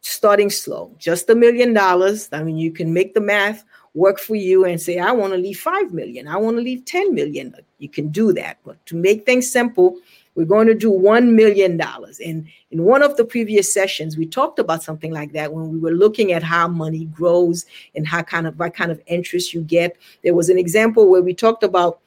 Starting 0.02 0.50
slow, 0.50 0.92
just 0.98 1.30
a 1.30 1.36
million 1.36 1.74
dollars. 1.74 2.30
I 2.32 2.44
mean, 2.44 2.58
you 2.58 2.72
can 2.72 2.94
make 2.94 3.14
the 3.14 3.22
math 3.22 3.64
work 3.94 4.20
for 4.20 4.36
you 4.36 4.66
and 4.66 4.82
say, 4.82 5.00
I 5.00 5.12
want 5.12 5.34
to 5.34 5.40
leave 5.40 5.60
5 5.60 5.94
million, 5.94 6.28
I 6.28 6.36
want 6.38 6.58
to 6.58 6.62
leave 6.62 6.84
10 6.84 7.14
million. 7.14 7.56
You 7.78 7.90
can 7.90 8.10
do 8.10 8.34
that. 8.34 8.58
But 8.66 8.84
to 8.88 8.96
make 8.96 9.26
things 9.26 9.50
simple, 9.50 9.98
we're 10.36 10.46
going 10.46 10.68
to 10.68 10.74
do 10.74 10.92
$1 10.92 11.34
million. 11.34 11.80
And 11.82 12.48
in 12.72 12.84
one 12.84 13.04
of 13.04 13.18
the 13.18 13.26
previous 13.26 13.74
sessions, 13.74 14.18
we 14.18 14.26
talked 14.26 14.60
about 14.60 14.84
something 14.84 15.12
like 15.12 15.32
that 15.34 15.54
when 15.54 15.70
we 15.70 15.80
were 15.80 15.92
looking 15.92 16.32
at 16.32 16.44
how 16.44 16.68
money 16.68 17.06
grows 17.06 17.66
and 17.96 18.08
how 18.08 18.24
kind 18.24 18.48
of 18.48 18.58
what 18.58 18.74
kind 18.74 18.92
of 18.92 19.02
interest 19.06 19.54
you 19.54 19.62
get. 19.62 19.96
There 20.24 20.34
was 20.34 20.50
an 20.50 20.58
example 20.58 21.10
where 21.10 21.22
we 21.22 21.34
talked 21.34 21.64
about 21.64 22.00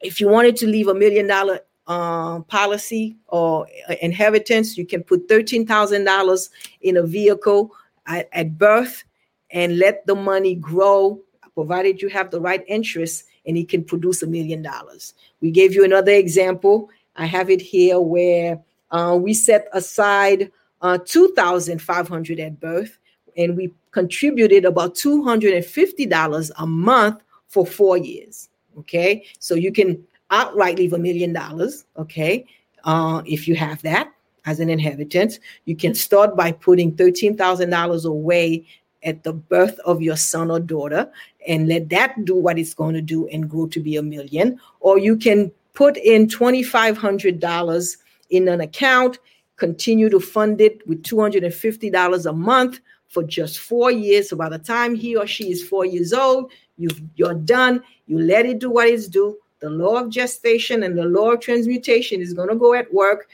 if 0.00 0.20
you 0.20 0.28
wanted 0.28 0.56
to 0.56 0.66
leave 0.66 0.88
a 0.88 0.94
million 0.94 1.26
dollar 1.26 1.60
uh, 1.88 2.40
policy 2.40 3.16
or 3.28 3.66
inheritance, 4.02 4.76
you 4.76 4.86
can 4.86 5.02
put 5.02 5.28
$13,000 5.28 6.48
in 6.82 6.96
a 6.98 7.02
vehicle 7.02 7.72
at, 8.06 8.28
at 8.32 8.58
birth 8.58 9.04
and 9.50 9.78
let 9.78 10.06
the 10.06 10.14
money 10.14 10.54
grow, 10.54 11.20
provided 11.54 12.00
you 12.00 12.08
have 12.08 12.30
the 12.30 12.40
right 12.40 12.62
interest, 12.68 13.24
and 13.46 13.56
it 13.56 13.68
can 13.68 13.82
produce 13.82 14.22
a 14.22 14.26
million 14.26 14.62
dollars. 14.62 15.14
We 15.40 15.50
gave 15.50 15.74
you 15.74 15.84
another 15.84 16.12
example. 16.12 16.90
I 17.18 17.26
have 17.26 17.50
it 17.50 17.60
here 17.60 18.00
where 18.00 18.62
uh, 18.90 19.18
we 19.20 19.34
set 19.34 19.68
aside 19.72 20.50
uh, 20.80 20.98
2,500 21.04 22.40
at 22.40 22.60
birth, 22.60 22.98
and 23.36 23.56
we 23.56 23.74
contributed 23.90 24.64
about 24.64 24.94
$250 24.94 26.50
a 26.56 26.66
month 26.66 27.22
for 27.48 27.66
four 27.66 27.98
years. 27.98 28.48
Okay, 28.78 29.26
so 29.40 29.56
you 29.56 29.72
can 29.72 30.02
outright 30.30 30.78
leave 30.78 30.92
a 30.92 30.98
million 30.98 31.32
dollars. 31.32 31.84
Okay, 31.96 32.46
uh, 32.84 33.22
if 33.26 33.48
you 33.48 33.56
have 33.56 33.82
that 33.82 34.12
as 34.46 34.60
an 34.60 34.70
inheritance, 34.70 35.40
you 35.64 35.74
can 35.74 35.94
start 35.94 36.36
by 36.36 36.52
putting 36.52 36.94
$13,000 36.94 38.04
away 38.04 38.64
at 39.02 39.22
the 39.22 39.32
birth 39.32 39.78
of 39.80 40.00
your 40.02 40.16
son 40.16 40.50
or 40.50 40.60
daughter 40.60 41.10
and 41.46 41.68
let 41.68 41.88
that 41.88 42.24
do 42.24 42.34
what 42.34 42.58
it's 42.58 42.74
going 42.74 42.94
to 42.94 43.02
do 43.02 43.28
and 43.28 43.48
grow 43.48 43.66
to 43.66 43.80
be 43.80 43.96
a 43.96 44.02
million. 44.02 44.58
Or 44.80 44.98
you 44.98 45.16
can 45.16 45.52
put 45.78 45.96
in 45.96 46.26
$2,500 46.26 47.96
in 48.30 48.48
an 48.48 48.60
account, 48.60 49.20
continue 49.56 50.10
to 50.10 50.18
fund 50.18 50.60
it 50.60 50.84
with 50.88 51.04
$250 51.04 52.26
a 52.26 52.32
month 52.32 52.80
for 53.06 53.22
just 53.22 53.60
four 53.60 53.92
years. 53.92 54.28
So 54.28 54.36
by 54.36 54.48
the 54.48 54.58
time 54.58 54.96
he 54.96 55.14
or 55.14 55.24
she 55.24 55.52
is 55.52 55.62
four 55.62 55.86
years 55.86 56.12
old, 56.12 56.50
you've, 56.78 57.00
you're 57.14 57.34
done. 57.34 57.80
You 58.08 58.18
let 58.18 58.44
it 58.44 58.58
do 58.58 58.70
what 58.70 58.88
it's 58.88 59.06
do. 59.06 59.38
The 59.60 59.70
law 59.70 60.00
of 60.02 60.10
gestation 60.10 60.82
and 60.82 60.98
the 60.98 61.04
law 61.04 61.30
of 61.34 61.40
transmutation 61.40 62.20
is 62.20 62.34
going 62.34 62.48
to 62.48 62.56
go 62.56 62.74
at 62.74 62.92
work 62.92 63.28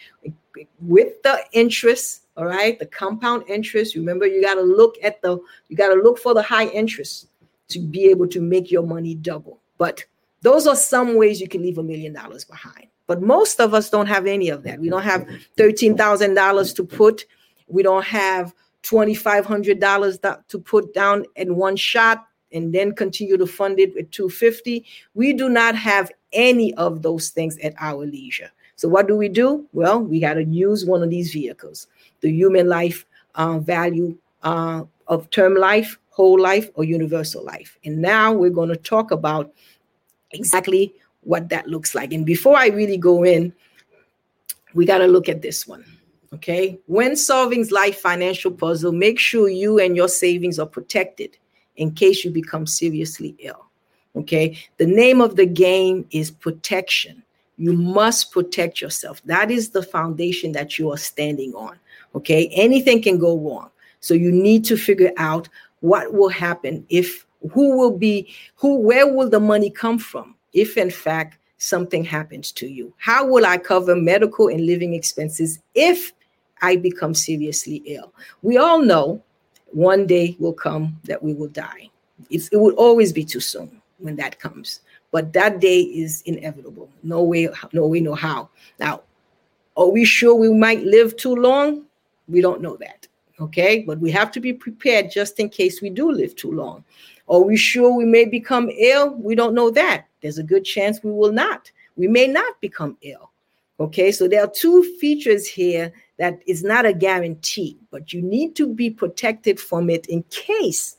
with 0.80 1.22
the 1.22 1.40
interest 1.52 2.20
all 2.36 2.46
right 2.46 2.78
the 2.78 2.86
compound 2.86 3.42
interest 3.48 3.96
remember 3.96 4.24
you 4.24 4.40
got 4.40 4.54
to 4.54 4.62
look 4.62 4.94
at 5.02 5.20
the 5.22 5.36
you 5.68 5.76
got 5.76 5.92
to 5.92 6.00
look 6.00 6.16
for 6.16 6.32
the 6.32 6.42
high 6.42 6.66
interest 6.66 7.26
to 7.68 7.80
be 7.80 8.04
able 8.04 8.26
to 8.26 8.40
make 8.40 8.70
your 8.70 8.84
money 8.84 9.16
double 9.16 9.58
but 9.78 10.04
those 10.44 10.66
are 10.66 10.76
some 10.76 11.16
ways 11.16 11.40
you 11.40 11.48
can 11.48 11.62
leave 11.62 11.78
a 11.78 11.82
million 11.82 12.12
dollars 12.12 12.44
behind. 12.44 12.86
But 13.06 13.22
most 13.22 13.60
of 13.60 13.72
us 13.72 13.88
don't 13.88 14.06
have 14.06 14.26
any 14.26 14.50
of 14.50 14.62
that. 14.64 14.78
We 14.78 14.90
don't 14.90 15.02
have 15.02 15.26
$13000 15.56 16.76
to 16.76 16.84
put. 16.84 17.24
We 17.66 17.82
don't 17.82 18.04
have 18.04 18.54
$2500 18.82 20.46
to 20.48 20.58
put 20.58 20.92
down 20.92 21.24
in 21.36 21.56
one 21.56 21.76
shot 21.76 22.26
and 22.52 22.74
then 22.74 22.92
continue 22.92 23.38
to 23.38 23.46
fund 23.46 23.80
it 23.80 23.94
with 23.94 24.10
250 24.10 24.84
we 25.14 25.32
do 25.32 25.48
not 25.48 25.74
have 25.74 26.10
any 26.32 26.74
of 26.74 27.00
those 27.02 27.30
things 27.30 27.56
at 27.58 27.74
our 27.80 28.04
leisure. 28.04 28.50
So 28.76 28.86
what 28.86 29.08
do 29.08 29.16
we 29.16 29.30
do? 29.30 29.66
Well 29.72 30.00
we 30.00 30.20
got 30.20 30.34
to 30.34 30.44
use 30.44 30.84
one 30.84 31.02
of 31.02 31.08
these 31.08 31.32
vehicles. 31.32 31.86
The 32.20 32.30
human 32.30 32.68
life 32.68 33.06
uh, 33.34 33.58
value 33.58 34.16
uh, 34.42 34.84
of 35.08 35.30
term 35.30 35.56
life, 35.56 35.98
whole 36.10 36.38
life, 36.38 36.70
or 36.74 36.84
universal 36.84 37.42
life. 37.42 37.78
And 37.84 38.00
now 38.00 38.32
we're 38.32 38.50
going 38.50 38.68
to 38.68 38.76
talk 38.76 39.10
about 39.10 39.52
exactly 40.34 40.92
what 41.22 41.48
that 41.48 41.66
looks 41.66 41.94
like. 41.94 42.12
And 42.12 42.26
before 42.26 42.56
I 42.56 42.68
really 42.68 42.98
go 42.98 43.24
in, 43.24 43.52
we 44.74 44.84
got 44.84 44.98
to 44.98 45.06
look 45.06 45.28
at 45.28 45.42
this 45.42 45.66
one. 45.66 45.84
Okay. 46.32 46.78
When 46.86 47.16
solving 47.16 47.66
life 47.68 47.98
financial 48.00 48.50
puzzle, 48.50 48.92
make 48.92 49.18
sure 49.18 49.48
you 49.48 49.78
and 49.78 49.96
your 49.96 50.08
savings 50.08 50.58
are 50.58 50.66
protected 50.66 51.36
in 51.76 51.92
case 51.92 52.24
you 52.24 52.30
become 52.30 52.66
seriously 52.66 53.36
ill. 53.38 53.66
Okay. 54.16 54.58
The 54.78 54.86
name 54.86 55.20
of 55.20 55.36
the 55.36 55.46
game 55.46 56.06
is 56.10 56.30
protection. 56.30 57.22
You 57.56 57.72
must 57.72 58.32
protect 58.32 58.80
yourself. 58.80 59.22
That 59.24 59.50
is 59.50 59.70
the 59.70 59.82
foundation 59.82 60.52
that 60.52 60.78
you 60.78 60.90
are 60.90 60.96
standing 60.98 61.54
on. 61.54 61.78
Okay, 62.14 62.48
anything 62.52 63.02
can 63.02 63.18
go 63.18 63.36
wrong. 63.36 63.70
So 64.00 64.14
you 64.14 64.30
need 64.30 64.64
to 64.66 64.76
figure 64.76 65.12
out 65.16 65.48
what 65.80 66.12
will 66.12 66.28
happen 66.28 66.84
if 66.88 67.26
who 67.52 67.76
will 67.76 67.96
be 67.96 68.32
who 68.56 68.76
where 68.76 69.12
will 69.12 69.28
the 69.28 69.40
money 69.40 69.70
come 69.70 69.98
from 69.98 70.34
if 70.52 70.76
in 70.76 70.90
fact 70.90 71.38
something 71.58 72.04
happens 72.04 72.52
to 72.52 72.66
you 72.66 72.92
how 72.98 73.26
will 73.26 73.46
i 73.46 73.56
cover 73.56 73.94
medical 73.94 74.48
and 74.48 74.66
living 74.66 74.94
expenses 74.94 75.60
if 75.74 76.12
i 76.62 76.76
become 76.76 77.14
seriously 77.14 77.82
ill 77.86 78.12
we 78.42 78.56
all 78.56 78.80
know 78.80 79.22
one 79.70 80.06
day 80.06 80.36
will 80.38 80.52
come 80.52 80.98
that 81.04 81.22
we 81.22 81.34
will 81.34 81.48
die 81.48 81.88
it's, 82.30 82.48
it 82.48 82.56
will 82.56 82.74
always 82.74 83.12
be 83.12 83.24
too 83.24 83.40
soon 83.40 83.80
when 83.98 84.16
that 84.16 84.38
comes 84.38 84.80
but 85.10 85.32
that 85.32 85.60
day 85.60 85.80
is 85.80 86.22
inevitable 86.26 86.88
no 87.02 87.22
way 87.22 87.48
no 87.72 87.86
way 87.86 88.00
no 88.00 88.14
how 88.14 88.48
now 88.78 89.00
are 89.76 89.88
we 89.88 90.04
sure 90.04 90.34
we 90.34 90.52
might 90.52 90.84
live 90.84 91.16
too 91.16 91.34
long 91.34 91.84
we 92.28 92.40
don't 92.40 92.60
know 92.60 92.76
that. 92.76 93.06
Okay. 93.40 93.82
But 93.86 93.98
we 93.98 94.10
have 94.12 94.30
to 94.32 94.40
be 94.40 94.52
prepared 94.52 95.10
just 95.10 95.38
in 95.40 95.48
case 95.48 95.82
we 95.82 95.90
do 95.90 96.10
live 96.10 96.36
too 96.36 96.52
long. 96.52 96.84
Are 97.28 97.40
we 97.40 97.56
sure 97.56 97.94
we 97.94 98.04
may 98.04 98.24
become 98.24 98.70
ill? 98.70 99.14
We 99.14 99.34
don't 99.34 99.54
know 99.54 99.70
that. 99.70 100.06
There's 100.20 100.38
a 100.38 100.42
good 100.42 100.64
chance 100.64 101.02
we 101.02 101.10
will 101.10 101.32
not. 101.32 101.70
We 101.96 102.08
may 102.08 102.26
not 102.26 102.60
become 102.60 102.96
ill. 103.02 103.30
Okay. 103.80 104.12
So 104.12 104.28
there 104.28 104.42
are 104.42 104.50
two 104.50 104.82
features 104.98 105.46
here 105.46 105.92
that 106.18 106.40
is 106.46 106.62
not 106.62 106.86
a 106.86 106.92
guarantee, 106.92 107.78
but 107.90 108.12
you 108.12 108.22
need 108.22 108.54
to 108.56 108.72
be 108.72 108.90
protected 108.90 109.58
from 109.58 109.90
it 109.90 110.06
in 110.06 110.22
case 110.24 110.96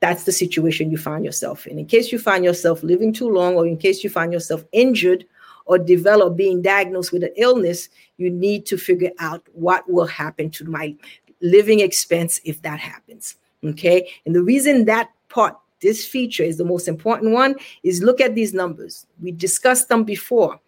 that's 0.00 0.24
the 0.24 0.32
situation 0.32 0.90
you 0.90 0.98
find 0.98 1.24
yourself 1.24 1.66
in. 1.66 1.78
In 1.78 1.86
case 1.86 2.12
you 2.12 2.18
find 2.18 2.44
yourself 2.44 2.82
living 2.82 3.12
too 3.12 3.28
long, 3.28 3.54
or 3.54 3.66
in 3.66 3.76
case 3.76 4.04
you 4.04 4.10
find 4.10 4.32
yourself 4.32 4.64
injured 4.72 5.24
or 5.66 5.78
develop 5.78 6.36
being 6.36 6.62
diagnosed 6.62 7.12
with 7.12 7.24
an 7.24 7.32
illness, 7.36 7.88
you 8.16 8.30
need 8.30 8.64
to 8.66 8.78
figure 8.78 9.10
out 9.18 9.42
what 9.52 9.90
will 9.90 10.06
happen 10.06 10.50
to 10.50 10.64
my 10.64 10.94
living 11.40 11.80
expense 11.80 12.40
if 12.44 12.62
that 12.62 12.78
happens. 12.78 13.36
Okay. 13.64 14.08
And 14.24 14.34
the 14.34 14.42
reason 14.42 14.84
that 14.84 15.10
part, 15.28 15.56
this 15.80 16.06
feature 16.06 16.42
is 16.42 16.58
the 16.58 16.64
most 16.64 16.88
important 16.88 17.32
one, 17.32 17.54
is 17.82 18.02
look 18.02 18.20
at 18.20 18.34
these 18.34 18.52
numbers. 18.52 19.06
We 19.20 19.32
discussed 19.32 19.88
them 19.88 20.04
before. 20.04 20.60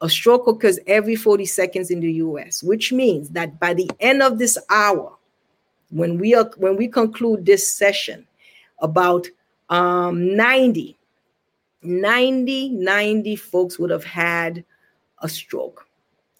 A 0.00 0.08
stroke 0.08 0.46
occurs 0.46 0.78
every 0.86 1.16
40 1.16 1.44
seconds 1.46 1.90
in 1.90 2.00
the 2.00 2.12
US, 2.12 2.62
which 2.62 2.92
means 2.92 3.30
that 3.30 3.58
by 3.58 3.74
the 3.74 3.90
end 4.00 4.22
of 4.22 4.38
this 4.38 4.56
hour, 4.70 5.16
when 5.90 6.18
we 6.18 6.34
are 6.34 6.50
when 6.58 6.76
we 6.76 6.86
conclude 6.86 7.46
this 7.46 7.72
session, 7.72 8.26
about 8.80 9.26
um, 9.70 10.36
90, 10.36 10.96
90, 11.82 12.68
90 12.70 13.36
folks 13.36 13.78
would 13.78 13.90
have 13.90 14.04
had 14.04 14.64
a 15.22 15.28
stroke 15.28 15.86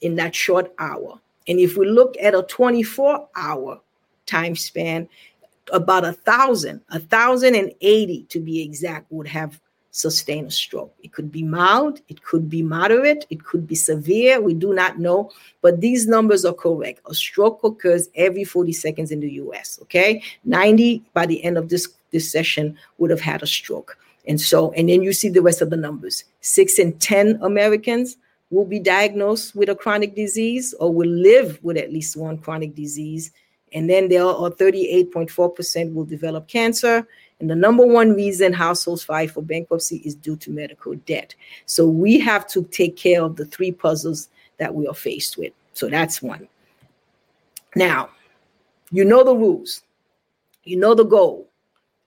in 0.01 0.15
that 0.17 0.35
short 0.35 0.73
hour. 0.79 1.21
And 1.49 1.59
if 1.59 1.77
we 1.77 1.89
look 1.89 2.15
at 2.21 2.35
a 2.35 2.43
24 2.43 3.29
hour 3.35 3.81
time 4.27 4.55
span, 4.55 5.09
about 5.73 6.05
a 6.05 6.13
thousand, 6.13 6.81
a 6.91 6.99
thousand 6.99 7.55
and 7.55 7.73
eighty 7.81 8.25
to 8.25 8.41
be 8.41 8.63
exact, 8.63 9.11
would 9.11 9.27
have 9.27 9.61
sustained 9.91 10.47
a 10.47 10.51
stroke. 10.51 10.95
It 11.03 11.13
could 11.13 11.33
be 11.33 11.43
mild, 11.43 12.01
it 12.09 12.23
could 12.23 12.49
be 12.49 12.63
moderate, 12.63 13.27
it 13.31 13.45
could 13.45 13.67
be 13.67 13.75
severe. 13.75 14.41
We 14.41 14.55
do 14.55 14.73
not 14.73 14.99
know, 14.99 15.31
but 15.61 15.81
these 15.81 16.07
numbers 16.07 16.45
are 16.45 16.55
correct. 16.55 17.01
A 17.07 17.15
stroke 17.15 17.65
occurs 17.65 18.09
every 18.15 18.45
40 18.45 18.73
seconds 18.73 19.11
in 19.11 19.21
the 19.21 19.33
US. 19.33 19.79
Okay, 19.83 20.23
90 20.45 21.03
by 21.15 21.27
the 21.27 21.43
end 21.43 21.59
of 21.59 21.69
this 21.69 21.89
this 22.11 22.31
session 22.31 22.77
would 22.99 23.11
have 23.11 23.21
had 23.21 23.43
a 23.43 23.47
stroke. 23.47 23.99
And 24.27 24.41
so, 24.41 24.73
and 24.73 24.89
then 24.89 25.03
you 25.03 25.13
see 25.13 25.29
the 25.29 25.43
rest 25.43 25.63
of 25.63 25.71
the 25.71 25.77
numbers. 25.77 26.25
Six 26.41 26.79
in 26.79 26.95
10 26.99 27.39
Americans 27.43 28.17
will 28.51 28.65
be 28.65 28.79
diagnosed 28.79 29.55
with 29.55 29.69
a 29.69 29.75
chronic 29.75 30.15
disease 30.15 30.75
or 30.81 30.93
will 30.93 31.09
live 31.09 31.59
with 31.63 31.77
at 31.77 31.93
least 31.93 32.17
one 32.17 32.39
chronic 32.39 32.75
disease. 32.75 33.31
And 33.73 33.89
then 33.89 34.09
there 34.09 34.25
are 34.25 34.51
38.4% 34.51 35.95
will 35.95 36.05
develop 36.05 36.49
cancer. 36.49 37.07
And 37.41 37.49
the 37.49 37.55
number 37.55 37.87
one 37.87 38.15
reason 38.15 38.53
households 38.53 39.05
file 39.05 39.29
for 39.29 39.43
bankruptcy 39.43 39.99
is 40.05 40.15
due 40.15 40.37
to 40.37 40.51
medical 40.51 40.95
debt. 40.95 41.35
So 41.67 41.87
we 41.87 42.19
have 42.21 42.47
to 42.49 42.65
take 42.65 42.97
care 42.97 43.23
of 43.23 43.37
the 43.37 43.45
three 43.45 43.73
puzzles 43.73 44.29
that 44.59 44.75
we 44.75 44.87
are 44.87 44.95
faced 44.95 45.39
with. 45.39 45.53
So 45.73 45.89
that's 45.89 46.21
one. 46.21 46.49
Now, 47.77 48.11
you 48.91 49.05
know 49.05 49.23
the 49.23 49.37
rules, 49.37 49.83
you 50.65 50.77
know 50.77 50.95
the 50.95 51.05
goal, 51.05 51.49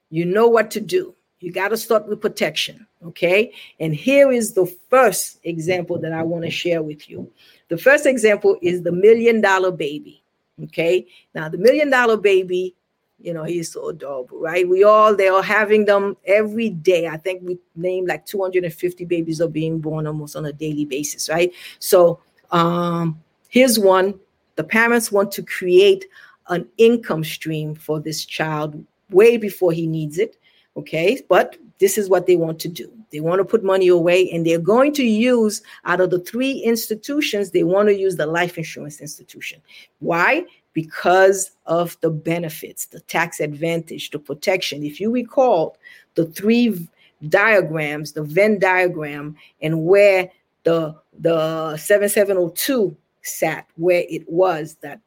you 0.10 0.26
know 0.26 0.48
what 0.48 0.72
to 0.72 0.82
do. 0.82 1.16
You 1.40 1.52
got 1.52 1.70
to 1.70 1.78
start 1.78 2.08
with 2.08 2.22
protection. 2.22 2.86
Okay. 3.06 3.52
And 3.80 3.96
here 3.96 4.32
is 4.32 4.54
the 4.54 4.68
first 4.90 5.40
example 5.44 5.98
that 6.00 6.14
I 6.14 6.22
want 6.22 6.46
to 6.46 6.52
share 6.52 6.84
with 6.84 7.10
you. 7.10 7.32
The 7.70 7.78
first 7.78 8.06
example 8.06 8.58
is 8.62 8.84
the 8.84 8.92
million 8.92 9.42
dollar 9.42 9.72
baby. 9.72 10.21
Okay. 10.64 11.06
Now, 11.34 11.50
the 11.50 11.58
million 11.58 11.90
dollar 11.90 12.18
baby, 12.18 12.76
you 13.20 13.34
know, 13.34 13.44
he's 13.44 13.72
so 13.72 13.90
adorable, 13.90 14.40
right? 14.40 14.68
We 14.68 14.84
all, 14.84 15.16
they 15.16 15.28
are 15.28 15.44
having 15.44 15.86
them 15.86 16.18
every 16.26 16.70
day. 16.70 17.08
I 17.08 17.18
think 17.18 17.42
we 17.44 17.60
name 17.76 18.06
like 18.06 18.26
250 18.26 19.06
babies 19.06 19.42
are 19.42 19.48
being 19.48 19.80
born 19.80 20.08
almost 20.08 20.36
on 20.36 20.46
a 20.46 20.54
daily 20.54 20.86
basis, 20.86 21.30
right? 21.30 21.52
So, 21.80 22.20
um, 22.52 23.22
here's 23.50 23.80
one 23.80 24.20
the 24.56 24.64
parents 24.64 25.12
want 25.12 25.32
to 25.32 25.44
create 25.44 26.06
an 26.50 26.68
income 26.78 27.24
stream 27.24 27.74
for 27.74 28.00
this 28.00 28.26
child 28.26 28.84
way 29.10 29.38
before 29.38 29.72
he 29.72 29.88
needs 29.88 30.18
it. 30.18 30.38
Okay. 30.78 31.22
But 31.30 31.58
this 31.80 31.98
is 31.98 32.10
what 32.10 32.28
they 32.28 32.36
want 32.36 32.60
to 32.60 32.68
do. 32.68 32.92
They 33.12 33.20
want 33.20 33.40
to 33.40 33.46
put 33.46 33.64
money 33.64 33.88
away 33.88 34.30
and 34.32 34.46
they're 34.46 34.60
going 34.60 34.94
to 34.94 35.04
use 35.04 35.62
out 35.86 36.02
of 36.02 36.10
the 36.10 36.20
three 36.20 36.54
institutions, 36.60 37.52
they 37.52 37.64
want 37.64 37.90
to 37.90 37.96
use 37.96 38.16
the 38.16 38.26
life 38.26 38.58
insurance 38.58 39.02
institution. 39.02 39.62
Why? 40.00 40.46
Because 40.74 41.52
of 41.66 41.98
the 42.02 42.10
benefits, 42.10 42.86
the 42.86 43.02
tax 43.02 43.40
advantage, 43.40 44.12
the 44.12 44.20
protection. 44.20 44.84
If 44.84 45.00
you 45.00 45.12
recall 45.12 45.78
the 46.16 46.26
three 46.26 46.88
diagrams, 47.28 48.14
the 48.14 48.24
Venn 48.24 48.60
diagram, 48.60 49.36
and 49.62 49.84
where 49.86 50.32
the 50.64 50.96
the 51.20 51.76
7702 51.78 52.96
sat, 53.24 53.68
where 53.76 54.04
it 54.10 54.28
was 54.30 54.78
that 54.82 55.00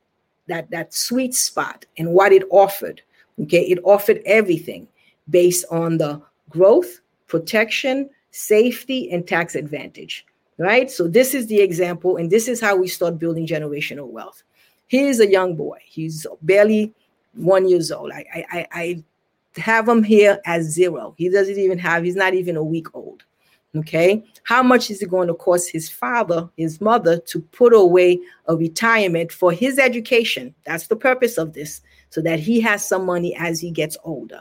that 0.48 0.70
that 0.70 0.92
sweet 0.92 1.34
spot 1.34 1.86
and 1.96 2.12
what 2.12 2.32
it 2.32 2.42
offered 2.50 3.00
Okay, 3.42 3.62
it 3.62 3.78
offered 3.84 4.20
everything 4.26 4.86
based 5.28 5.64
on 5.70 5.98
the 5.98 6.22
growth, 6.50 7.00
protection, 7.26 8.10
safety, 8.30 9.10
and 9.10 9.26
tax 9.26 9.54
advantage. 9.54 10.24
Right. 10.56 10.88
So 10.88 11.08
this 11.08 11.34
is 11.34 11.48
the 11.48 11.60
example, 11.60 12.16
and 12.16 12.30
this 12.30 12.46
is 12.46 12.60
how 12.60 12.76
we 12.76 12.87
start 12.87 13.18
building 13.18 13.46
generational 13.46 14.08
wealth. 14.08 14.44
Here's 14.87 15.18
a 15.18 15.28
young 15.28 15.56
boy. 15.56 15.78
He's 15.84 16.26
barely 16.42 16.92
one 17.34 17.68
years 17.68 17.90
old. 17.90 18.12
I, 18.12 18.44
I, 18.52 18.66
I 18.72 19.04
have 19.56 19.88
him 19.88 20.04
here 20.04 20.40
as 20.46 20.66
zero. 20.66 21.14
He 21.18 21.28
doesn't 21.28 21.58
even 21.58 21.78
have. 21.78 22.04
He's 22.04 22.14
not 22.14 22.34
even 22.34 22.56
a 22.56 22.62
week 22.62 22.94
old. 22.94 23.24
Okay. 23.76 24.22
How 24.44 24.62
much 24.62 24.90
is 24.90 25.02
it 25.02 25.10
going 25.10 25.26
to 25.26 25.34
cost 25.34 25.70
his 25.70 25.88
father, 25.88 26.48
his 26.56 26.80
mother, 26.80 27.18
to 27.18 27.40
put 27.40 27.74
away 27.74 28.20
a 28.46 28.54
retirement 28.54 29.32
for 29.32 29.50
his 29.50 29.80
education? 29.80 30.54
That's 30.64 30.87
the 30.87 30.96
purpose 30.96 31.38
of 31.38 31.54
this 31.54 31.80
so 32.10 32.20
that 32.20 32.38
he 32.38 32.60
has 32.60 32.88
some 32.88 33.04
money 33.04 33.34
as 33.37 33.58
he 33.60 33.72
gets 33.72 33.96
older. 34.04 34.40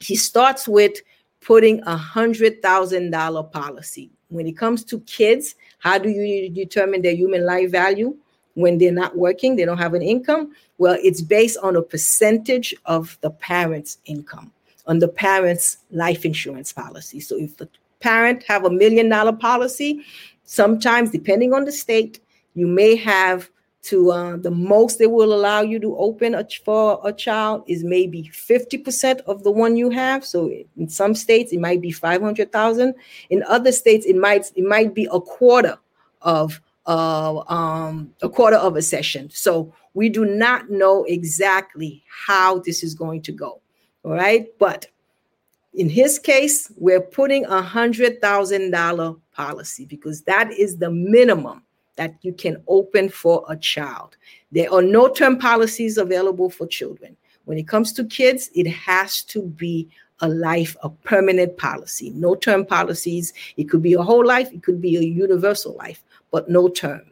He 0.00 0.16
starts 0.16 0.68
with 0.68 1.00
putting 1.44 1.82
a 1.82 1.96
hundred 1.96 2.62
thousand 2.62 3.10
dollar 3.10 3.42
policy. 3.42 4.10
When 4.28 4.46
it 4.46 4.56
comes 4.56 4.82
to 4.84 5.00
kids, 5.00 5.54
how 5.78 5.98
do 5.98 6.08
you 6.08 6.50
determine 6.50 7.02
their 7.02 7.14
human 7.14 7.44
life 7.44 7.70
value 7.70 8.16
when 8.54 8.78
they're 8.78 8.92
not 8.92 9.16
working, 9.16 9.54
they 9.54 9.64
don't 9.64 9.78
have 9.78 9.94
an 9.94 10.02
income? 10.02 10.52
Well, 10.78 10.96
it's 11.02 11.20
based 11.20 11.58
on 11.62 11.76
a 11.76 11.82
percentage 11.82 12.74
of 12.86 13.18
the 13.20 13.30
parent's 13.30 13.98
income, 14.06 14.52
on 14.86 14.98
the 14.98 15.08
parent's 15.08 15.78
life 15.90 16.24
insurance 16.24 16.72
policy. 16.72 17.20
So 17.20 17.36
if 17.36 17.56
the 17.58 17.68
parent 18.00 18.42
have 18.44 18.64
a 18.64 18.70
million 18.70 19.08
dollar 19.08 19.32
policy, 19.32 20.02
sometimes 20.44 21.10
depending 21.10 21.52
on 21.52 21.64
the 21.64 21.72
state, 21.72 22.20
you 22.54 22.66
may 22.66 22.96
have 22.96 23.50
to 23.84 24.10
uh, 24.10 24.36
the 24.36 24.50
most 24.50 24.98
they 24.98 25.06
will 25.06 25.34
allow 25.34 25.60
you 25.60 25.78
to 25.78 25.96
open 25.98 26.34
a, 26.34 26.46
for 26.64 27.00
a 27.04 27.12
child 27.12 27.64
is 27.66 27.84
maybe 27.84 28.30
50% 28.32 29.20
of 29.20 29.42
the 29.44 29.50
one 29.50 29.76
you 29.76 29.90
have. 29.90 30.24
So 30.24 30.50
in 30.76 30.88
some 30.88 31.14
states 31.14 31.52
it 31.52 31.60
might 31.60 31.80
be 31.80 31.90
500000 31.90 32.94
in 33.30 33.42
other 33.44 33.72
states 33.72 34.06
it 34.06 34.16
might 34.16 34.50
it 34.56 34.64
might 34.64 34.94
be 34.94 35.06
a 35.12 35.20
quarter 35.20 35.78
of 36.22 36.60
uh, 36.86 37.40
um, 37.48 38.12
a 38.22 38.28
quarter 38.28 38.56
of 38.56 38.76
a 38.76 38.82
session. 38.82 39.28
So 39.30 39.74
we 39.92 40.08
do 40.08 40.24
not 40.24 40.70
know 40.70 41.04
exactly 41.04 42.02
how 42.26 42.60
this 42.60 42.82
is 42.82 42.94
going 42.94 43.22
to 43.22 43.32
go. 43.32 43.60
All 44.02 44.12
right? 44.12 44.46
But 44.58 44.86
in 45.74 45.90
his 45.90 46.18
case 46.18 46.72
we're 46.78 47.00
putting 47.00 47.44
a 47.44 47.60
hundred 47.60 48.22
thousand 48.22 48.70
dollar 48.70 49.14
policy 49.32 49.84
because 49.84 50.22
that 50.22 50.52
is 50.52 50.78
the 50.78 50.90
minimum 50.90 51.63
that 51.96 52.14
you 52.22 52.32
can 52.32 52.62
open 52.68 53.08
for 53.08 53.44
a 53.48 53.56
child. 53.56 54.16
There 54.52 54.72
are 54.72 54.82
no 54.82 55.08
term 55.08 55.38
policies 55.38 55.98
available 55.98 56.50
for 56.50 56.66
children. 56.66 57.16
When 57.44 57.58
it 57.58 57.68
comes 57.68 57.92
to 57.94 58.04
kids, 58.04 58.50
it 58.54 58.66
has 58.66 59.22
to 59.22 59.42
be 59.42 59.88
a 60.20 60.28
life, 60.28 60.76
a 60.82 60.88
permanent 60.88 61.56
policy. 61.56 62.10
No 62.10 62.34
term 62.34 62.64
policies. 62.64 63.32
It 63.56 63.64
could 63.64 63.82
be 63.82 63.94
a 63.94 64.02
whole 64.02 64.24
life, 64.24 64.52
it 64.52 64.62
could 64.62 64.80
be 64.80 64.96
a 64.96 65.02
universal 65.02 65.74
life, 65.74 66.02
but 66.30 66.48
no 66.48 66.68
term. 66.68 67.02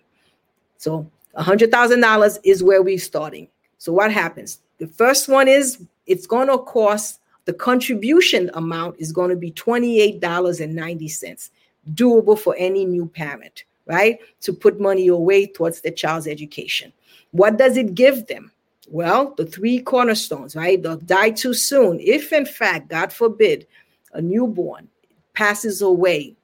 So 0.79 1.11
$100,000 1.37 2.39
is 2.45 2.63
where 2.63 2.83
we're 2.83 2.99
starting. 2.99 3.49
So 3.79 3.93
what 3.93 4.13
happens? 4.13 4.61
The 4.79 4.87
first 4.87 5.29
one 5.29 5.49
is 5.49 5.85
it's 6.07 6.27
going 6.27 6.49
to 6.49 6.59
cost 6.59 7.21
the 7.45 7.53
contribution 7.53 8.51
amount 8.55 8.97
is 8.99 9.13
going 9.13 9.31
to 9.31 9.37
be 9.37 9.51
$28.90, 9.53 11.51
doable 11.95 12.39
for 12.39 12.55
any 12.57 12.85
new 12.85 13.07
parent 13.07 13.65
right? 13.87 14.19
To 14.43 14.53
put 14.53 14.81
money 14.81 15.09
away 15.09 15.47
towards 15.47 15.81
the 15.81 15.91
child's 15.91 16.27
education. 16.27 16.93
What 17.33 17.57
does 17.57 17.77
it 17.77 17.95
give 17.95 18.27
them? 18.27 18.53
Well, 18.89 19.35
the 19.37 19.47
three 19.47 19.81
cornerstones, 19.81 20.55
right? 20.55 20.83
They'll 20.83 20.97
die 20.97 21.31
too 21.31 21.55
soon. 21.55 21.99
If, 22.01 22.33
in 22.33 22.45
fact, 22.45 22.89
God 22.89 23.13
forbid, 23.13 23.67
a 24.13 24.21
newborn 24.21 24.89
passes 25.33 25.81
away 25.81 26.37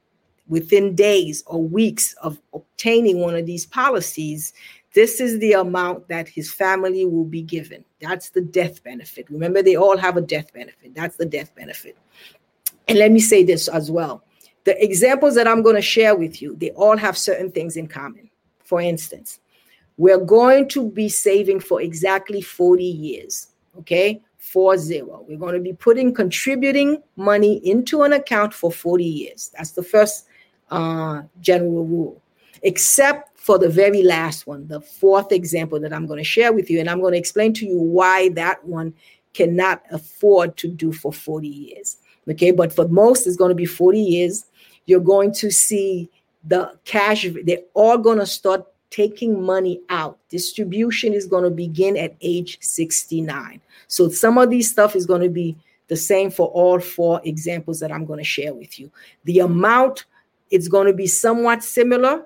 within 0.47 0.95
days 0.95 1.43
or 1.45 1.61
weeks 1.61 2.13
of 2.23 2.39
obtaining 2.53 3.19
one 3.19 3.35
of 3.35 3.45
these 3.45 3.67
policies, 3.67 4.53
this 4.95 5.19
is 5.19 5.37
the 5.39 5.53
amount 5.53 6.07
that 6.07 6.27
his 6.27 6.51
family 6.51 7.05
will 7.05 7.25
be 7.25 7.43
given. 7.43 7.85
That's 8.01 8.29
the 8.29 8.41
death 8.41 8.83
benefit. 8.83 9.29
Remember, 9.29 9.61
they 9.61 9.75
all 9.75 9.97
have 9.97 10.17
a 10.17 10.21
death 10.21 10.51
benefit. 10.51 10.95
That's 10.95 11.17
the 11.17 11.27
death 11.27 11.53
benefit. 11.53 11.95
And 12.87 12.97
let 12.97 13.11
me 13.11 13.19
say 13.19 13.43
this 13.43 13.67
as 13.67 13.91
well 13.91 14.23
the 14.69 14.83
examples 14.83 15.33
that 15.33 15.47
I'm 15.47 15.63
going 15.63 15.77
to 15.77 15.81
share 15.81 16.15
with 16.15 16.43
you, 16.43 16.55
they 16.55 16.69
all 16.71 16.95
have 16.95 17.17
certain 17.17 17.49
things 17.51 17.75
in 17.75 17.87
common. 17.87 18.29
For 18.63 18.79
instance, 18.79 19.39
we're 19.97 20.23
going 20.23 20.67
to 20.69 20.91
be 20.91 21.09
saving 21.09 21.61
for 21.61 21.81
exactly 21.81 22.39
40 22.39 22.83
years. 22.83 23.47
Okay. 23.79 24.21
40. 24.37 25.01
We're 25.01 25.37
going 25.37 25.55
to 25.55 25.59
be 25.59 25.73
putting 25.73 26.13
contributing 26.13 27.01
money 27.15 27.57
into 27.67 28.03
an 28.03 28.13
account 28.13 28.53
for 28.53 28.71
40 28.71 29.03
years. 29.03 29.51
That's 29.57 29.71
the 29.71 29.81
first 29.81 30.27
uh, 30.69 31.23
general 31.41 31.85
rule, 31.85 32.21
except 32.61 33.39
for 33.39 33.57
the 33.57 33.69
very 33.69 34.03
last 34.03 34.45
one, 34.45 34.67
the 34.67 34.81
fourth 34.81 35.31
example 35.31 35.79
that 35.79 35.93
I'm 35.93 36.05
going 36.05 36.19
to 36.19 36.23
share 36.23 36.53
with 36.53 36.69
you. 36.69 36.79
And 36.79 36.89
I'm 36.89 37.01
going 37.01 37.13
to 37.13 37.19
explain 37.19 37.53
to 37.53 37.65
you 37.65 37.79
why 37.79 38.29
that 38.29 38.63
one 38.63 38.93
cannot 39.33 39.81
afford 39.89 40.57
to 40.57 40.67
do 40.67 40.91
for 40.91 41.11
40 41.11 41.47
years. 41.47 41.97
Okay, 42.29 42.51
but 42.51 42.71
for 42.71 42.87
most, 42.87 43.25
it's 43.25 43.37
going 43.37 43.49
to 43.49 43.55
be 43.55 43.65
40 43.65 43.99
years. 43.99 44.45
You're 44.89 44.99
going 44.99 45.33
to 45.35 45.51
see 45.51 46.09
the 46.43 46.77
cash, 46.85 47.27
they're 47.43 47.59
all 47.73 47.97
going 47.97 48.17
to 48.19 48.25
start 48.25 48.65
taking 48.89 49.41
money 49.41 49.81
out. 49.89 50.17
Distribution 50.29 51.13
is 51.13 51.27
going 51.27 51.43
to 51.43 51.51
begin 51.51 51.95
at 51.95 52.15
age 52.21 52.57
69. 52.61 53.61
So 53.87 54.09
some 54.09 54.37
of 54.37 54.49
these 54.49 54.69
stuff 54.69 54.95
is 54.95 55.05
going 55.05 55.21
to 55.21 55.29
be 55.29 55.55
the 55.89 55.95
same 55.95 56.31
for 56.31 56.47
all 56.47 56.79
four 56.79 57.21
examples 57.23 57.79
that 57.79 57.91
I'm 57.91 58.05
going 58.05 58.19
to 58.19 58.25
share 58.25 58.53
with 58.53 58.79
you. 58.79 58.91
The 59.25 59.39
amount 59.39 60.05
it's 60.51 60.67
going 60.67 60.87
to 60.87 60.93
be 60.93 61.07
somewhat 61.07 61.63
similar 61.63 62.25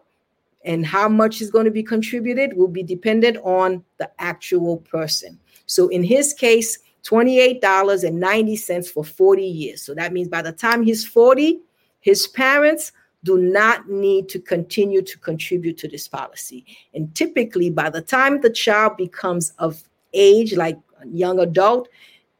and 0.63 0.85
how 0.85 1.09
much 1.09 1.41
is 1.41 1.51
going 1.51 1.65
to 1.65 1.71
be 1.71 1.83
contributed 1.83 2.55
will 2.55 2.69
be 2.69 2.83
dependent 2.83 3.37
on 3.43 3.83
the 3.97 4.09
actual 4.19 4.77
person. 4.77 5.37
So 5.65 5.89
in 5.89 6.03
his 6.03 6.33
case, 6.33 6.79
$28.90 7.03 8.87
for 8.87 9.03
40 9.03 9.43
years. 9.43 9.81
So 9.81 9.93
that 9.95 10.13
means 10.13 10.29
by 10.29 10.41
the 10.41 10.53
time 10.53 10.83
he's 10.83 11.05
40, 11.05 11.59
his 12.03 12.27
parents 12.27 12.91
do 13.23 13.37
not 13.37 13.89
need 13.89 14.27
to 14.27 14.39
continue 14.39 15.01
to 15.01 15.17
contribute 15.19 15.77
to 15.77 15.87
this 15.87 16.07
policy. 16.07 16.65
And 16.93 17.15
typically, 17.15 17.69
by 17.69 17.89
the 17.89 18.01
time 18.01 18.41
the 18.41 18.49
child 18.49 18.97
becomes 18.97 19.53
of 19.57 19.81
age, 20.13 20.53
like 20.53 20.77
a 21.01 21.07
young 21.07 21.39
adult, 21.39 21.87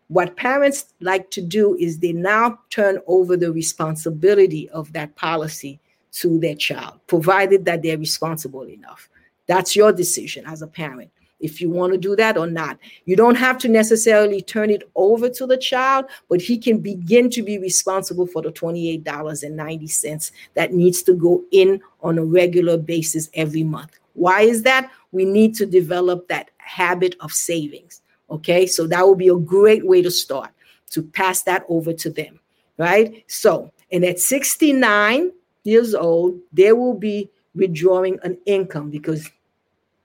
what 0.09 0.35
parents 0.35 0.93
like 0.99 1.31
to 1.31 1.41
do 1.41 1.75
is 1.77 1.97
they 1.97 2.11
now 2.11 2.59
turn 2.69 2.99
over 3.07 3.37
the 3.37 3.53
responsibility 3.53 4.69
of 4.71 4.91
that 4.91 5.15
policy 5.15 5.79
to 6.11 6.37
their 6.39 6.55
child, 6.55 6.99
provided 7.07 7.63
that 7.65 7.81
they're 7.81 7.97
responsible 7.97 8.67
enough. 8.67 9.09
That's 9.47 9.77
your 9.77 9.93
decision 9.93 10.45
as 10.45 10.61
a 10.61 10.67
parent 10.67 11.09
if 11.43 11.59
you 11.61 11.69
want 11.69 11.91
to 11.91 11.99
do 11.99 12.15
that 12.15 12.37
or 12.37 12.47
not. 12.47 12.79
You 13.05 13.15
don't 13.15 13.35
have 13.35 13.57
to 13.59 13.67
necessarily 13.67 14.41
turn 14.41 14.69
it 14.69 14.89
over 14.95 15.29
to 15.29 15.45
the 15.45 15.57
child, 15.57 16.05
but 16.29 16.41
he 16.41 16.57
can 16.57 16.79
begin 16.79 17.29
to 17.31 17.43
be 17.43 17.59
responsible 17.59 18.25
for 18.25 18.41
the 18.41 18.51
$28.90 18.51 20.31
that 20.55 20.73
needs 20.73 21.03
to 21.03 21.13
go 21.13 21.43
in 21.51 21.81
on 22.01 22.17
a 22.17 22.25
regular 22.25 22.77
basis 22.77 23.29
every 23.33 23.63
month. 23.63 23.99
Why 24.13 24.41
is 24.41 24.63
that? 24.63 24.89
We 25.11 25.25
need 25.25 25.53
to 25.55 25.65
develop 25.65 26.27
that 26.29 26.49
habit 26.57 27.15
of 27.19 27.31
savings. 27.31 28.01
Okay, 28.29 28.65
so 28.65 28.87
that 28.87 29.05
will 29.05 29.15
be 29.15 29.27
a 29.27 29.35
great 29.35 29.85
way 29.85 30.01
to 30.01 30.09
start 30.09 30.49
to 30.91 31.03
pass 31.03 31.43
that 31.43 31.65
over 31.67 31.91
to 31.91 32.09
them, 32.09 32.39
right? 32.77 33.23
So, 33.27 33.71
and 33.91 34.05
at 34.05 34.19
69 34.19 35.31
years 35.63 35.93
old, 35.93 36.39
they 36.53 36.71
will 36.71 36.93
be 36.93 37.29
withdrawing 37.53 38.17
an 38.23 38.37
income 38.45 38.89
because 38.89 39.29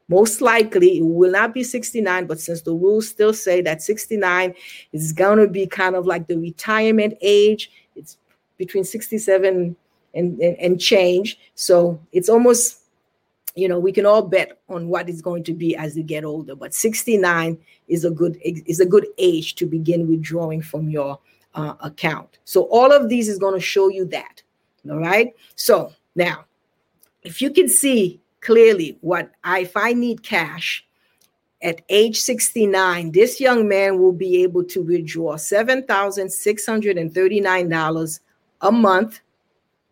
most 0.09 0.41
likely, 0.41 0.99
it 0.99 1.03
will 1.05 1.31
not 1.31 1.53
be 1.53 1.63
69, 1.63 2.27
but 2.27 2.41
since 2.41 2.63
the 2.63 2.73
rules 2.73 3.09
still 3.09 3.35
say 3.35 3.61
that 3.61 3.83
69 3.83 4.55
is 4.93 5.13
going 5.13 5.39
to 5.39 5.47
be 5.47 5.67
kind 5.67 5.95
of 5.95 6.07
like 6.07 6.27
the 6.27 6.39
retirement 6.39 7.15
age, 7.21 7.71
it's 7.95 8.17
between 8.57 8.85
67 8.85 9.77
and, 10.15 10.41
and, 10.41 10.57
and 10.59 10.81
change. 10.81 11.39
So 11.55 12.01
it's 12.13 12.31
almost, 12.31 12.81
you 13.55 13.69
know, 13.69 13.79
we 13.79 13.93
can 13.93 14.07
all 14.07 14.23
bet 14.23 14.59
on 14.71 14.89
what 14.89 15.11
it's 15.11 15.21
going 15.21 15.45
to 15.45 15.53
be 15.53 15.77
as 15.77 15.95
you 15.95 16.03
get 16.03 16.25
older. 16.25 16.55
But 16.55 16.73
69 16.73 17.59
is 17.87 18.05
a 18.05 18.11
good 18.11 18.39
is 18.43 18.81
a 18.81 18.87
good 18.87 19.07
age 19.19 19.57
to 19.57 19.67
begin 19.67 20.09
withdrawing 20.09 20.63
from 20.63 20.89
your 20.89 21.19
uh, 21.55 21.75
account. 21.81 22.39
So 22.45 22.63
all 22.71 22.93
of 22.93 23.11
these 23.11 23.29
is 23.29 23.39
going 23.39 23.55
to 23.55 23.61
show 23.61 23.89
you 23.89 24.07
that. 24.07 24.43
All 24.91 24.99
right. 24.99 25.35
So 25.55 25.93
now, 26.15 26.47
if 27.23 27.43
you 27.43 27.51
can 27.51 27.69
see 27.69 28.21
clearly 28.41 28.97
what 29.01 29.31
I, 29.45 29.61
if 29.61 29.77
I 29.77 29.93
need 29.93 30.23
cash 30.23 30.85
at 31.63 31.83
age 31.89 32.21
69, 32.21 33.13
this 33.13 33.41
young 33.41 33.69
man 33.69 33.99
will 33.99 34.13
be 34.13 34.43
able 34.43 34.65
to 34.65 34.83
withdraw 34.83 35.35
$7,639 35.35 38.21
a 38.61 38.73
month, 38.73 39.21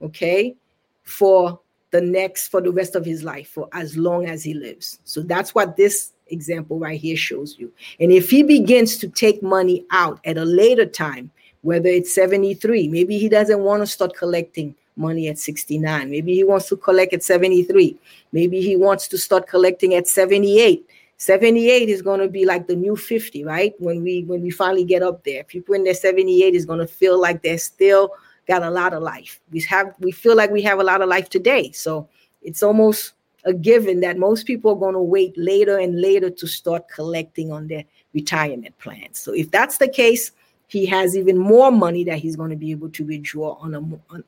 okay, 0.03 0.55
for 1.03 1.59
the 1.91 2.01
next, 2.01 2.49
for 2.49 2.61
the 2.61 2.71
rest 2.71 2.95
of 2.95 3.05
his 3.05 3.25
life, 3.25 3.49
for 3.49 3.69
as 3.73 3.97
long 3.97 4.27
as 4.27 4.45
he 4.45 4.55
lives. 4.55 5.01
So 5.05 5.23
that's 5.23 5.55
what 5.55 5.77
this 5.77 6.13
example 6.29 6.79
right 6.79 7.01
here 7.01 7.17
shows 7.17 7.57
you. 7.59 7.73
And 8.01 8.13
if 8.13 8.31
he 8.31 8.43
begins 8.43 8.97
to 8.99 9.09
take 9.09 9.43
money 9.43 9.87
out 9.91 10.21
at 10.25 10.37
a 10.37 10.45
later 10.45 10.87
time, 10.87 11.31
whether 11.63 11.89
it's 11.89 12.15
73, 12.15 12.89
maybe 12.89 13.19
he 13.19 13.29
doesn't 13.29 13.61
want 13.61 13.83
to 13.83 13.87
start 13.87 14.17
collecting 14.17 14.75
money 14.97 15.29
at 15.29 15.39
69. 15.39 16.11
Maybe 16.11 16.35
he 16.35 16.45
wants 16.45 16.69
to 16.69 16.77
collect 16.77 17.13
at 17.13 17.23
73. 17.23 17.97
Maybe 18.33 18.61
he 18.61 18.77
wants 18.77 19.09
to 19.09 19.19
start 19.19 19.47
collecting 19.47 19.95
at 19.95 20.07
78. 20.07 20.89
78 21.19 21.89
is 21.89 22.03
going 22.03 22.21
to 22.21 22.29
be 22.29 22.45
like 22.45 22.67
the 22.67 22.77
new 22.77 22.97
50, 22.97 23.45
right? 23.45 23.75
When 23.79 24.03
we 24.03 24.25
when 24.25 24.43
we 24.43 24.51
finally 24.51 24.85
get 24.85 25.03
up 25.03 25.25
there. 25.25 25.45
People 25.45 25.75
in 25.75 25.85
their 25.85 25.95
78 25.95 26.55
is 26.55 26.67
going 26.67 26.81
to 26.81 26.87
feel 26.87 27.21
like 27.21 27.43
they're 27.43 27.59
still 27.59 28.11
got 28.47 28.63
a 28.63 28.71
lot 28.71 28.93
of 28.93 29.03
life. 29.03 29.41
We 29.51 29.61
have 29.63 29.95
we 29.99 30.13
feel 30.13 30.37
like 30.37 30.51
we 30.51 30.63
have 30.63 30.79
a 30.79 30.85
lot 30.85 31.01
of 31.01 31.09
life 31.09 31.31
today. 31.31 31.73
So 31.73 32.09
it's 32.43 32.63
almost 32.63 33.15
a 33.45 33.55
given 33.55 34.01
that 34.01 34.19
most 34.19 34.47
people 34.47 34.73
are 34.73 34.79
going 34.79 34.95
to 34.95 35.01
wait 35.01 35.37
later 35.39 35.79
and 35.79 36.01
later 36.01 36.29
to 36.31 36.47
start 36.47 36.89
collecting 36.89 37.53
on 37.53 37.69
their 37.69 37.85
retirement 38.13 38.77
plans. 38.79 39.19
So 39.19 39.33
if 39.33 39.51
that's 39.51 39.79
the 39.79 39.89
case, 39.89 40.33
he 40.69 40.87
has 40.87 41.17
even 41.17 41.39
more 41.39 41.71
money 41.71 42.05
that 42.05 42.19
he's 42.19 42.37
going 42.37 42.51
to 42.51 42.57
be 42.57 42.71
able 42.71 42.91
to 42.91 43.05
withdraw 43.05 43.55
on 43.61 43.75
a 43.75 43.81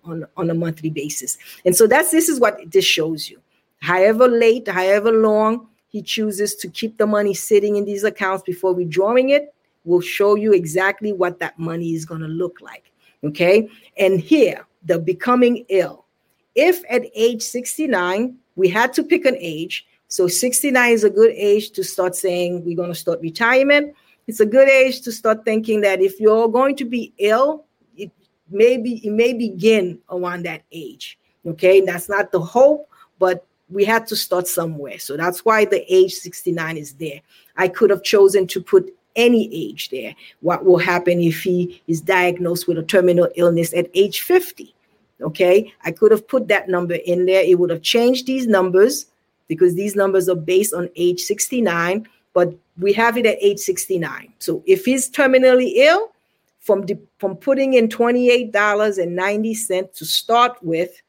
on, 0.05 0.27
on, 0.37 0.51
a 0.51 0.55
monthly 0.55 0.91
basis. 0.91 1.37
And 1.65 1.77
so 1.77 1.87
that's 1.87 2.11
this 2.11 2.29
is 2.29 2.39
what 2.39 2.59
this 2.71 2.85
shows 2.85 3.29
you. 3.29 3.41
However 3.81 4.29
late, 4.29 4.69
however 4.69 5.13
long 5.13 5.69
he 5.89 6.03
chooses 6.03 6.55
to 6.57 6.69
keep 6.69 6.99
the 6.99 7.07
money 7.07 7.35
sitting 7.35 7.77
in 7.77 7.85
these 7.85 8.05
accounts 8.05 8.43
before 8.45 8.75
withdrawing 8.75 9.31
it, 9.31 9.55
will 9.85 10.01
show 10.01 10.35
you 10.35 10.53
exactly 10.53 11.13
what 11.13 11.41
that 11.41 11.59
money 11.59 11.95
is 11.95 12.05
going 12.05 12.21
to 12.21 12.29
look 12.29 12.61
like. 12.61 12.93
Okay. 13.25 13.69
And 13.97 14.21
here, 14.21 14.67
the 14.85 14.99
becoming 14.99 15.65
ill. 15.69 16.05
If 16.55 16.83
at 16.91 17.05
age 17.15 17.43
69, 17.43 18.37
we 18.57 18.69
had 18.69 18.93
to 18.95 19.03
pick 19.03 19.25
an 19.25 19.37
age. 19.39 19.87
So 20.09 20.29
69 20.29 20.93
is 20.93 21.05
a 21.05 21.11
good 21.11 21.33
age 21.33 21.71
to 21.73 21.85
start 21.85 22.15
saying 22.15 22.65
we're 22.65 22.77
going 22.77 22.89
to 22.89 22.95
start 22.95 23.21
retirement 23.21 23.95
it's 24.29 24.41
a 24.41 24.47
good 24.47 24.69
age 24.69 25.01
to 25.01 25.11
start 25.11 25.45
thinking 25.45 25.81
that 25.81 26.03
if 26.03 26.21
you're 26.21 26.49
going 26.49 26.77
to 26.77 26.85
be 26.85 27.15
ill, 27.17 27.65
it 27.97 28.13
maybe 28.51 28.97
it 29.05 29.11
may 29.11 29.33
begin 29.33 29.99
around 30.11 30.45
that 30.45 30.63
age. 30.71 31.19
Okay, 31.47 31.81
that's 31.81 32.11
not 32.11 32.31
the 32.31 32.41
hope, 32.41 32.89
but 33.19 33.47
we 33.71 33.85
had 33.85 34.07
to 34.07 34.17
start 34.17 34.47
somewhere. 34.47 34.99
So 34.99 35.17
that's 35.17 35.45
why 35.45 35.65
the 35.65 35.83
age 35.93 36.13
69 36.13 36.77
is 36.77 36.93
there. 36.95 37.21
I 37.57 37.69
could 37.69 37.89
have 37.89 38.03
chosen 38.03 38.47
to 38.49 38.63
put 38.63 38.95
any 39.17 39.49
age 39.53 39.89
there. 39.89 40.15
What 40.41 40.65
will 40.65 40.79
happen 40.79 41.21
if 41.21 41.43
he 41.43 41.83
is 41.87 42.03
diagnosed 42.03 42.69
with 42.69 42.79
a 42.79 42.83
terminal 42.83 43.29
illness 43.35 43.73
at 43.73 43.91
age 43.95 44.21
50? 44.21 44.75
Okay, 45.23 45.73
I 45.85 45.91
could 45.91 46.13
have 46.13 46.29
put 46.29 46.49
that 46.49 46.69
number 46.69 46.95
in 46.95 47.25
there. 47.25 47.43
It 47.43 47.59
would 47.59 47.71
have 47.71 47.83
changed 47.83 48.27
these 48.27 48.47
numbers 48.47 49.07
because 49.49 49.75
these 49.75 49.97
numbers 49.97 50.29
are 50.29 50.37
based 50.37 50.75
on 50.75 50.91
age 50.97 51.21
69 51.21 52.07
but 52.39 52.55
we 52.79 52.93
have 52.93 53.19
it 53.19 53.27
at 53.27 53.37
age 53.41 53.59
69. 53.59 54.33
So 54.39 54.63
if 54.65 54.85
he's 54.85 55.11
terminally 55.11 55.73
ill, 55.75 56.13
from 56.61 56.83
the, 56.83 56.97
from 57.19 57.35
putting 57.35 57.75
in 57.75 57.89
$28.90 57.89 59.93
to 59.95 60.05
start 60.05 60.57
with, 60.63 61.03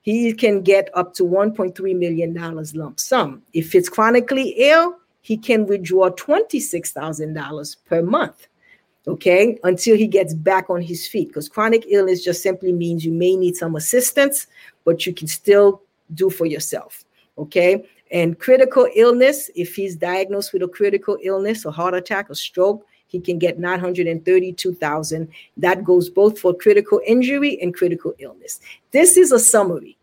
he 0.00 0.32
can 0.32 0.62
get 0.62 0.88
up 0.94 1.14
to 1.14 1.22
$1.3 1.22 1.96
million 1.96 2.34
lump 2.34 2.98
sum. 2.98 3.42
If 3.52 3.76
it's 3.76 3.88
chronically 3.88 4.54
ill, 4.56 4.96
he 5.20 5.36
can 5.36 5.66
withdraw 5.66 6.10
$26,000 6.10 7.76
per 7.86 8.02
month, 8.02 8.48
okay, 9.06 9.60
until 9.62 9.96
he 9.96 10.08
gets 10.08 10.34
back 10.34 10.68
on 10.68 10.82
his 10.82 11.06
feet. 11.06 11.28
Because 11.28 11.48
chronic 11.48 11.84
illness 11.90 12.24
just 12.24 12.42
simply 12.42 12.72
means 12.72 13.04
you 13.04 13.12
may 13.12 13.36
need 13.36 13.54
some 13.54 13.76
assistance, 13.76 14.48
but 14.84 15.06
you 15.06 15.14
can 15.14 15.28
still 15.28 15.80
do 16.12 16.28
for 16.28 16.46
yourself, 16.46 17.04
okay? 17.38 17.88
And 18.12 18.38
critical 18.38 18.86
illness, 18.94 19.50
if 19.56 19.74
he's 19.74 19.96
diagnosed 19.96 20.52
with 20.52 20.62
a 20.62 20.68
critical 20.68 21.18
illness, 21.22 21.64
a 21.64 21.70
heart 21.70 21.94
attack, 21.94 22.28
a 22.28 22.34
stroke, 22.34 22.86
he 23.06 23.18
can 23.18 23.38
get 23.38 23.58
932,000. 23.58 25.28
That 25.56 25.84
goes 25.84 26.08
both 26.08 26.38
for 26.38 26.54
critical 26.54 27.00
injury 27.06 27.60
and 27.60 27.74
critical 27.74 28.14
illness. 28.18 28.60
This 28.90 29.16
is 29.16 29.32
a 29.32 29.38
summary 29.38 29.96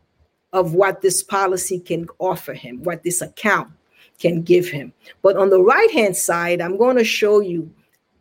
of 0.53 0.73
what 0.73 1.01
this 1.01 1.21
policy 1.21 1.79
can 1.79 2.07
offer 2.17 2.53
him, 2.53 2.83
what 2.83 3.03
this 3.03 3.21
account 3.21 3.69
can 4.19 4.41
give 4.41 4.67
him. 4.67 4.91
But 5.21 5.37
on 5.37 5.49
the 5.49 5.61
right 5.61 5.91
hand 5.91 6.15
side, 6.15 6.61
I'm 6.61 6.77
going 6.77 6.97
to 6.97 7.03
show 7.03 7.39
you 7.39 7.71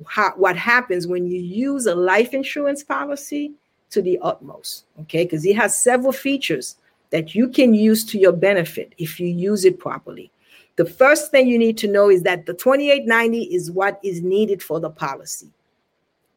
how, 0.07 0.33
what 0.37 0.57
happens 0.57 1.07
when 1.07 1.27
you 1.27 1.41
use 1.41 1.87
a 1.87 1.95
life 1.95 2.35
insurance 2.35 2.85
policy 2.85 3.53
to 3.91 4.03
the 4.03 4.19
utmost. 4.21 4.85
Okay, 5.01 5.25
because 5.25 5.43
he 5.43 5.53
has 5.55 5.79
several 5.79 6.13
features 6.13 6.77
that 7.11 7.35
you 7.35 7.49
can 7.49 7.75
use 7.75 8.05
to 8.07 8.19
your 8.19 8.33
benefit 8.33 8.95
if 8.99 9.19
you 9.19 9.29
use 9.29 9.65
it 9.65 9.79
properly. 9.79 10.31
The 10.77 10.85
first 10.85 11.31
thing 11.31 11.49
you 11.49 11.59
need 11.59 11.77
to 11.79 11.89
know 11.89 12.09
is 12.11 12.23
that 12.23 12.47
the 12.47 12.55
2890 12.55 13.43
is 13.55 13.71
what 13.71 13.99
is 14.05 14.23
needed 14.23 14.63
for 14.63 14.79
the 14.79 14.91
policy. 14.91 15.51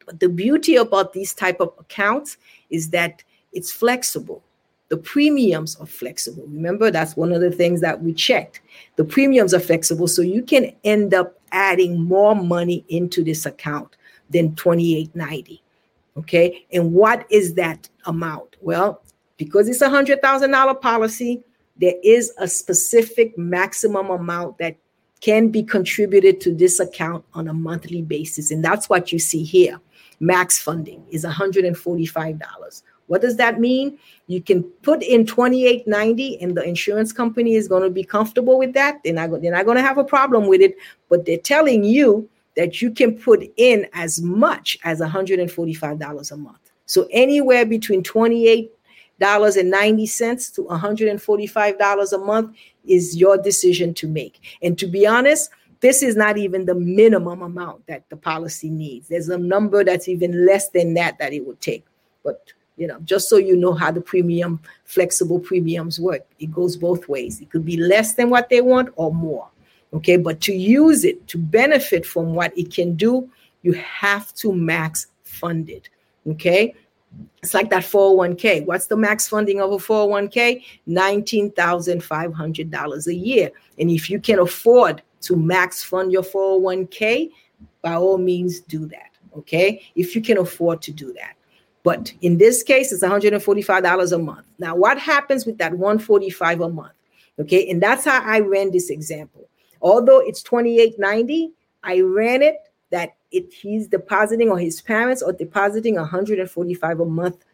But 0.04 0.18
the 0.18 0.28
beauty 0.28 0.76
about 0.76 1.12
these 1.12 1.32
type 1.32 1.60
of 1.60 1.72
accounts 1.78 2.38
is 2.70 2.90
that 2.90 3.22
it's 3.52 3.70
flexible. 3.70 4.42
The 4.88 4.96
premiums 4.96 5.76
are 5.76 5.86
flexible. 5.86 6.44
Remember, 6.48 6.90
that's 6.90 7.16
one 7.16 7.32
of 7.32 7.40
the 7.40 7.50
things 7.50 7.80
that 7.80 8.02
we 8.02 8.12
checked. 8.12 8.60
The 8.96 9.04
premiums 9.04 9.54
are 9.54 9.60
flexible, 9.60 10.08
so 10.08 10.22
you 10.22 10.42
can 10.42 10.74
end 10.84 11.14
up 11.14 11.38
adding 11.52 12.02
more 12.02 12.34
money 12.34 12.84
into 12.88 13.22
this 13.22 13.46
account 13.46 13.96
than 14.30 14.54
2890. 14.56 15.62
Okay. 16.18 16.66
And 16.72 16.92
what 16.92 17.26
is 17.30 17.54
that 17.54 17.88
amount? 18.04 18.56
Well, 18.60 19.02
because 19.44 19.68
it's 19.68 19.80
a 19.80 19.90
hundred 19.90 20.22
thousand 20.22 20.50
dollar 20.50 20.74
policy, 20.74 21.42
there 21.76 21.94
is 22.02 22.32
a 22.38 22.46
specific 22.46 23.36
maximum 23.36 24.10
amount 24.10 24.58
that 24.58 24.76
can 25.20 25.48
be 25.48 25.62
contributed 25.62 26.40
to 26.40 26.54
this 26.54 26.80
account 26.80 27.24
on 27.34 27.48
a 27.48 27.52
monthly 27.52 28.02
basis. 28.02 28.50
And 28.50 28.64
that's 28.64 28.88
what 28.88 29.12
you 29.12 29.18
see 29.18 29.42
here. 29.42 29.80
Max 30.20 30.60
funding 30.60 31.04
is 31.10 31.24
$145. 31.24 32.82
What 33.06 33.20
does 33.20 33.36
that 33.36 33.60
mean? 33.60 33.98
You 34.26 34.40
can 34.40 34.62
put 34.82 35.02
in 35.02 35.26
2890 35.26 36.40
and 36.40 36.56
the 36.56 36.62
insurance 36.64 37.12
company 37.12 37.54
is 37.54 37.68
going 37.68 37.82
to 37.82 37.90
be 37.90 38.04
comfortable 38.04 38.58
with 38.58 38.72
that. 38.74 39.00
They're 39.04 39.12
not, 39.12 39.42
they're 39.42 39.52
not 39.52 39.64
going 39.64 39.76
to 39.76 39.82
have 39.82 39.98
a 39.98 40.04
problem 40.04 40.46
with 40.46 40.60
it, 40.60 40.76
but 41.08 41.24
they're 41.24 41.38
telling 41.38 41.84
you 41.84 42.28
that 42.56 42.82
you 42.82 42.90
can 42.90 43.18
put 43.18 43.42
in 43.56 43.86
as 43.92 44.20
much 44.20 44.78
as 44.84 45.00
$145 45.00 46.32
a 46.32 46.36
month. 46.36 46.58
So 46.86 47.08
anywhere 47.10 47.64
between 47.64 48.02
$28.90 49.20 50.08
cents 50.08 50.50
to 50.50 50.62
$145 50.62 52.12
a 52.12 52.18
month 52.18 52.56
is 52.84 53.16
your 53.16 53.38
decision 53.38 53.94
to 53.94 54.08
make. 54.08 54.40
And 54.62 54.78
to 54.78 54.86
be 54.86 55.06
honest, 55.06 55.50
this 55.80 56.02
is 56.02 56.16
not 56.16 56.38
even 56.38 56.64
the 56.64 56.74
minimum 56.74 57.42
amount 57.42 57.86
that 57.88 58.08
the 58.08 58.16
policy 58.16 58.70
needs. 58.70 59.08
There's 59.08 59.28
a 59.28 59.38
number 59.38 59.84
that's 59.84 60.08
even 60.08 60.46
less 60.46 60.68
than 60.68 60.94
that 60.94 61.18
that 61.18 61.32
it 61.32 61.46
would 61.46 61.60
take. 61.60 61.84
But 62.24 62.52
you 62.76 62.86
know, 62.86 62.98
just 63.04 63.28
so 63.28 63.36
you 63.36 63.56
know 63.56 63.74
how 63.74 63.90
the 63.90 64.00
premium 64.00 64.60
flexible 64.84 65.38
premiums 65.38 66.00
work, 66.00 66.26
it 66.38 66.52
goes 66.52 66.76
both 66.76 67.08
ways. 67.08 67.40
It 67.40 67.50
could 67.50 67.64
be 67.64 67.76
less 67.76 68.14
than 68.14 68.30
what 68.30 68.48
they 68.48 68.60
want 68.60 68.90
or 68.96 69.12
more. 69.12 69.48
Okay, 69.92 70.16
but 70.16 70.40
to 70.42 70.54
use 70.54 71.04
it 71.04 71.26
to 71.28 71.38
benefit 71.38 72.06
from 72.06 72.34
what 72.34 72.56
it 72.56 72.72
can 72.72 72.94
do, 72.94 73.30
you 73.62 73.72
have 73.74 74.32
to 74.34 74.52
max 74.52 75.08
fund 75.24 75.68
it. 75.68 75.90
Okay, 76.26 76.74
it's 77.42 77.54
like 77.54 77.70
that 77.70 77.82
401k. 77.82 78.64
What's 78.66 78.86
the 78.86 78.96
max 78.96 79.28
funding 79.28 79.60
of 79.60 79.72
a 79.72 79.76
401k? 79.76 80.62
$19,500 80.88 83.06
a 83.06 83.14
year. 83.14 83.50
And 83.78 83.90
if 83.90 84.08
you 84.08 84.20
can 84.20 84.38
afford 84.38 85.02
to 85.22 85.34
max 85.36 85.82
fund 85.82 86.12
your 86.12 86.22
401k, 86.22 87.30
by 87.82 87.94
all 87.94 88.18
means 88.18 88.60
do 88.60 88.86
that. 88.86 89.08
Okay, 89.36 89.82
if 89.94 90.14
you 90.14 90.20
can 90.20 90.36
afford 90.38 90.82
to 90.82 90.92
do 90.92 91.12
that. 91.14 91.34
But 91.84 92.12
in 92.20 92.38
this 92.38 92.62
case, 92.62 92.92
it's 92.92 93.02
$145 93.02 94.12
a 94.12 94.18
month. 94.18 94.46
Now, 94.58 94.76
what 94.76 94.98
happens 94.98 95.46
with 95.46 95.56
that 95.58 95.72
$145 95.72 96.64
a 96.64 96.68
month? 96.68 96.92
Okay, 97.40 97.68
and 97.70 97.82
that's 97.82 98.04
how 98.04 98.22
I 98.22 98.40
ran 98.40 98.70
this 98.70 98.90
example. 98.90 99.48
Although 99.80 100.20
it's 100.20 100.42
28.90, 100.42 101.50
I 101.82 102.02
ran 102.02 102.42
it 102.42 102.56
that 102.90 103.14
it 103.32 103.52
he's 103.52 103.88
depositing 103.88 104.50
or 104.50 104.58
his 104.58 104.80
parents 104.80 105.22
are 105.22 105.32
depositing 105.32 105.96
145 105.96 107.00
a 107.00 107.04
month 107.04 107.44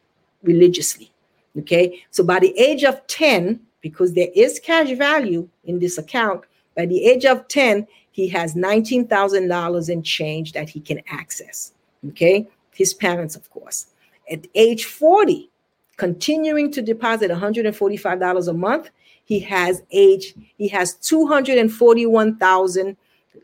religiously. 0.43 1.11
Okay, 1.57 2.05
so 2.11 2.23
by 2.23 2.39
the 2.39 2.57
age 2.59 2.85
of 2.85 3.05
10, 3.07 3.61
because 3.81 4.13
there 4.13 4.29
is 4.35 4.61
cash 4.61 4.93
value 4.97 5.49
in 5.65 5.79
this 5.79 5.99
account, 5.99 6.45
by 6.77 6.87
the 6.87 7.05
age 7.05 7.25
of 7.25 7.49
10, 7.49 7.87
he 8.13 8.29
has 8.29 8.55
$19,000 8.55 9.91
in 9.91 10.03
change 10.03 10.53
that 10.53 10.69
he 10.69 10.81
can 10.81 11.01
access. 11.11 11.73
Okay, 12.09 12.49
his 12.75 12.95
parents, 12.95 13.35
of 13.35 13.51
course. 13.51 13.87
At 14.31 14.47
age 14.55 14.85
40, 14.85 15.51
continuing 15.97 16.71
to 16.73 16.83
deposit 16.83 17.31
$145 17.31 18.49
a 18.49 18.53
month, 18.53 18.91
he 19.25 19.41
has 19.41 19.83
age, 19.91 20.35
he 20.57 20.69
has 20.69 20.95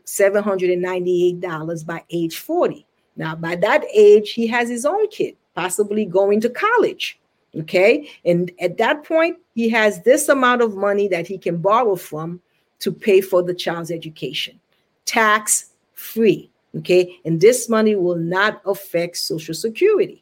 $241,798 0.05 1.85
by 1.85 2.03
age 2.09 2.37
40. 2.37 2.85
Now, 3.15 3.35
by 3.35 3.55
that 3.57 3.83
age, 3.93 4.31
he 4.31 4.47
has 4.47 4.69
his 4.69 4.85
own 4.85 5.07
kid, 5.09 5.35
possibly 5.53 6.05
going 6.05 6.41
to 6.41 6.49
college. 6.49 7.19
Okay. 7.57 8.09
And 8.25 8.51
at 8.59 8.77
that 8.77 9.05
point, 9.05 9.37
he 9.53 9.69
has 9.69 10.01
this 10.01 10.27
amount 10.27 10.61
of 10.61 10.75
money 10.75 11.07
that 11.07 11.25
he 11.25 11.37
can 11.37 11.57
borrow 11.57 11.95
from 11.95 12.41
to 12.79 12.91
pay 12.91 13.21
for 13.21 13.41
the 13.41 13.53
child's 13.53 13.91
education, 13.91 14.59
tax 15.05 15.71
free. 15.93 16.49
Okay. 16.77 17.17
And 17.23 17.39
this 17.39 17.69
money 17.69 17.95
will 17.95 18.17
not 18.17 18.61
affect 18.65 19.15
Social 19.17 19.53
Security 19.53 20.21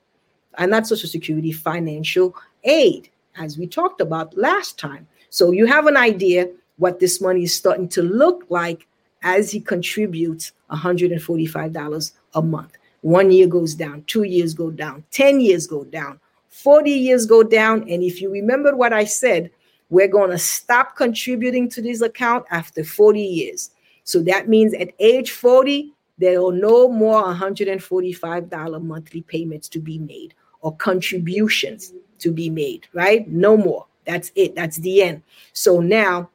and 0.59 0.69
not 0.69 0.85
Social 0.85 1.09
Security, 1.09 1.51
financial 1.51 2.35
aid, 2.63 3.09
as 3.37 3.57
we 3.57 3.65
talked 3.65 4.01
about 4.01 4.37
last 4.37 4.77
time. 4.77 5.07
So 5.31 5.49
you 5.49 5.65
have 5.65 5.87
an 5.87 5.97
idea 5.97 6.47
what 6.77 6.99
this 6.99 7.19
money 7.19 7.43
is 7.43 7.55
starting 7.55 7.87
to 7.89 8.03
look 8.03 8.45
like 8.49 8.85
as 9.23 9.51
he 9.51 9.59
contributes 9.59 10.51
$145 10.71 12.11
a 12.35 12.41
month. 12.41 12.77
One 13.01 13.31
year 13.31 13.47
goes 13.47 13.75
down, 13.75 14.03
two 14.07 14.23
years 14.23 14.53
go 14.53 14.69
down, 14.69 15.03
10 15.11 15.39
years 15.39 15.67
go 15.67 15.83
down, 15.83 16.19
40 16.49 16.91
years 16.91 17.25
go 17.25 17.43
down. 17.43 17.81
And 17.89 18.03
if 18.03 18.21
you 18.21 18.29
remember 18.29 18.75
what 18.75 18.93
I 18.93 19.05
said, 19.05 19.51
we're 19.89 20.07
going 20.07 20.31
to 20.31 20.37
stop 20.37 20.95
contributing 20.95 21.69
to 21.69 21.81
this 21.81 22.01
account 22.01 22.45
after 22.51 22.83
40 22.83 23.21
years. 23.21 23.71
So 24.03 24.21
that 24.23 24.47
means 24.47 24.73
at 24.73 24.91
age 24.99 25.31
40, 25.31 25.93
there 26.17 26.41
are 26.41 26.53
no 26.53 26.87
more 26.89 27.23
$145 27.23 28.81
monthly 28.83 29.21
payments 29.21 29.67
to 29.69 29.79
be 29.79 29.99
made 29.99 30.33
or 30.61 30.75
contributions 30.75 31.93
to 32.19 32.31
be 32.31 32.49
made, 32.49 32.87
right? 32.93 33.27
No 33.27 33.57
more. 33.57 33.85
That's 34.05 34.31
it. 34.35 34.55
That's 34.55 34.77
the 34.77 35.01
end. 35.01 35.23
So 35.53 35.79
now, 35.79 36.29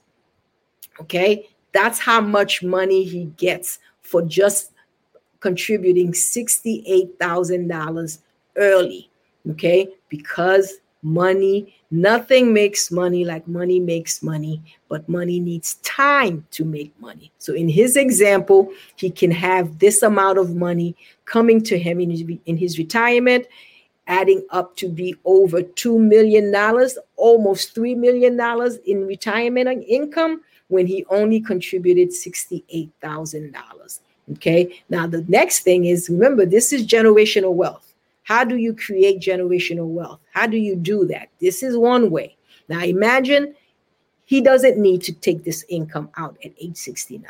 Okay, 1.01 1.49
that's 1.73 1.99
how 1.99 2.21
much 2.21 2.63
money 2.63 3.05
he 3.05 3.25
gets 3.37 3.79
for 4.03 4.23
just 4.23 4.73
contributing 5.41 6.13
$68,000 6.13 8.19
early. 8.57 9.11
Okay, 9.51 9.89
because 10.09 10.79
money, 11.03 11.77
nothing 11.91 12.53
makes 12.53 12.91
money 12.91 13.25
like 13.25 13.47
money 13.47 13.79
makes 13.79 14.23
money, 14.23 14.61
but 14.89 15.09
money 15.09 15.39
needs 15.39 15.75
time 15.77 16.45
to 16.51 16.65
make 16.65 16.93
money. 17.01 17.31
So, 17.39 17.55
in 17.55 17.69
his 17.69 17.97
example, 17.97 18.73
he 18.97 19.11
can 19.11 19.31
have 19.31 19.79
this 19.79 20.03
amount 20.03 20.39
of 20.39 20.57
money 20.57 20.97
coming 21.27 21.63
to 21.65 21.79
him 21.79 22.01
in 22.01 22.11
his, 22.11 22.25
in 22.47 22.57
his 22.57 22.79
retirement, 22.79 23.47
adding 24.09 24.45
up 24.51 24.75
to 24.77 24.89
be 24.89 25.15
over 25.25 25.63
$2 25.63 25.99
million, 25.99 26.55
almost 27.17 27.75
$3 27.75 27.97
million 27.97 28.41
in 28.85 29.07
retirement 29.07 29.85
income 29.87 30.43
when 30.69 30.87
he 30.87 31.05
only 31.11 31.41
contributed 31.41 32.11
$68,000. 32.11 34.01
Okay. 34.33 34.83
Now, 34.89 35.07
the 35.07 35.25
next 35.29 35.61
thing 35.61 35.85
is 35.85 36.09
remember, 36.11 36.45
this 36.45 36.73
is 36.73 36.87
generational 36.87 37.55
wealth. 37.55 37.95
How 38.25 38.43
do 38.43 38.57
you 38.57 38.75
create 38.75 39.21
generational 39.21 39.87
wealth? 39.87 40.19
How 40.33 40.49
do 40.49 40.57
you 40.57 40.75
do 40.75 41.07
that? 41.07 41.29
This 41.41 41.63
is 41.63 41.77
one 41.77 42.11
way. 42.11 42.37
Now, 42.69 42.81
imagine 42.81 43.55
he 44.25 44.41
doesn't 44.41 44.79
need 44.79 45.03
to 45.03 45.13
take 45.13 45.45
this 45.45 45.65
income 45.69 46.11
out 46.17 46.37
at 46.45 46.51
age 46.61 46.77
69. 46.77 47.23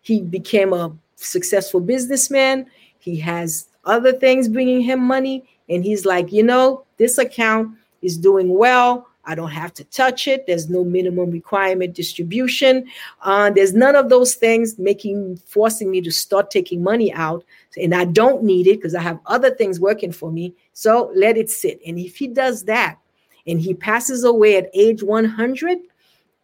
He 0.00 0.22
became 0.22 0.72
a 0.72 0.92
successful 1.16 1.80
businessman. 1.80 2.66
He 2.98 3.16
has 3.20 3.68
other 3.84 4.12
things 4.12 4.48
bringing 4.48 4.80
him 4.80 5.00
money. 5.00 5.44
And 5.68 5.84
he's 5.84 6.06
like, 6.06 6.32
you 6.32 6.42
know, 6.42 6.84
this 6.96 7.18
account 7.18 7.76
is 8.00 8.16
doing 8.16 8.56
well. 8.56 9.06
I 9.24 9.34
don't 9.34 9.50
have 9.50 9.72
to 9.74 9.84
touch 9.84 10.26
it. 10.26 10.46
There's 10.46 10.68
no 10.68 10.84
minimum 10.84 11.30
requirement 11.30 11.94
distribution. 11.94 12.86
Uh, 13.22 13.50
there's 13.50 13.72
none 13.72 13.94
of 13.94 14.08
those 14.08 14.34
things 14.34 14.78
making 14.78 15.36
forcing 15.46 15.90
me 15.90 16.00
to 16.00 16.10
start 16.10 16.50
taking 16.50 16.82
money 16.82 17.12
out. 17.12 17.44
And 17.80 17.94
I 17.94 18.04
don't 18.04 18.42
need 18.42 18.66
it 18.66 18.78
because 18.78 18.94
I 18.94 19.02
have 19.02 19.20
other 19.26 19.54
things 19.54 19.78
working 19.78 20.12
for 20.12 20.32
me. 20.32 20.54
So 20.72 21.12
let 21.14 21.36
it 21.36 21.50
sit. 21.50 21.80
And 21.86 21.98
if 21.98 22.16
he 22.16 22.26
does 22.26 22.64
that 22.64 22.98
and 23.46 23.60
he 23.60 23.74
passes 23.74 24.24
away 24.24 24.56
at 24.56 24.70
age 24.74 25.02
100, 25.02 25.78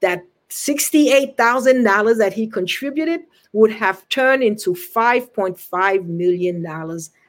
that 0.00 0.24
$68,000 0.50 2.18
that 2.18 2.32
he 2.32 2.46
contributed 2.46 3.22
would 3.52 3.72
have 3.72 4.08
turned 4.08 4.42
into 4.42 4.74
$5.5 4.74 6.06
million 6.06 6.66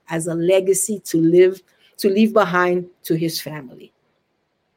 as 0.10 0.28
a 0.28 0.36
legacy 0.36 1.00
to 1.06 1.18
live 1.18 1.62
to 1.98 2.10
leave 2.10 2.34
behind 2.34 2.88
to 3.04 3.16
his 3.16 3.42
family. 3.42 3.92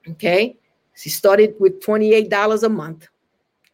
Okay? 0.08 0.56
He 1.02 1.10
started 1.10 1.54
with 1.58 1.80
$28 1.80 2.62
a 2.62 2.68
month. 2.68 3.08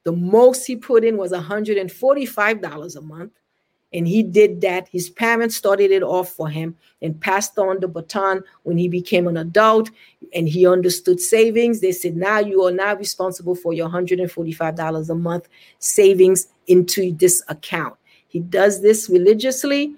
The 0.05 0.13
most 0.13 0.67
he 0.67 0.77
put 0.77 1.05
in 1.05 1.17
was 1.17 1.33
$145 1.33 2.97
a 2.97 3.01
month. 3.03 3.33
And 3.93 4.07
he 4.07 4.23
did 4.23 4.61
that. 4.61 4.87
His 4.89 5.09
parents 5.09 5.57
started 5.57 5.91
it 5.91 6.03
off 6.03 6.31
for 6.31 6.49
him 6.49 6.77
and 7.01 7.19
passed 7.19 7.59
on 7.59 7.81
the 7.81 7.89
baton 7.89 8.45
when 8.65 8.77
he 8.77 8.87
became 8.87 9.27
an 9.27 9.39
adult 9.39 9.91
and 10.35 10.47
he 10.47 10.67
understood 10.67 11.21
savings. 11.21 11.81
They 11.81 11.93
said, 11.93 12.15
now 12.15 12.39
you 12.39 12.65
are 12.65 12.71
now 12.71 12.95
responsible 12.97 13.55
for 13.55 13.73
your 13.73 13.89
$145 13.89 15.11
a 15.11 15.15
month 15.15 15.49
savings 15.79 16.49
into 16.67 17.13
this 17.13 17.43
account. 17.49 17.97
He 18.29 18.41
does 18.41 18.83
this 18.83 19.09
religiously 19.09 19.95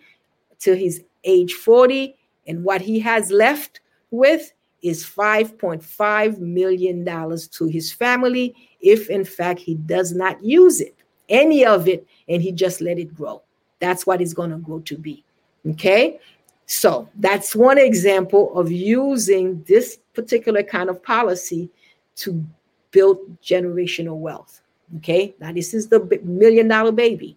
till 0.60 0.76
he's 0.76 1.00
age 1.24 1.54
40. 1.54 2.16
And 2.46 2.62
what 2.62 2.80
he 2.80 3.00
has 3.00 3.32
left 3.32 3.80
with 4.12 4.52
is 4.82 5.04
$5.5 5.04 6.38
million 6.38 7.04
to 7.04 7.66
his 7.66 7.92
family 7.92 8.54
if, 8.80 9.10
in 9.10 9.24
fact, 9.24 9.60
he 9.60 9.74
does 9.74 10.12
not 10.12 10.42
use 10.42 10.80
it, 10.80 10.94
any 11.28 11.64
of 11.64 11.88
it, 11.88 12.06
and 12.28 12.42
he 12.42 12.52
just 12.52 12.80
let 12.80 12.98
it 12.98 13.14
grow. 13.14 13.42
That's 13.78 14.06
what 14.06 14.20
it's 14.20 14.34
going 14.34 14.50
to 14.50 14.58
grow 14.58 14.80
to 14.80 14.96
be. 14.96 15.24
Okay. 15.70 16.18
So 16.66 17.08
that's 17.16 17.56
one 17.56 17.78
example 17.78 18.56
of 18.58 18.70
using 18.70 19.62
this 19.64 19.98
particular 20.14 20.62
kind 20.62 20.88
of 20.88 21.02
policy 21.02 21.68
to 22.16 22.44
build 22.90 23.18
generational 23.42 24.18
wealth. 24.18 24.62
Okay. 24.98 25.34
Now, 25.40 25.52
this 25.52 25.74
is 25.74 25.88
the 25.88 26.20
million 26.24 26.68
dollar 26.68 26.92
baby, 26.92 27.36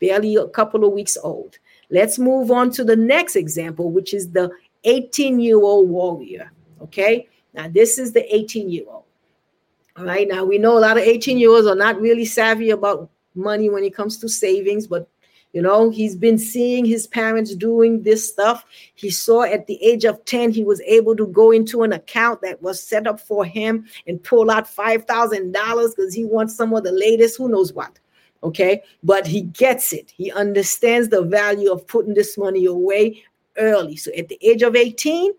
barely 0.00 0.36
a 0.36 0.46
couple 0.48 0.84
of 0.84 0.92
weeks 0.92 1.16
old. 1.22 1.58
Let's 1.90 2.18
move 2.18 2.50
on 2.50 2.70
to 2.72 2.84
the 2.84 2.96
next 2.96 3.36
example, 3.36 3.90
which 3.90 4.14
is 4.14 4.30
the 4.30 4.50
18 4.84 5.40
year 5.40 5.60
old 5.60 5.88
warrior. 5.88 6.52
Okay. 6.82 7.28
Now, 7.54 7.68
this 7.68 7.98
is 7.98 8.12
the 8.12 8.34
18 8.34 8.70
year 8.70 8.84
old. 8.88 9.04
All 9.96 10.04
right. 10.04 10.28
Now, 10.28 10.44
we 10.44 10.58
know 10.58 10.78
a 10.78 10.80
lot 10.80 10.96
of 10.96 11.04
18 11.04 11.38
year 11.38 11.50
olds 11.50 11.66
are 11.66 11.74
not 11.74 12.00
really 12.00 12.24
savvy 12.24 12.70
about 12.70 13.10
money 13.34 13.68
when 13.68 13.84
it 13.84 13.94
comes 13.94 14.18
to 14.18 14.28
savings, 14.28 14.86
but 14.86 15.08
you 15.52 15.60
know, 15.60 15.90
he's 15.90 16.14
been 16.14 16.38
seeing 16.38 16.84
his 16.84 17.08
parents 17.08 17.56
doing 17.56 18.02
this 18.02 18.28
stuff. 18.28 18.64
He 18.94 19.10
saw 19.10 19.42
at 19.42 19.66
the 19.66 19.82
age 19.82 20.04
of 20.04 20.24
10, 20.24 20.52
he 20.52 20.62
was 20.62 20.80
able 20.82 21.16
to 21.16 21.26
go 21.26 21.50
into 21.50 21.82
an 21.82 21.92
account 21.92 22.40
that 22.42 22.62
was 22.62 22.80
set 22.80 23.08
up 23.08 23.18
for 23.18 23.44
him 23.44 23.86
and 24.06 24.22
pull 24.22 24.50
out 24.50 24.66
$5,000 24.66 25.96
because 25.96 26.14
he 26.14 26.24
wants 26.24 26.54
some 26.54 26.72
of 26.72 26.84
the 26.84 26.92
latest, 26.92 27.36
who 27.36 27.48
knows 27.48 27.72
what. 27.72 27.98
Okay. 28.44 28.82
But 29.02 29.26
he 29.26 29.42
gets 29.42 29.92
it. 29.92 30.12
He 30.16 30.30
understands 30.30 31.08
the 31.08 31.22
value 31.22 31.72
of 31.72 31.86
putting 31.86 32.14
this 32.14 32.38
money 32.38 32.66
away 32.66 33.24
early. 33.56 33.96
So 33.96 34.12
at 34.16 34.28
the 34.28 34.38
age 34.40 34.62
of 34.62 34.76
18, 34.76 35.32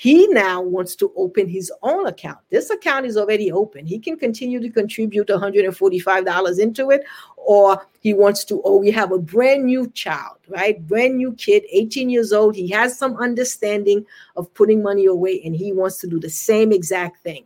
he 0.00 0.26
now 0.28 0.62
wants 0.62 0.96
to 0.96 1.12
open 1.14 1.46
his 1.46 1.70
own 1.82 2.06
account. 2.06 2.38
This 2.48 2.70
account 2.70 3.04
is 3.04 3.18
already 3.18 3.52
open. 3.52 3.84
He 3.84 3.98
can 3.98 4.16
continue 4.16 4.58
to 4.58 4.70
contribute 4.70 5.28
$145 5.28 6.58
into 6.58 6.90
it, 6.90 7.04
or 7.36 7.86
he 8.00 8.14
wants 8.14 8.42
to, 8.46 8.62
oh, 8.64 8.78
we 8.78 8.90
have 8.92 9.12
a 9.12 9.18
brand 9.18 9.66
new 9.66 9.90
child, 9.90 10.38
right? 10.48 10.80
Brand 10.88 11.18
new 11.18 11.34
kid, 11.34 11.64
18 11.70 12.08
years 12.08 12.32
old. 12.32 12.56
He 12.56 12.66
has 12.68 12.96
some 12.96 13.14
understanding 13.18 14.06
of 14.36 14.50
putting 14.54 14.82
money 14.82 15.04
away, 15.04 15.42
and 15.44 15.54
he 15.54 15.70
wants 15.70 15.98
to 15.98 16.06
do 16.06 16.18
the 16.18 16.30
same 16.30 16.72
exact 16.72 17.22
thing. 17.22 17.44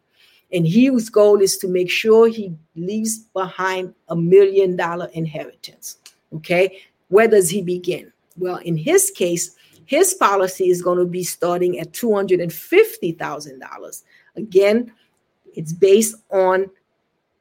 And 0.52 0.64
his 0.64 1.11
goal 1.11 1.40
is 1.40 1.59
to 1.59 1.66
make 1.66 1.90
sure 1.90 2.28
he 2.28 2.55
leaves 2.76 3.18
behind 3.34 3.96
a 4.11 4.14
million 4.14 4.76
dollar 4.76 5.07
inheritance. 5.12 5.98
Okay. 6.36 6.78
Where 7.09 7.26
does 7.26 7.50
he 7.50 7.62
begin? 7.62 8.12
Well, 8.36 8.59
in 8.59 8.76
his 8.76 9.11
case, 9.11 9.57
his 9.87 10.14
policy 10.14 10.70
is 10.70 10.82
going 10.82 10.99
to 10.99 11.07
be 11.07 11.24
starting 11.24 11.78
at 11.78 11.93
$250,000. 11.93 14.03
Again, 14.37 14.93
it's 15.55 15.72
based 15.72 16.16
on, 16.30 16.70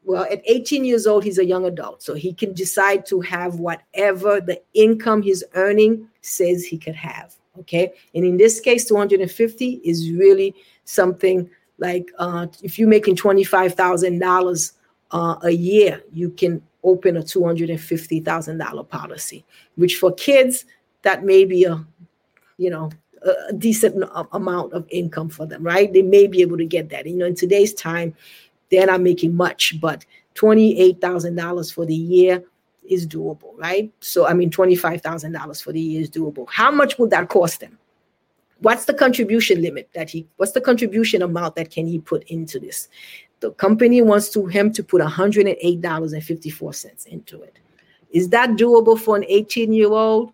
well, 0.03 0.25
at 0.31 0.41
18 0.45 0.85
years 0.85 1.07
old, 1.07 1.23
he's 1.23 1.39
a 1.39 1.45
young 1.45 1.65
adult. 1.65 2.03
So 2.03 2.13
he 2.13 2.33
can 2.33 2.53
decide 2.53 3.05
to 3.07 3.21
have 3.21 3.55
whatever 3.55 4.41
the 4.41 4.61
income 4.73 5.21
he's 5.21 5.43
earning 5.53 6.07
says 6.21 6.65
he 6.65 6.77
could 6.77 6.95
have. 6.95 7.35
Okay. 7.59 7.93
And 8.15 8.25
in 8.25 8.37
this 8.37 8.59
case, 8.59 8.85
250 8.85 9.81
is 9.83 10.11
really 10.11 10.55
something 10.85 11.47
like 11.77 12.11
uh, 12.17 12.47
if 12.63 12.79
you're 12.79 12.87
making 12.87 13.15
$25,000 13.15 14.71
uh, 15.11 15.35
a 15.43 15.51
year, 15.51 16.01
you 16.11 16.31
can 16.31 16.63
open 16.83 17.17
a 17.17 17.21
$250,000 17.21 18.89
policy, 18.89 19.45
which 19.75 19.95
for 19.95 20.11
kids, 20.13 20.65
that 21.03 21.23
may 21.23 21.45
be 21.45 21.65
a 21.65 21.85
you 22.57 22.69
know, 22.69 22.89
a 23.49 23.53
decent 23.53 24.03
amount 24.33 24.73
of 24.73 24.85
income 24.89 25.29
for 25.29 25.45
them, 25.45 25.63
right? 25.63 25.93
They 25.93 26.01
may 26.01 26.27
be 26.27 26.41
able 26.41 26.57
to 26.57 26.65
get 26.65 26.89
that. 26.89 27.05
You 27.05 27.15
know, 27.15 27.25
in 27.25 27.35
today's 27.35 27.73
time, 27.73 28.13
they're 28.69 28.87
not 28.87 28.99
making 29.01 29.35
much, 29.35 29.79
but 29.79 30.05
$28,000 30.35 31.73
for 31.73 31.85
the 31.85 31.95
year 31.95 32.43
is 32.83 33.07
doable, 33.07 33.57
right? 33.57 33.89
So, 34.01 34.27
I 34.27 34.33
mean, 34.33 34.49
$25,000 34.49 35.63
for 35.63 35.71
the 35.71 35.79
year 35.79 36.01
is 36.01 36.09
doable. 36.09 36.45
How 36.49 36.71
much 36.71 36.99
would 36.99 37.11
that 37.11 37.29
cost 37.29 37.61
them? 37.61 37.79
What's 38.59 38.83
the 38.85 38.93
contribution 38.93 39.61
limit 39.61 39.89
that 39.93 40.09
he, 40.09 40.25
what's 40.37 40.53
the 40.53 40.61
contribution 40.61 41.21
amount 41.21 41.55
that 41.55 41.69
can 41.69 41.85
he 41.85 41.99
put 41.99 42.23
into 42.23 42.59
this? 42.59 42.87
The 43.41 43.51
company 43.51 44.01
wants 44.01 44.29
to 44.29 44.45
him 44.45 44.71
to 44.73 44.83
put 44.83 45.01
$108.54 45.01 47.07
into 47.07 47.41
it. 47.41 47.59
Is 48.11 48.29
that 48.29 48.51
doable 48.51 48.97
for 48.97 49.17
an 49.17 49.25
18 49.27 49.73
year 49.73 49.91
old? 49.91 50.31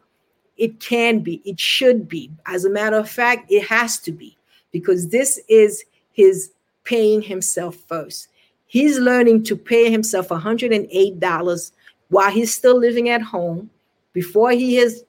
It 0.60 0.80
can 0.80 1.20
be, 1.20 1.42
it 1.46 1.60
should 1.60 2.08
be. 2.08 2.30
As 2.46 2.66
a 2.66 2.70
matter 2.70 2.98
of 2.98 3.10
fact, 3.10 3.50
it 3.50 3.66
has 3.68 3.98
to 4.00 4.12
be 4.12 4.38
because 4.72 5.08
this 5.08 5.40
is 5.48 5.86
his 6.12 6.52
paying 6.84 7.22
himself 7.22 7.76
first. 7.88 8.28
He's 8.68 9.00
learning 9.00 9.46
to 9.46 9.56
pay 9.56 9.90
himself 9.90 10.28
$108 10.30 11.72
while 12.10 12.32
he's 12.32 12.54
still 12.54 12.78
living 12.78 13.10
at 13.10 13.22
home 13.22 13.70
before 14.14 14.52
he 14.52 14.76
has 14.76 15.04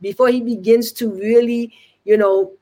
before 0.00 0.28
he 0.28 0.40
begins 0.40 0.92
to 0.92 1.10
really, 1.10 1.72
you 2.04 2.16
know, 2.16 2.52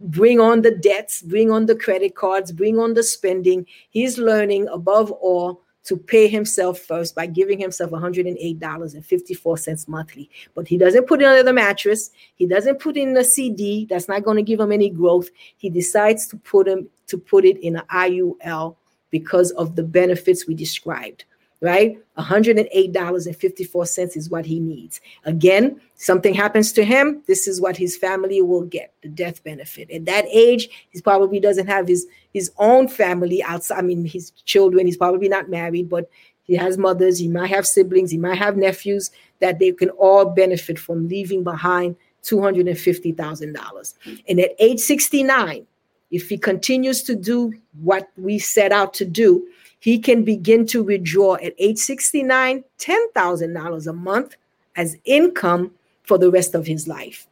bring 0.00 0.40
on 0.40 0.62
the 0.62 0.72
debts, 0.72 1.22
bring 1.22 1.50
on 1.50 1.66
the 1.66 1.76
credit 1.76 2.14
cards, 2.14 2.52
bring 2.52 2.78
on 2.78 2.94
the 2.94 3.02
spending. 3.02 3.66
He's 3.90 4.18
learning 4.18 4.68
above 4.68 5.10
all 5.10 5.60
to 5.84 5.96
pay 5.96 6.28
himself 6.28 6.78
first 6.78 7.14
by 7.14 7.26
giving 7.26 7.58
himself 7.58 7.90
$108.54 7.90 9.88
monthly. 9.88 10.30
But 10.54 10.68
he 10.68 10.78
doesn't 10.78 11.06
put 11.06 11.20
it 11.22 11.26
under 11.26 11.42
the 11.42 11.52
mattress. 11.52 12.10
He 12.34 12.46
doesn't 12.46 12.80
put 12.80 12.96
in 12.96 13.16
a 13.16 13.24
CD. 13.24 13.86
That's 13.86 14.08
not 14.08 14.22
going 14.24 14.36
to 14.36 14.42
give 14.42 14.60
him 14.60 14.72
any 14.72 14.90
growth. 14.90 15.28
He 15.56 15.70
decides 15.70 16.26
to 16.28 16.36
put 16.36 16.68
him 16.68 16.88
to 17.08 17.18
put 17.18 17.44
it 17.44 17.58
in 17.58 17.76
an 17.76 17.82
IUL 17.92 18.76
because 19.10 19.50
of 19.52 19.76
the 19.76 19.82
benefits 19.82 20.46
we 20.46 20.54
described 20.54 21.24
right? 21.62 21.96
$108.54 22.18 24.16
is 24.16 24.28
what 24.28 24.44
he 24.44 24.58
needs. 24.58 25.00
Again, 25.24 25.80
something 25.94 26.34
happens 26.34 26.72
to 26.72 26.84
him, 26.84 27.22
this 27.28 27.46
is 27.46 27.60
what 27.60 27.76
his 27.76 27.96
family 27.96 28.42
will 28.42 28.64
get 28.64 28.92
the 29.02 29.08
death 29.08 29.44
benefit. 29.44 29.88
At 29.90 30.04
that 30.06 30.24
age, 30.28 30.68
he 30.90 31.00
probably 31.00 31.38
doesn't 31.38 31.68
have 31.68 31.86
his, 31.86 32.08
his 32.34 32.50
own 32.58 32.88
family 32.88 33.42
outside. 33.44 33.78
I 33.78 33.82
mean, 33.82 34.04
his 34.04 34.32
children, 34.44 34.86
he's 34.86 34.96
probably 34.96 35.28
not 35.28 35.48
married, 35.48 35.88
but 35.88 36.10
he 36.42 36.56
has 36.56 36.76
mothers, 36.76 37.20
he 37.20 37.28
might 37.28 37.50
have 37.50 37.64
siblings, 37.66 38.10
he 38.10 38.18
might 38.18 38.38
have 38.38 38.56
nephews 38.56 39.12
that 39.38 39.60
they 39.60 39.70
can 39.70 39.90
all 39.90 40.24
benefit 40.24 40.80
from 40.80 41.06
leaving 41.08 41.44
behind 41.44 41.94
$250,000. 42.24 43.94
And 44.28 44.40
at 44.40 44.50
age 44.58 44.80
69, 44.80 45.64
if 46.10 46.28
he 46.28 46.36
continues 46.36 47.04
to 47.04 47.14
do 47.14 47.54
what 47.80 48.08
we 48.16 48.40
set 48.40 48.72
out 48.72 48.94
to 48.94 49.04
do, 49.04 49.46
he 49.82 49.98
can 49.98 50.22
begin 50.22 50.64
to 50.64 50.84
withdraw 50.84 51.34
at 51.42 51.54
age 51.58 51.76
69 51.76 52.62
$10,000 52.78 53.86
a 53.88 53.92
month 53.92 54.36
as 54.76 54.96
income 55.04 55.72
for 56.04 56.18
the 56.18 56.30
rest 56.30 56.54
of 56.54 56.64
his 56.64 56.86
life. 56.86 57.26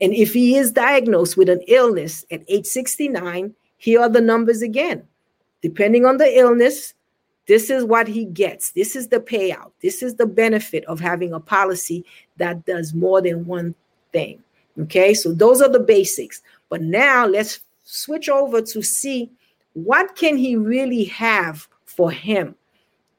And 0.00 0.12
if 0.12 0.34
he 0.34 0.56
is 0.56 0.72
diagnosed 0.72 1.36
with 1.36 1.48
an 1.48 1.60
illness 1.68 2.26
at 2.32 2.42
age 2.48 2.66
69, 2.66 3.54
here 3.76 4.00
are 4.00 4.08
the 4.08 4.20
numbers 4.20 4.62
again. 4.62 5.04
Depending 5.62 6.04
on 6.04 6.16
the 6.16 6.36
illness, 6.36 6.92
this 7.46 7.70
is 7.70 7.84
what 7.84 8.08
he 8.08 8.24
gets. 8.24 8.72
This 8.72 8.96
is 8.96 9.06
the 9.06 9.20
payout. 9.20 9.70
This 9.80 10.02
is 10.02 10.16
the 10.16 10.26
benefit 10.26 10.84
of 10.86 10.98
having 10.98 11.32
a 11.32 11.38
policy 11.38 12.04
that 12.36 12.66
does 12.66 12.94
more 12.94 13.22
than 13.22 13.46
one 13.46 13.76
thing. 14.12 14.42
Okay, 14.76 15.14
so 15.14 15.32
those 15.32 15.62
are 15.62 15.70
the 15.70 15.78
basics. 15.78 16.42
But 16.68 16.82
now 16.82 17.28
let's 17.28 17.60
switch 17.84 18.28
over 18.28 18.60
to 18.60 18.82
see 18.82 19.30
what 19.74 20.16
can 20.16 20.36
he 20.36 20.56
really 20.56 21.04
have 21.04 21.68
for 21.92 22.10
him 22.10 22.54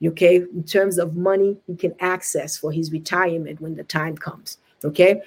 okay? 0.05 0.37
In 0.37 0.63
terms 0.63 0.97
of 0.97 1.15
money 1.15 1.57
he 1.67 1.75
can 1.75 1.93
access 1.99 2.57
for 2.57 2.71
his 2.71 2.91
retirement 2.91 3.61
when 3.61 3.75
the 3.75 3.83
time 3.83 4.17
comes 4.17 4.57
okay? 4.83 5.21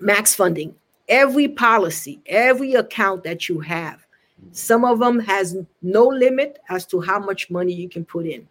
Max 0.00 0.34
funding 0.34 0.74
every 1.08 1.48
policy 1.48 2.20
every 2.26 2.74
account 2.74 3.24
that 3.24 3.48
you 3.48 3.60
have 3.60 4.06
some 4.52 4.84
of 4.84 4.98
them 5.00 5.18
has 5.20 5.56
no 5.82 6.06
limit 6.06 6.58
as 6.68 6.86
to 6.86 7.00
how 7.00 7.18
much 7.18 7.50
money 7.50 7.72
you 7.72 7.88
can 7.88 8.04
put 8.04 8.26
in. 8.26 8.48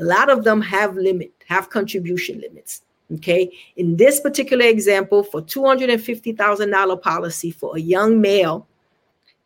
A 0.00 0.04
lot 0.04 0.30
of 0.30 0.44
them 0.44 0.60
have 0.62 0.96
limit 0.96 1.32
have 1.46 1.70
contribution 1.70 2.40
limits 2.40 2.82
okay? 3.14 3.50
In 3.76 3.96
this 3.96 4.20
particular 4.20 4.64
example 4.66 5.22
for 5.22 5.42
$250000 5.42 7.02
policy 7.02 7.50
for 7.50 7.76
a 7.76 7.80
young 7.80 8.20
male 8.20 8.66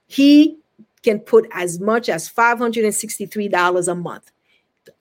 he 0.07 0.59
can 1.05 1.21
put 1.21 1.47
as 1.53 1.79
much 1.79 2.09
as 2.09 2.29
$563 2.29 3.89
a 3.89 3.95
month, 3.95 4.33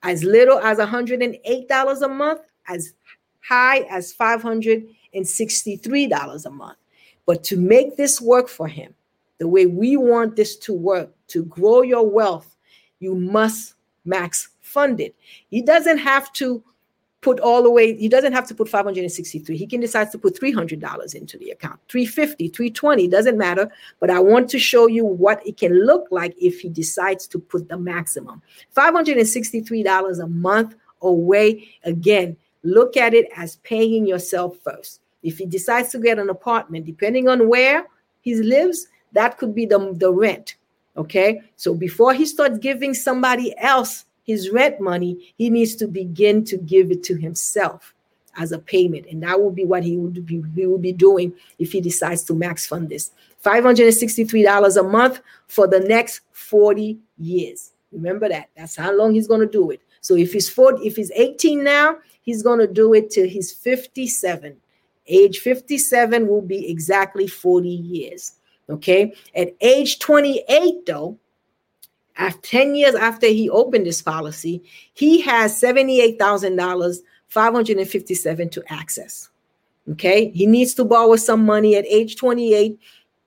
as 0.04 0.24
little 0.24 0.60
as 0.60 0.78
$108 0.78 2.01
a 2.01 2.08
month, 2.08 2.41
as 2.68 2.93
high 3.41 3.80
as 3.89 4.14
$563 4.14 6.45
a 6.45 6.49
month. 6.49 6.78
But 7.26 7.43
to 7.45 7.58
make 7.58 7.97
this 7.97 8.22
work 8.22 8.47
for 8.49 8.68
him, 8.68 8.93
the 9.39 9.47
way 9.47 9.66
we 9.66 9.97
want 9.97 10.36
this 10.36 10.56
to 10.58 10.74
work, 10.74 11.10
to 11.28 11.45
grow 11.45 11.82
your 11.82 12.08
wealth, 12.08 12.56
you 12.99 13.16
must 13.16 13.74
max 14.06 14.49
fund 14.62 14.99
it. 14.99 15.16
He 15.49 15.62
doesn't 15.62 15.99
have 15.99 16.34
to 16.34 16.62
put 17.24 17.39
all 17.39 17.63
the 17.63 17.71
way 17.71 17.95
he 17.95 18.07
doesn't 18.07 18.34
have 18.34 18.47
to 18.47 18.53
put 18.53 18.69
563 18.69 19.57
he 19.57 19.65
can 19.65 19.80
decide 19.80 20.11
to 20.11 20.19
put 20.19 20.39
$300 20.39 21.15
into 21.15 21.38
the 21.38 21.49
account. 21.51 21.80
350 21.89 22.49
320 22.49 23.07
doesn't 23.07 23.38
matter 23.38 23.71
but 23.99 24.09
i 24.09 24.19
want 24.19 24.49
to 24.49 24.59
show 24.59 24.88
you 24.88 25.05
what 25.05 25.45
it 25.47 25.57
can 25.57 25.86
look 25.86 26.07
like 26.11 26.36
if 26.39 26.59
he 26.59 26.69
decides 26.69 27.26
to 27.28 27.39
put 27.39 27.69
the 27.69 27.78
maximum. 27.78 28.41
$563 28.76 30.24
a 30.24 30.28
month 30.28 30.76
away 31.01 31.67
again 31.84 32.38
look 32.63 32.95
at 32.95 33.13
it 33.13 33.28
as 33.36 33.57
paying 33.57 34.05
yourself 34.05 34.57
first. 34.63 35.01
If 35.21 35.38
he 35.38 35.45
decides 35.45 35.89
to 35.89 35.99
get 35.99 36.19
an 36.19 36.30
apartment 36.30 36.86
depending 36.86 37.28
on 37.30 37.47
where 37.47 37.88
he 38.21 38.36
lives 38.36 38.88
that 39.13 39.38
could 39.38 39.55
be 39.55 39.65
the, 39.65 39.93
the 39.97 40.11
rent 40.11 40.55
okay? 40.95 41.41
So 41.55 41.74
before 41.74 42.13
he 42.13 42.26
starts 42.26 42.57
giving 42.59 42.93
somebody 42.93 43.57
else 43.57 44.05
his 44.24 44.49
rent 44.49 44.80
money, 44.80 45.34
he 45.38 45.49
needs 45.49 45.76
to 45.76 45.88
begin 45.88 46.43
to 46.45 46.57
give 46.57 46.91
it 46.91 47.03
to 47.03 47.15
himself 47.15 47.93
as 48.38 48.51
a 48.51 48.59
payment. 48.59 49.05
And 49.09 49.21
that 49.24 49.39
will 49.39 49.51
be 49.51 49.65
what 49.65 49.84
he 49.84 49.97
would 49.97 50.26
be, 50.26 50.43
he 50.55 50.65
will 50.65 50.78
be 50.78 50.93
doing 50.93 51.34
if 51.59 51.71
he 51.71 51.82
decides 51.82 52.24
to 52.24 52.34
max 52.34 52.65
fund 52.65 52.89
this. 52.89 53.11
$563 53.43 54.80
a 54.80 54.84
month 54.84 55.21
for 55.47 55.67
the 55.67 55.82
next 55.82 56.21
40 56.32 56.97
years. 57.17 57.71
Remember 57.91 58.28
that. 58.30 58.49
That's 58.57 58.76
how 58.76 58.95
long 58.95 59.13
he's 59.13 59.28
going 59.28 59.41
to 59.41 59.47
do 59.47 59.71
it. 59.71 59.82
So 60.01 60.15
if 60.15 60.34
he's 60.34 60.49
40, 60.49 60.86
if 60.86 60.95
he's 60.95 61.11
18 61.11 61.63
now, 61.63 61.97
he's 62.21 62.41
going 62.41 62.59
to 62.59 62.67
do 62.67 62.93
it 62.93 63.11
till 63.11 63.28
he's 63.28 63.51
57. 63.51 64.57
Age 65.07 65.39
57 65.39 66.28
will 66.28 66.41
be 66.41 66.69
exactly 66.69 67.28
40 67.28 67.69
years. 67.69 68.34
Okay. 68.69 69.13
At 69.36 69.49
age 69.61 69.99
28, 69.99 70.86
though, 70.86 71.17
After 72.18 72.41
10 72.41 72.76
years 72.76 72.95
after 72.95 73.28
he 73.28 73.49
opened 73.49 73.86
this 73.86 74.01
policy, 74.01 74.64
he 74.93 75.22
has 75.22 75.59
$78,000, 75.59 76.99
557 77.28 78.49
to 78.49 78.64
access. 78.72 79.30
Okay. 79.91 80.30
He 80.30 80.45
needs 80.45 80.74
to 80.76 80.86
borrow 80.86 81.16
some 81.16 81.45
money 81.45 81.76
at 81.76 81.86
age 81.88 82.16
28, 82.16 82.80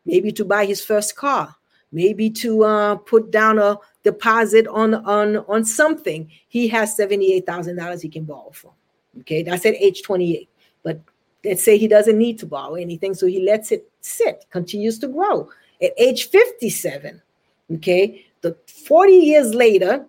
maybe 0.05 0.32
to 0.32 0.45
buy 0.45 0.64
his 0.64 0.84
first 0.84 1.16
car, 1.16 1.55
maybe 1.93 2.30
to 2.30 2.64
uh, 2.64 2.97
put 2.97 3.30
down 3.30 3.59
a 3.59 3.76
deposit 4.05 4.66
on 4.68 4.95
on 4.95 5.39
on 5.49 5.64
something. 5.64 6.30
He 6.49 6.68
has 6.68 6.97
$78,000 6.97 8.01
he 8.01 8.09
can 8.09 8.24
borrow 8.24 8.51
from. 8.51 8.72
Okay. 9.20 9.43
That's 9.43 9.66
at 9.66 9.74
age 9.74 10.03
28. 10.03 10.49
But 10.82 11.01
let's 11.45 11.64
say 11.64 11.76
he 11.76 11.89
doesn't 11.89 12.16
need 12.16 12.39
to 12.39 12.47
borrow 12.47 12.74
anything. 12.74 13.14
So 13.14 13.26
he 13.26 13.41
lets 13.41 13.72
it 13.72 13.91
sit, 14.01 14.47
continues 14.51 14.99
to 15.01 15.09
grow. 15.09 15.51
At 15.82 15.93
age 15.99 16.30
57, 16.30 17.20
okay, 17.74 18.26
the 18.47 18.57
40 18.86 19.12
years 19.12 19.55
later, 19.55 20.07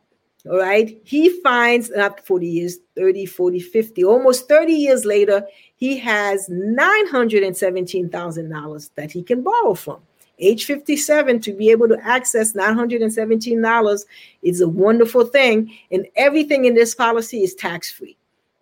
all 0.50 0.60
right, 0.60 0.98
he 1.04 1.42
finds 1.42 1.90
not 1.90 2.26
40 2.26 2.48
years, 2.48 2.78
30, 2.96 3.26
40, 3.26 3.60
50, 3.60 4.06
almost 4.06 4.48
30 4.48 4.72
years 4.74 5.04
later, 5.06 5.46
he 5.76 5.98
has 5.98 6.48
$917,000 6.50 8.90
that 8.96 9.12
he 9.12 9.22
can 9.24 9.44
borrow 9.44 9.74
from. 9.74 10.00
Age 10.40 10.66
57 10.66 11.42
to 11.42 11.52
be 11.52 11.72
able 11.72 11.88
to 11.88 11.98
access 12.04 12.54
$917 12.54 14.06
is 14.44 14.62
a 14.62 14.70
wonderful 14.70 15.26
thing. 15.26 15.76
And 15.92 16.06
everything 16.16 16.66
in 16.66 16.76
this 16.76 16.94
policy 16.94 17.42
is 17.44 17.56
tax 17.56 17.92
free. 17.92 18.16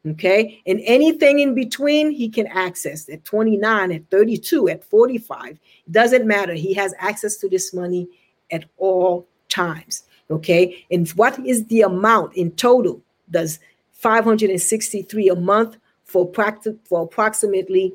Okay. 0.07 0.61
And 0.65 0.79
anything 0.85 1.39
in 1.39 1.53
between, 1.55 2.11
he 2.11 2.29
can 2.29 2.47
access 2.47 3.09
at 3.09 3.25
29, 3.25 3.91
at 3.91 4.09
32, 4.09 4.69
at 4.69 4.85
45. 4.85 5.49
It 5.49 5.59
doesn't 5.91 6.25
matter. 6.25 6.53
He 6.53 6.73
has 6.75 6.93
access 6.99 7.35
to 7.37 7.49
this 7.49 7.73
money 7.73 8.07
at 8.51 8.63
all 8.77 9.27
times. 9.55 10.03
Okay. 10.29 10.85
And 10.91 11.09
what 11.11 11.39
is 11.45 11.65
the 11.67 11.81
amount 11.81 12.35
in 12.35 12.51
total? 12.51 13.01
Does 13.29 13.59
563 13.93 15.29
a 15.29 15.35
month 15.35 15.77
for 16.03 16.27
practice 16.27 16.75
for 16.83 17.03
approximately 17.03 17.93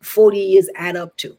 40 0.00 0.38
years 0.38 0.68
add 0.76 0.96
up 0.96 1.16
to? 1.18 1.36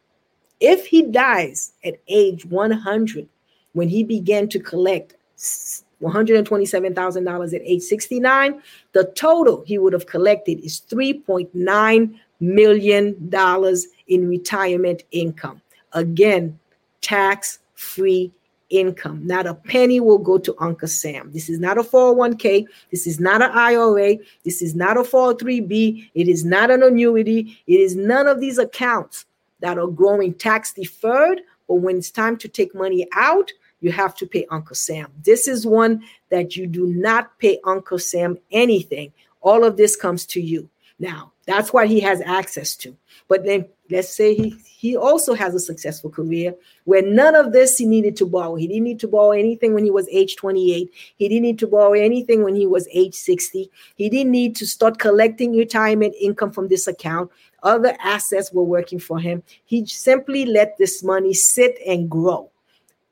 If 0.58 0.86
he 0.86 1.02
dies 1.02 1.74
at 1.84 2.00
age 2.08 2.44
100, 2.46 3.28
when 3.74 3.88
he 3.88 4.02
began 4.02 4.48
to 4.48 4.58
collect 4.58 5.14
$127,000 5.36 7.54
at 7.54 7.62
age 7.62 7.82
69, 7.82 8.60
the 8.92 9.04
total 9.14 9.62
he 9.66 9.78
would 9.78 9.92
have 9.92 10.06
collected 10.06 10.58
is 10.64 10.80
3.9 10.90 12.18
million 12.40 13.28
dollars 13.28 13.86
in 14.08 14.28
retirement 14.28 15.04
income. 15.10 15.60
Again, 15.92 16.58
tax 17.00 17.60
free 17.74 18.32
income. 18.70 19.26
Not 19.26 19.46
a 19.46 19.54
penny 19.54 20.00
will 20.00 20.18
go 20.18 20.38
to 20.38 20.54
Uncle 20.58 20.88
Sam. 20.88 21.30
This 21.32 21.48
is 21.48 21.58
not 21.58 21.78
a 21.78 21.82
401k. 21.82 22.66
This 22.90 23.06
is 23.06 23.20
not 23.20 23.42
an 23.42 23.50
IRA. 23.52 24.16
This 24.44 24.62
is 24.62 24.74
not 24.74 24.96
a 24.96 25.02
403b. 25.02 26.10
It 26.14 26.28
is 26.28 26.44
not 26.44 26.70
an 26.70 26.82
annuity. 26.82 27.58
It 27.66 27.80
is 27.80 27.96
none 27.96 28.26
of 28.26 28.40
these 28.40 28.58
accounts 28.58 29.26
that 29.60 29.78
are 29.78 29.86
growing 29.86 30.34
tax 30.34 30.72
deferred. 30.72 31.40
But 31.68 31.76
when 31.76 31.98
it's 31.98 32.10
time 32.10 32.36
to 32.38 32.48
take 32.48 32.74
money 32.74 33.06
out, 33.14 33.52
you 33.80 33.92
have 33.92 34.14
to 34.16 34.26
pay 34.26 34.46
Uncle 34.50 34.76
Sam. 34.76 35.12
This 35.22 35.46
is 35.48 35.66
one 35.66 36.02
that 36.30 36.56
you 36.56 36.66
do 36.66 36.86
not 36.86 37.38
pay 37.38 37.58
Uncle 37.64 37.98
Sam 37.98 38.38
anything. 38.50 39.12
All 39.40 39.64
of 39.64 39.76
this 39.76 39.96
comes 39.96 40.26
to 40.26 40.40
you. 40.40 40.68
Now, 40.98 41.32
that's 41.46 41.72
what 41.72 41.88
he 41.88 42.00
has 42.00 42.20
access 42.22 42.74
to. 42.76 42.96
But 43.28 43.44
then 43.44 43.66
let's 43.90 44.14
say 44.14 44.34
he 44.34 44.56
he 44.64 44.96
also 44.96 45.34
has 45.34 45.54
a 45.54 45.60
successful 45.60 46.10
career 46.10 46.54
where 46.84 47.02
none 47.02 47.34
of 47.34 47.52
this 47.52 47.78
he 47.78 47.86
needed 47.86 48.16
to 48.16 48.26
borrow. 48.26 48.54
He 48.54 48.66
didn't 48.66 48.84
need 48.84 49.00
to 49.00 49.08
borrow 49.08 49.32
anything 49.32 49.74
when 49.74 49.84
he 49.84 49.90
was 49.90 50.08
age 50.10 50.36
28 50.36 50.90
he 51.16 51.28
didn't 51.28 51.42
need 51.42 51.58
to 51.58 51.66
borrow 51.66 51.92
anything 51.92 52.42
when 52.42 52.54
he 52.54 52.66
was 52.66 52.88
age 52.92 53.14
60 53.14 53.70
he 53.96 54.08
didn't 54.08 54.30
need 54.30 54.54
to 54.56 54.66
start 54.66 54.98
collecting 54.98 55.56
retirement 55.56 56.14
income 56.20 56.52
from 56.52 56.68
this 56.68 56.86
account. 56.86 57.30
Other 57.62 57.96
assets 58.00 58.52
were 58.52 58.62
working 58.62 58.98
for 58.98 59.18
him. 59.18 59.42
He 59.64 59.86
simply 59.86 60.44
let 60.44 60.76
this 60.78 61.02
money 61.02 61.34
sit 61.34 61.78
and 61.86 62.08
grow. 62.08 62.50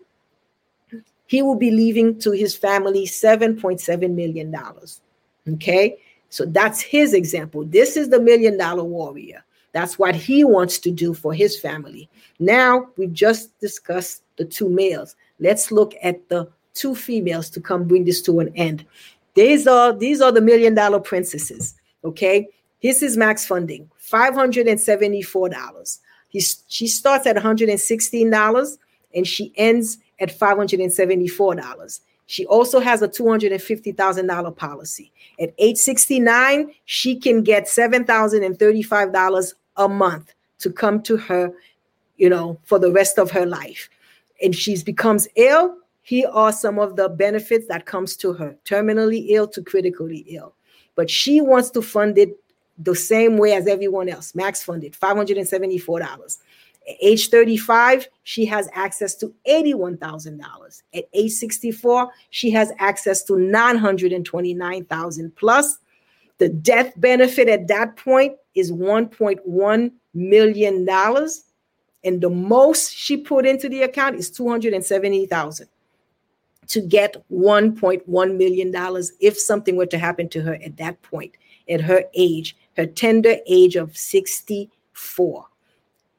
he 1.27 1.43
will 1.43 1.57
be 1.57 1.71
leaving 1.71 2.19
to 2.21 2.33
his 2.33 2.55
family 2.55 3.07
$7.7 3.07 4.15
million. 4.15 4.55
Okay, 5.55 5.97
so 6.29 6.45
that's 6.45 6.83
his 6.83 7.15
example. 7.15 7.65
This 7.65 7.97
is 7.97 8.11
the 8.11 8.21
million 8.21 8.59
dollar 8.59 8.85
warrior. 8.85 9.43
That's 9.73 9.99
what 9.99 10.15
he 10.15 10.45
wants 10.45 10.79
to 10.81 10.91
do 10.91 11.15
for 11.15 11.33
his 11.33 11.59
family. 11.59 12.09
Now 12.39 12.89
we've 12.97 13.13
just 13.13 13.59
discussed 13.61 14.23
the 14.37 14.45
two 14.45 14.69
males. 14.69 15.17
Let's 15.39 15.71
look 15.71 15.95
at 16.03 16.29
the 16.29 16.49
two 16.75 16.95
females 16.95 17.51
to 17.51 17.61
come 17.61 17.85
bring 17.85 18.05
this 18.05 18.23
to 18.23 18.41
an 18.41 18.53
end. 18.57 18.85
These 19.35 19.67
are 19.67 19.93
these 19.93 20.21
are 20.21 20.33
the 20.33 20.41
million 20.41 20.75
dollar 20.75 21.01
princesses. 21.01 21.75
Okay, 22.05 22.49
this 22.83 23.03
is 23.03 23.17
max 23.17 23.47
funding, 23.47 23.91
five 23.97 24.35
hundred 24.35 24.67
and 24.67 24.81
seventy 24.81 25.23
four 25.23 25.49
dollars. 25.49 26.01
She 26.33 26.87
starts 26.87 27.27
at 27.27 27.37
one 27.37 27.43
hundred 27.43 27.69
and 27.69 27.81
sixteen 27.81 28.31
dollars, 28.31 28.79
and 29.15 29.27
she 29.27 29.53
ends 29.57 29.99
at 30.21 30.29
$574. 30.37 32.01
She 32.27 32.47
also 32.47 32.79
has 32.79 33.03
a 33.03 33.09
$250,000 33.09 34.57
policy. 34.57 35.11
At 35.41 35.53
age 35.59 35.79
69, 35.79 36.71
she 36.85 37.17
can 37.17 37.43
get 37.43 37.65
$7,035 37.65 39.55
a 39.81 39.89
month 39.89 40.35
to 40.61 40.71
come 40.71 41.03
to 41.03 41.17
her, 41.17 41.53
you 42.17 42.29
know, 42.29 42.61
for 42.65 42.79
the 42.79 42.93
rest 42.93 43.19
of 43.19 43.31
her 43.33 43.47
life. 43.47 43.89
And 44.43 44.55
she 44.55 44.81
becomes 44.83 45.27
ill, 45.35 45.77
here 46.03 46.29
are 46.33 46.53
some 46.53 46.79
of 46.79 46.97
the 46.97 47.09
benefits 47.09 47.67
that 47.69 47.87
comes 47.87 48.17
to 48.19 48.33
her. 48.35 48.57
Terminally 48.65 49.27
ill 49.31 49.49
to 49.49 49.63
critically 49.63 50.25
ill. 50.29 50.55
But 50.95 51.11
she 51.11 51.41
wants 51.41 51.71
to 51.71 51.83
fund 51.83 52.19
it 52.19 52.37
the 52.79 52.95
same 52.95 53.37
way 53.37 53.55
as 53.55 53.67
everyone 53.67 54.09
else. 54.09 54.35
Max 54.35 54.63
funded 54.63 54.93
$574 54.93 56.39
at 56.89 56.97
age 57.01 57.29
35 57.29 58.09
she 58.23 58.47
has 58.47 58.69
access 58.73 59.15
to 59.15 59.35
$81000 59.47 60.83
at 60.95 61.05
age 61.13 61.33
64 61.33 62.09
she 62.31 62.51
has 62.51 62.73
access 62.79 63.23
to 63.25 63.39
929000 63.39 65.37
plus 65.37 65.79
the 66.41 66.49
death 66.49 66.95
benefit 66.97 67.49
at 67.49 67.69
that 67.69 67.97
point 67.97 68.35
is 68.57 68.73
1.1 68.73 69.93
million 70.15 70.85
dollars 70.85 71.45
and 72.03 72.21
the 72.21 72.31
most 72.31 72.93
she 72.93 73.17
put 73.17 73.47
into 73.47 73.69
the 73.69 73.83
account 73.83 74.17
is 74.17 74.31
270,000 74.31 75.69
to 76.67 76.81
get 76.81 77.23
1.1 77.31 78.37
million 78.37 78.71
dollars 78.73 79.13
if 79.21 79.39
something 79.39 79.77
were 79.77 79.87
to 79.87 79.99
happen 79.99 80.29
to 80.31 80.41
her 80.41 80.55
at 80.65 80.77
that 80.79 81.01
point 81.03 81.33
at 81.69 81.81
her 81.81 82.03
age 82.15 82.57
her 82.77 82.87
tender 82.87 83.37
age 83.47 83.77
of 83.77 83.97
64 83.97 85.47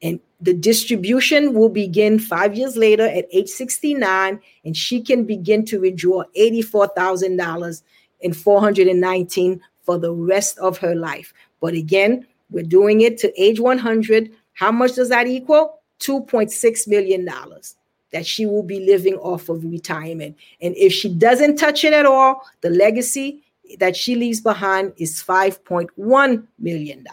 and 0.02 0.20
the 0.40 0.54
distribution 0.54 1.52
will 1.52 1.68
begin 1.68 2.18
five 2.18 2.56
years 2.56 2.76
later 2.76 3.06
at 3.06 3.26
age 3.32 3.48
69 3.48 4.40
and 4.64 4.76
she 4.76 5.00
can 5.00 5.24
begin 5.24 5.64
to 5.64 5.80
withdraw 5.80 6.22
$84000 6.36 7.82
and 8.22 8.36
419 8.36 9.60
for 9.82 9.98
the 9.98 10.12
rest 10.12 10.58
of 10.58 10.78
her 10.78 10.94
life 10.94 11.32
but 11.60 11.74
again 11.74 12.26
we're 12.50 12.62
doing 12.62 13.00
it 13.00 13.18
to 13.18 13.42
age 13.42 13.60
100 13.60 14.30
how 14.54 14.70
much 14.72 14.94
does 14.94 15.08
that 15.08 15.26
equal 15.26 15.78
2.6 16.00 16.88
million 16.88 17.24
dollars 17.24 17.76
that 18.12 18.26
she 18.26 18.46
will 18.46 18.62
be 18.62 18.80
living 18.80 19.14
off 19.16 19.48
of 19.48 19.64
retirement. 19.64 20.36
And 20.60 20.76
if 20.76 20.92
she 20.92 21.08
doesn't 21.12 21.56
touch 21.56 21.82
it 21.84 21.92
at 21.92 22.06
all, 22.06 22.46
the 22.60 22.70
legacy 22.70 23.42
that 23.78 23.96
she 23.96 24.14
leaves 24.14 24.40
behind 24.40 24.92
is 24.98 25.22
$5.1 25.22 26.46
million. 26.58 27.06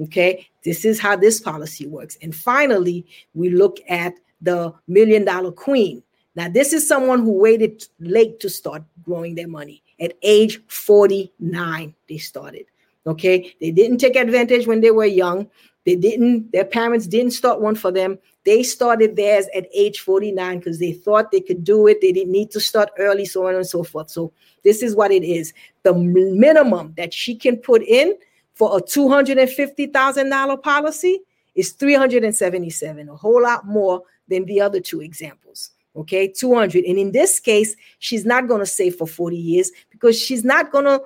Okay, 0.00 0.48
this 0.64 0.84
is 0.84 0.98
how 0.98 1.14
this 1.14 1.40
policy 1.40 1.86
works. 1.86 2.18
And 2.20 2.34
finally, 2.34 3.06
we 3.34 3.50
look 3.50 3.78
at 3.88 4.14
the 4.40 4.74
million 4.88 5.24
dollar 5.24 5.52
queen. 5.52 6.02
Now, 6.34 6.48
this 6.48 6.72
is 6.72 6.88
someone 6.88 7.22
who 7.22 7.30
waited 7.30 7.86
late 8.00 8.40
to 8.40 8.50
start 8.50 8.82
growing 9.04 9.36
their 9.36 9.46
money. 9.46 9.84
At 10.00 10.14
age 10.22 10.60
49, 10.68 11.94
they 12.08 12.18
started. 12.18 12.66
Okay, 13.06 13.54
they 13.60 13.70
didn't 13.70 13.98
take 13.98 14.16
advantage 14.16 14.66
when 14.66 14.80
they 14.80 14.90
were 14.90 15.04
young. 15.04 15.48
They 15.84 15.96
didn't, 15.96 16.50
their 16.52 16.64
parents 16.64 17.06
didn't 17.06 17.32
start 17.32 17.60
one 17.60 17.74
for 17.74 17.92
them. 17.92 18.18
They 18.44 18.62
started 18.62 19.16
theirs 19.16 19.46
at 19.54 19.66
age 19.74 20.00
49 20.00 20.58
because 20.58 20.78
they 20.78 20.92
thought 20.92 21.30
they 21.30 21.40
could 21.40 21.64
do 21.64 21.86
it. 21.86 22.00
They 22.00 22.12
didn't 22.12 22.32
need 22.32 22.50
to 22.52 22.60
start 22.60 22.90
early, 22.98 23.26
so 23.26 23.46
on 23.46 23.54
and 23.54 23.66
so 23.66 23.84
forth. 23.84 24.10
So, 24.10 24.32
this 24.62 24.82
is 24.82 24.96
what 24.96 25.12
it 25.12 25.24
is 25.24 25.52
the 25.82 25.94
minimum 25.94 26.94
that 26.96 27.12
she 27.12 27.34
can 27.34 27.56
put 27.58 27.82
in 27.82 28.16
for 28.54 28.78
a 28.78 28.80
$250,000 28.80 30.62
policy 30.62 31.20
is 31.54 31.72
377, 31.72 33.08
a 33.08 33.14
whole 33.14 33.42
lot 33.42 33.66
more 33.66 34.02
than 34.28 34.44
the 34.46 34.60
other 34.60 34.80
two 34.80 35.00
examples. 35.00 35.70
Okay, 35.96 36.26
200. 36.26 36.84
And 36.84 36.98
in 36.98 37.12
this 37.12 37.38
case, 37.38 37.76
she's 38.00 38.24
not 38.24 38.48
going 38.48 38.60
to 38.60 38.66
save 38.66 38.96
for 38.96 39.06
40 39.06 39.36
years 39.36 39.70
because 39.90 40.18
she's 40.18 40.44
not 40.44 40.72
going 40.72 40.86
to, 40.86 41.00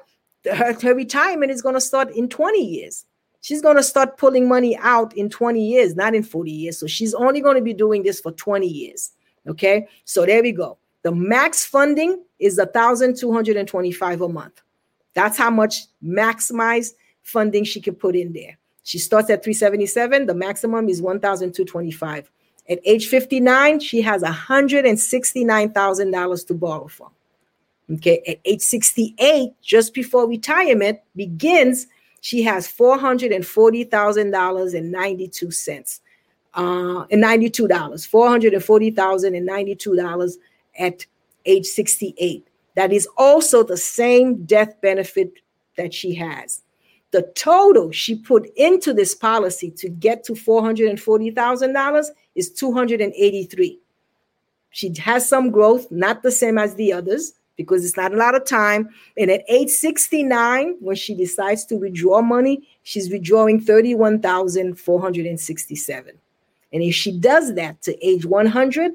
her, 0.55 0.73
her 0.81 0.95
retirement 0.95 1.51
is 1.53 1.61
going 1.61 1.75
to 1.75 1.81
start 1.81 2.11
in 2.13 2.29
20 2.29 2.65
years 2.65 3.05
she's 3.41 3.63
going 3.63 3.77
to 3.77 3.83
start 3.83 4.17
pulling 4.17 4.49
money 4.49 4.77
out 4.79 5.17
in 5.17 5.31
20 5.31 5.65
years, 5.65 5.95
not 5.95 6.15
in 6.15 6.23
40 6.23 6.51
years. 6.51 6.79
So 6.79 6.87
she's 6.87 7.15
only 7.15 7.41
going 7.41 7.57
to 7.57 7.63
be 7.63 7.73
doing 7.73 8.03
this 8.03 8.21
for 8.21 8.33
20 8.33 8.67
years. 8.67 9.13
Okay. 9.47 9.89
So 10.05 10.27
there 10.27 10.43
we 10.43 10.53
go. 10.53 10.79
The 11.03 11.13
max 11.13 11.65
funding 11.65 12.23
is 12.39 12.59
a 12.59 12.67
thousand 12.67 13.17
two 13.17 13.33
hundred 13.33 13.57
and 13.57 13.67
twenty-five 13.67 14.21
a 14.21 14.29
month. 14.29 14.61
That's 15.15 15.39
how 15.39 15.51
much 15.51 15.87
maximized 16.05 16.95
funding 17.23 17.65
she 17.65 17.81
can 17.81 17.95
put 17.95 18.15
in 18.15 18.33
there. 18.33 18.59
She 18.83 18.99
starts 18.99 19.31
at 19.31 19.45
377. 19.45 20.27
The 20.27 20.35
maximum 20.35 20.89
is 20.89 21.01
1,225. 21.01 22.31
At 22.69 22.81
age 22.85 23.09
59, 23.09 23.81
she 23.81 24.03
has 24.03 24.23
$169,000 24.23 26.47
to 26.47 26.55
borrow 26.55 26.87
from. 26.87 27.09
Okay. 27.91 28.23
At 28.27 28.39
age 28.45 28.61
68, 28.61 29.53
just 29.63 29.95
before 29.95 30.29
retirement 30.29 30.99
begins, 31.17 31.87
she 32.21 32.43
has 32.43 32.69
$440,000 32.69 34.75
and 34.75 34.93
92 34.93 35.51
cents. 35.51 36.03
Uh, 36.55 37.05
and 37.11 37.23
$92, 37.23 37.69
$440,092 37.69 40.37
at 40.79 41.05
age 41.47 41.67
68. 41.67 42.47
That 42.75 42.93
is 42.93 43.09
also 43.17 43.63
the 43.63 43.77
same 43.77 44.45
death 44.45 44.81
benefit 44.81 45.35
that 45.77 45.95
she 45.95 46.15
has. 46.15 46.63
The 47.11 47.23
total 47.35 47.91
she 47.91 48.17
put 48.17 48.51
into 48.57 48.93
this 48.93 49.15
policy 49.15 49.71
to 49.73 49.89
get 49.89 50.25
to 50.25 50.35
$440,000 50.35 52.07
is 52.39 52.49
283. 52.51 53.79
She 54.71 54.95
has 55.01 55.29
some 55.29 55.51
growth, 55.51 55.91
not 55.91 56.23
the 56.23 56.31
same 56.31 56.57
as 56.57 56.77
the 56.77 56.93
others, 56.93 57.33
because 57.57 57.85
it's 57.85 57.97
not 57.97 58.15
a 58.15 58.17
lot 58.17 58.37
of 58.37 58.47
time. 58.47 58.91
And 59.17 59.29
at 59.31 59.43
age 59.49 59.71
69, 59.71 60.77
when 60.81 60.95
she 60.95 61.15
decides 61.15 61.65
to 61.67 61.77
withdraw 61.77 62.23
money, 62.23 62.69
she's 62.85 63.11
withdrawing 63.11 63.61
31,467. 63.61 66.15
And 66.73 66.83
if 66.83 66.95
she 66.95 67.19
does 67.19 67.55
that 67.55 67.83
to 67.83 68.07
age 68.07 68.25
100, 68.25 68.93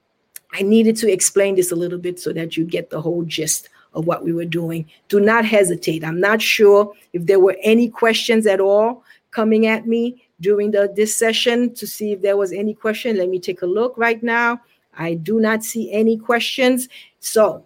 I 0.53 0.61
needed 0.61 0.95
to 0.97 1.11
explain 1.11 1.55
this 1.55 1.71
a 1.71 1.75
little 1.75 1.97
bit 1.97 2.19
so 2.19 2.31
that 2.33 2.55
you 2.55 2.63
get 2.63 2.91
the 2.91 3.01
whole 3.01 3.23
gist 3.23 3.69
of 3.93 4.05
what 4.05 4.23
we 4.23 4.33
were 4.33 4.45
doing. 4.45 4.85
Do 5.07 5.19
not 5.19 5.45
hesitate. 5.45 6.03
I'm 6.03 6.19
not 6.19 6.41
sure 6.41 6.93
if 7.13 7.25
there 7.25 7.39
were 7.39 7.57
any 7.63 7.89
questions 7.89 8.45
at 8.45 8.59
all 8.59 9.03
coming 9.31 9.65
at 9.65 9.87
me 9.87 10.23
during 10.41 10.71
the, 10.71 10.91
this 10.95 11.15
session 11.15 11.73
to 11.75 11.87
see 11.87 12.11
if 12.11 12.21
there 12.21 12.37
was 12.37 12.51
any 12.51 12.73
question. 12.73 13.17
Let 13.17 13.29
me 13.29 13.39
take 13.39 13.63
a 13.63 13.67
look 13.67 13.97
right 13.97 14.21
now. 14.21 14.61
I 14.97 15.15
do 15.15 15.39
not 15.39 15.63
see 15.63 15.91
any 15.91 16.17
questions. 16.17 16.89
So 17.19 17.65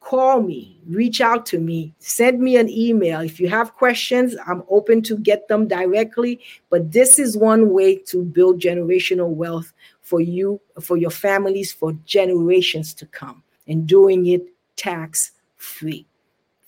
call 0.00 0.42
me, 0.42 0.80
reach 0.88 1.20
out 1.20 1.46
to 1.46 1.58
me, 1.58 1.94
send 1.98 2.40
me 2.40 2.56
an 2.56 2.68
email. 2.68 3.20
If 3.20 3.38
you 3.38 3.48
have 3.48 3.74
questions, 3.74 4.34
I'm 4.46 4.62
open 4.68 5.02
to 5.02 5.16
get 5.16 5.46
them 5.48 5.68
directly. 5.68 6.40
But 6.68 6.92
this 6.92 7.18
is 7.18 7.36
one 7.36 7.70
way 7.70 7.96
to 8.06 8.24
build 8.24 8.60
generational 8.60 9.28
wealth 9.28 9.72
for 10.00 10.20
you, 10.20 10.60
for 10.80 10.96
your 10.96 11.10
families, 11.10 11.72
for 11.72 11.92
generations 12.04 12.92
to 12.94 13.06
come, 13.06 13.42
and 13.68 13.86
doing 13.86 14.26
it 14.26 14.42
tax 14.76 15.32
free. 15.56 16.06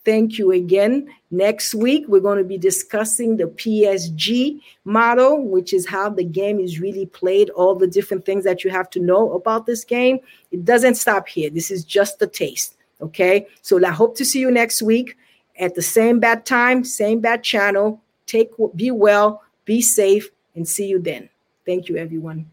Thank 0.05 0.37
you 0.37 0.51
again. 0.51 1.09
Next 1.31 1.75
week, 1.75 2.07
we're 2.09 2.21
going 2.21 2.39
to 2.39 2.45
be 2.45 2.59
discussing 2.59 3.37
the 3.37 3.45
PSG 3.45 4.61
model, 4.85 5.47
which 5.47 5.73
is 5.73 5.87
how 5.87 6.11
the 6.11 6.25
game 6.25 6.59
is 6.59 6.81
really 6.81 7.07
played, 7.07 7.51
all 7.51 7.77
the 7.77 7.87
different 7.87 8.25
things 8.25 8.43
that 8.45 8.65
you 8.65 8.71
have 8.71 8.91
to 8.91 9.01
know 9.01 9.33
about 9.33 9.67
this 9.67 9.85
game. 9.85 10.19
It 10.51 10.65
doesn't 10.65 10.97
stop 10.97 11.29
here. 11.29 11.51
This 11.51 11.71
is 11.71 11.85
just 11.85 12.19
the 12.19 12.27
taste. 12.27 12.77
Okay. 13.01 13.47
So 13.63 13.85
I 13.85 13.91
hope 13.91 14.17
to 14.17 14.25
see 14.25 14.41
you 14.41 14.51
next 14.51 14.83
week 14.83 15.17
at 15.59 15.75
the 15.75 15.83
same 15.83 16.21
bad 16.21 16.47
time, 16.47 16.85
same 16.85 17.21
bad 17.21 17.43
channel. 17.45 18.01
Take 18.27 18.51
be 18.75 18.91
well, 18.91 19.43
be 19.65 19.83
safe, 19.83 20.31
and 20.55 20.67
see 20.67 20.87
you 20.87 20.99
then. 20.99 21.29
Thank 21.65 21.89
you, 21.89 21.97
everyone. 21.97 22.52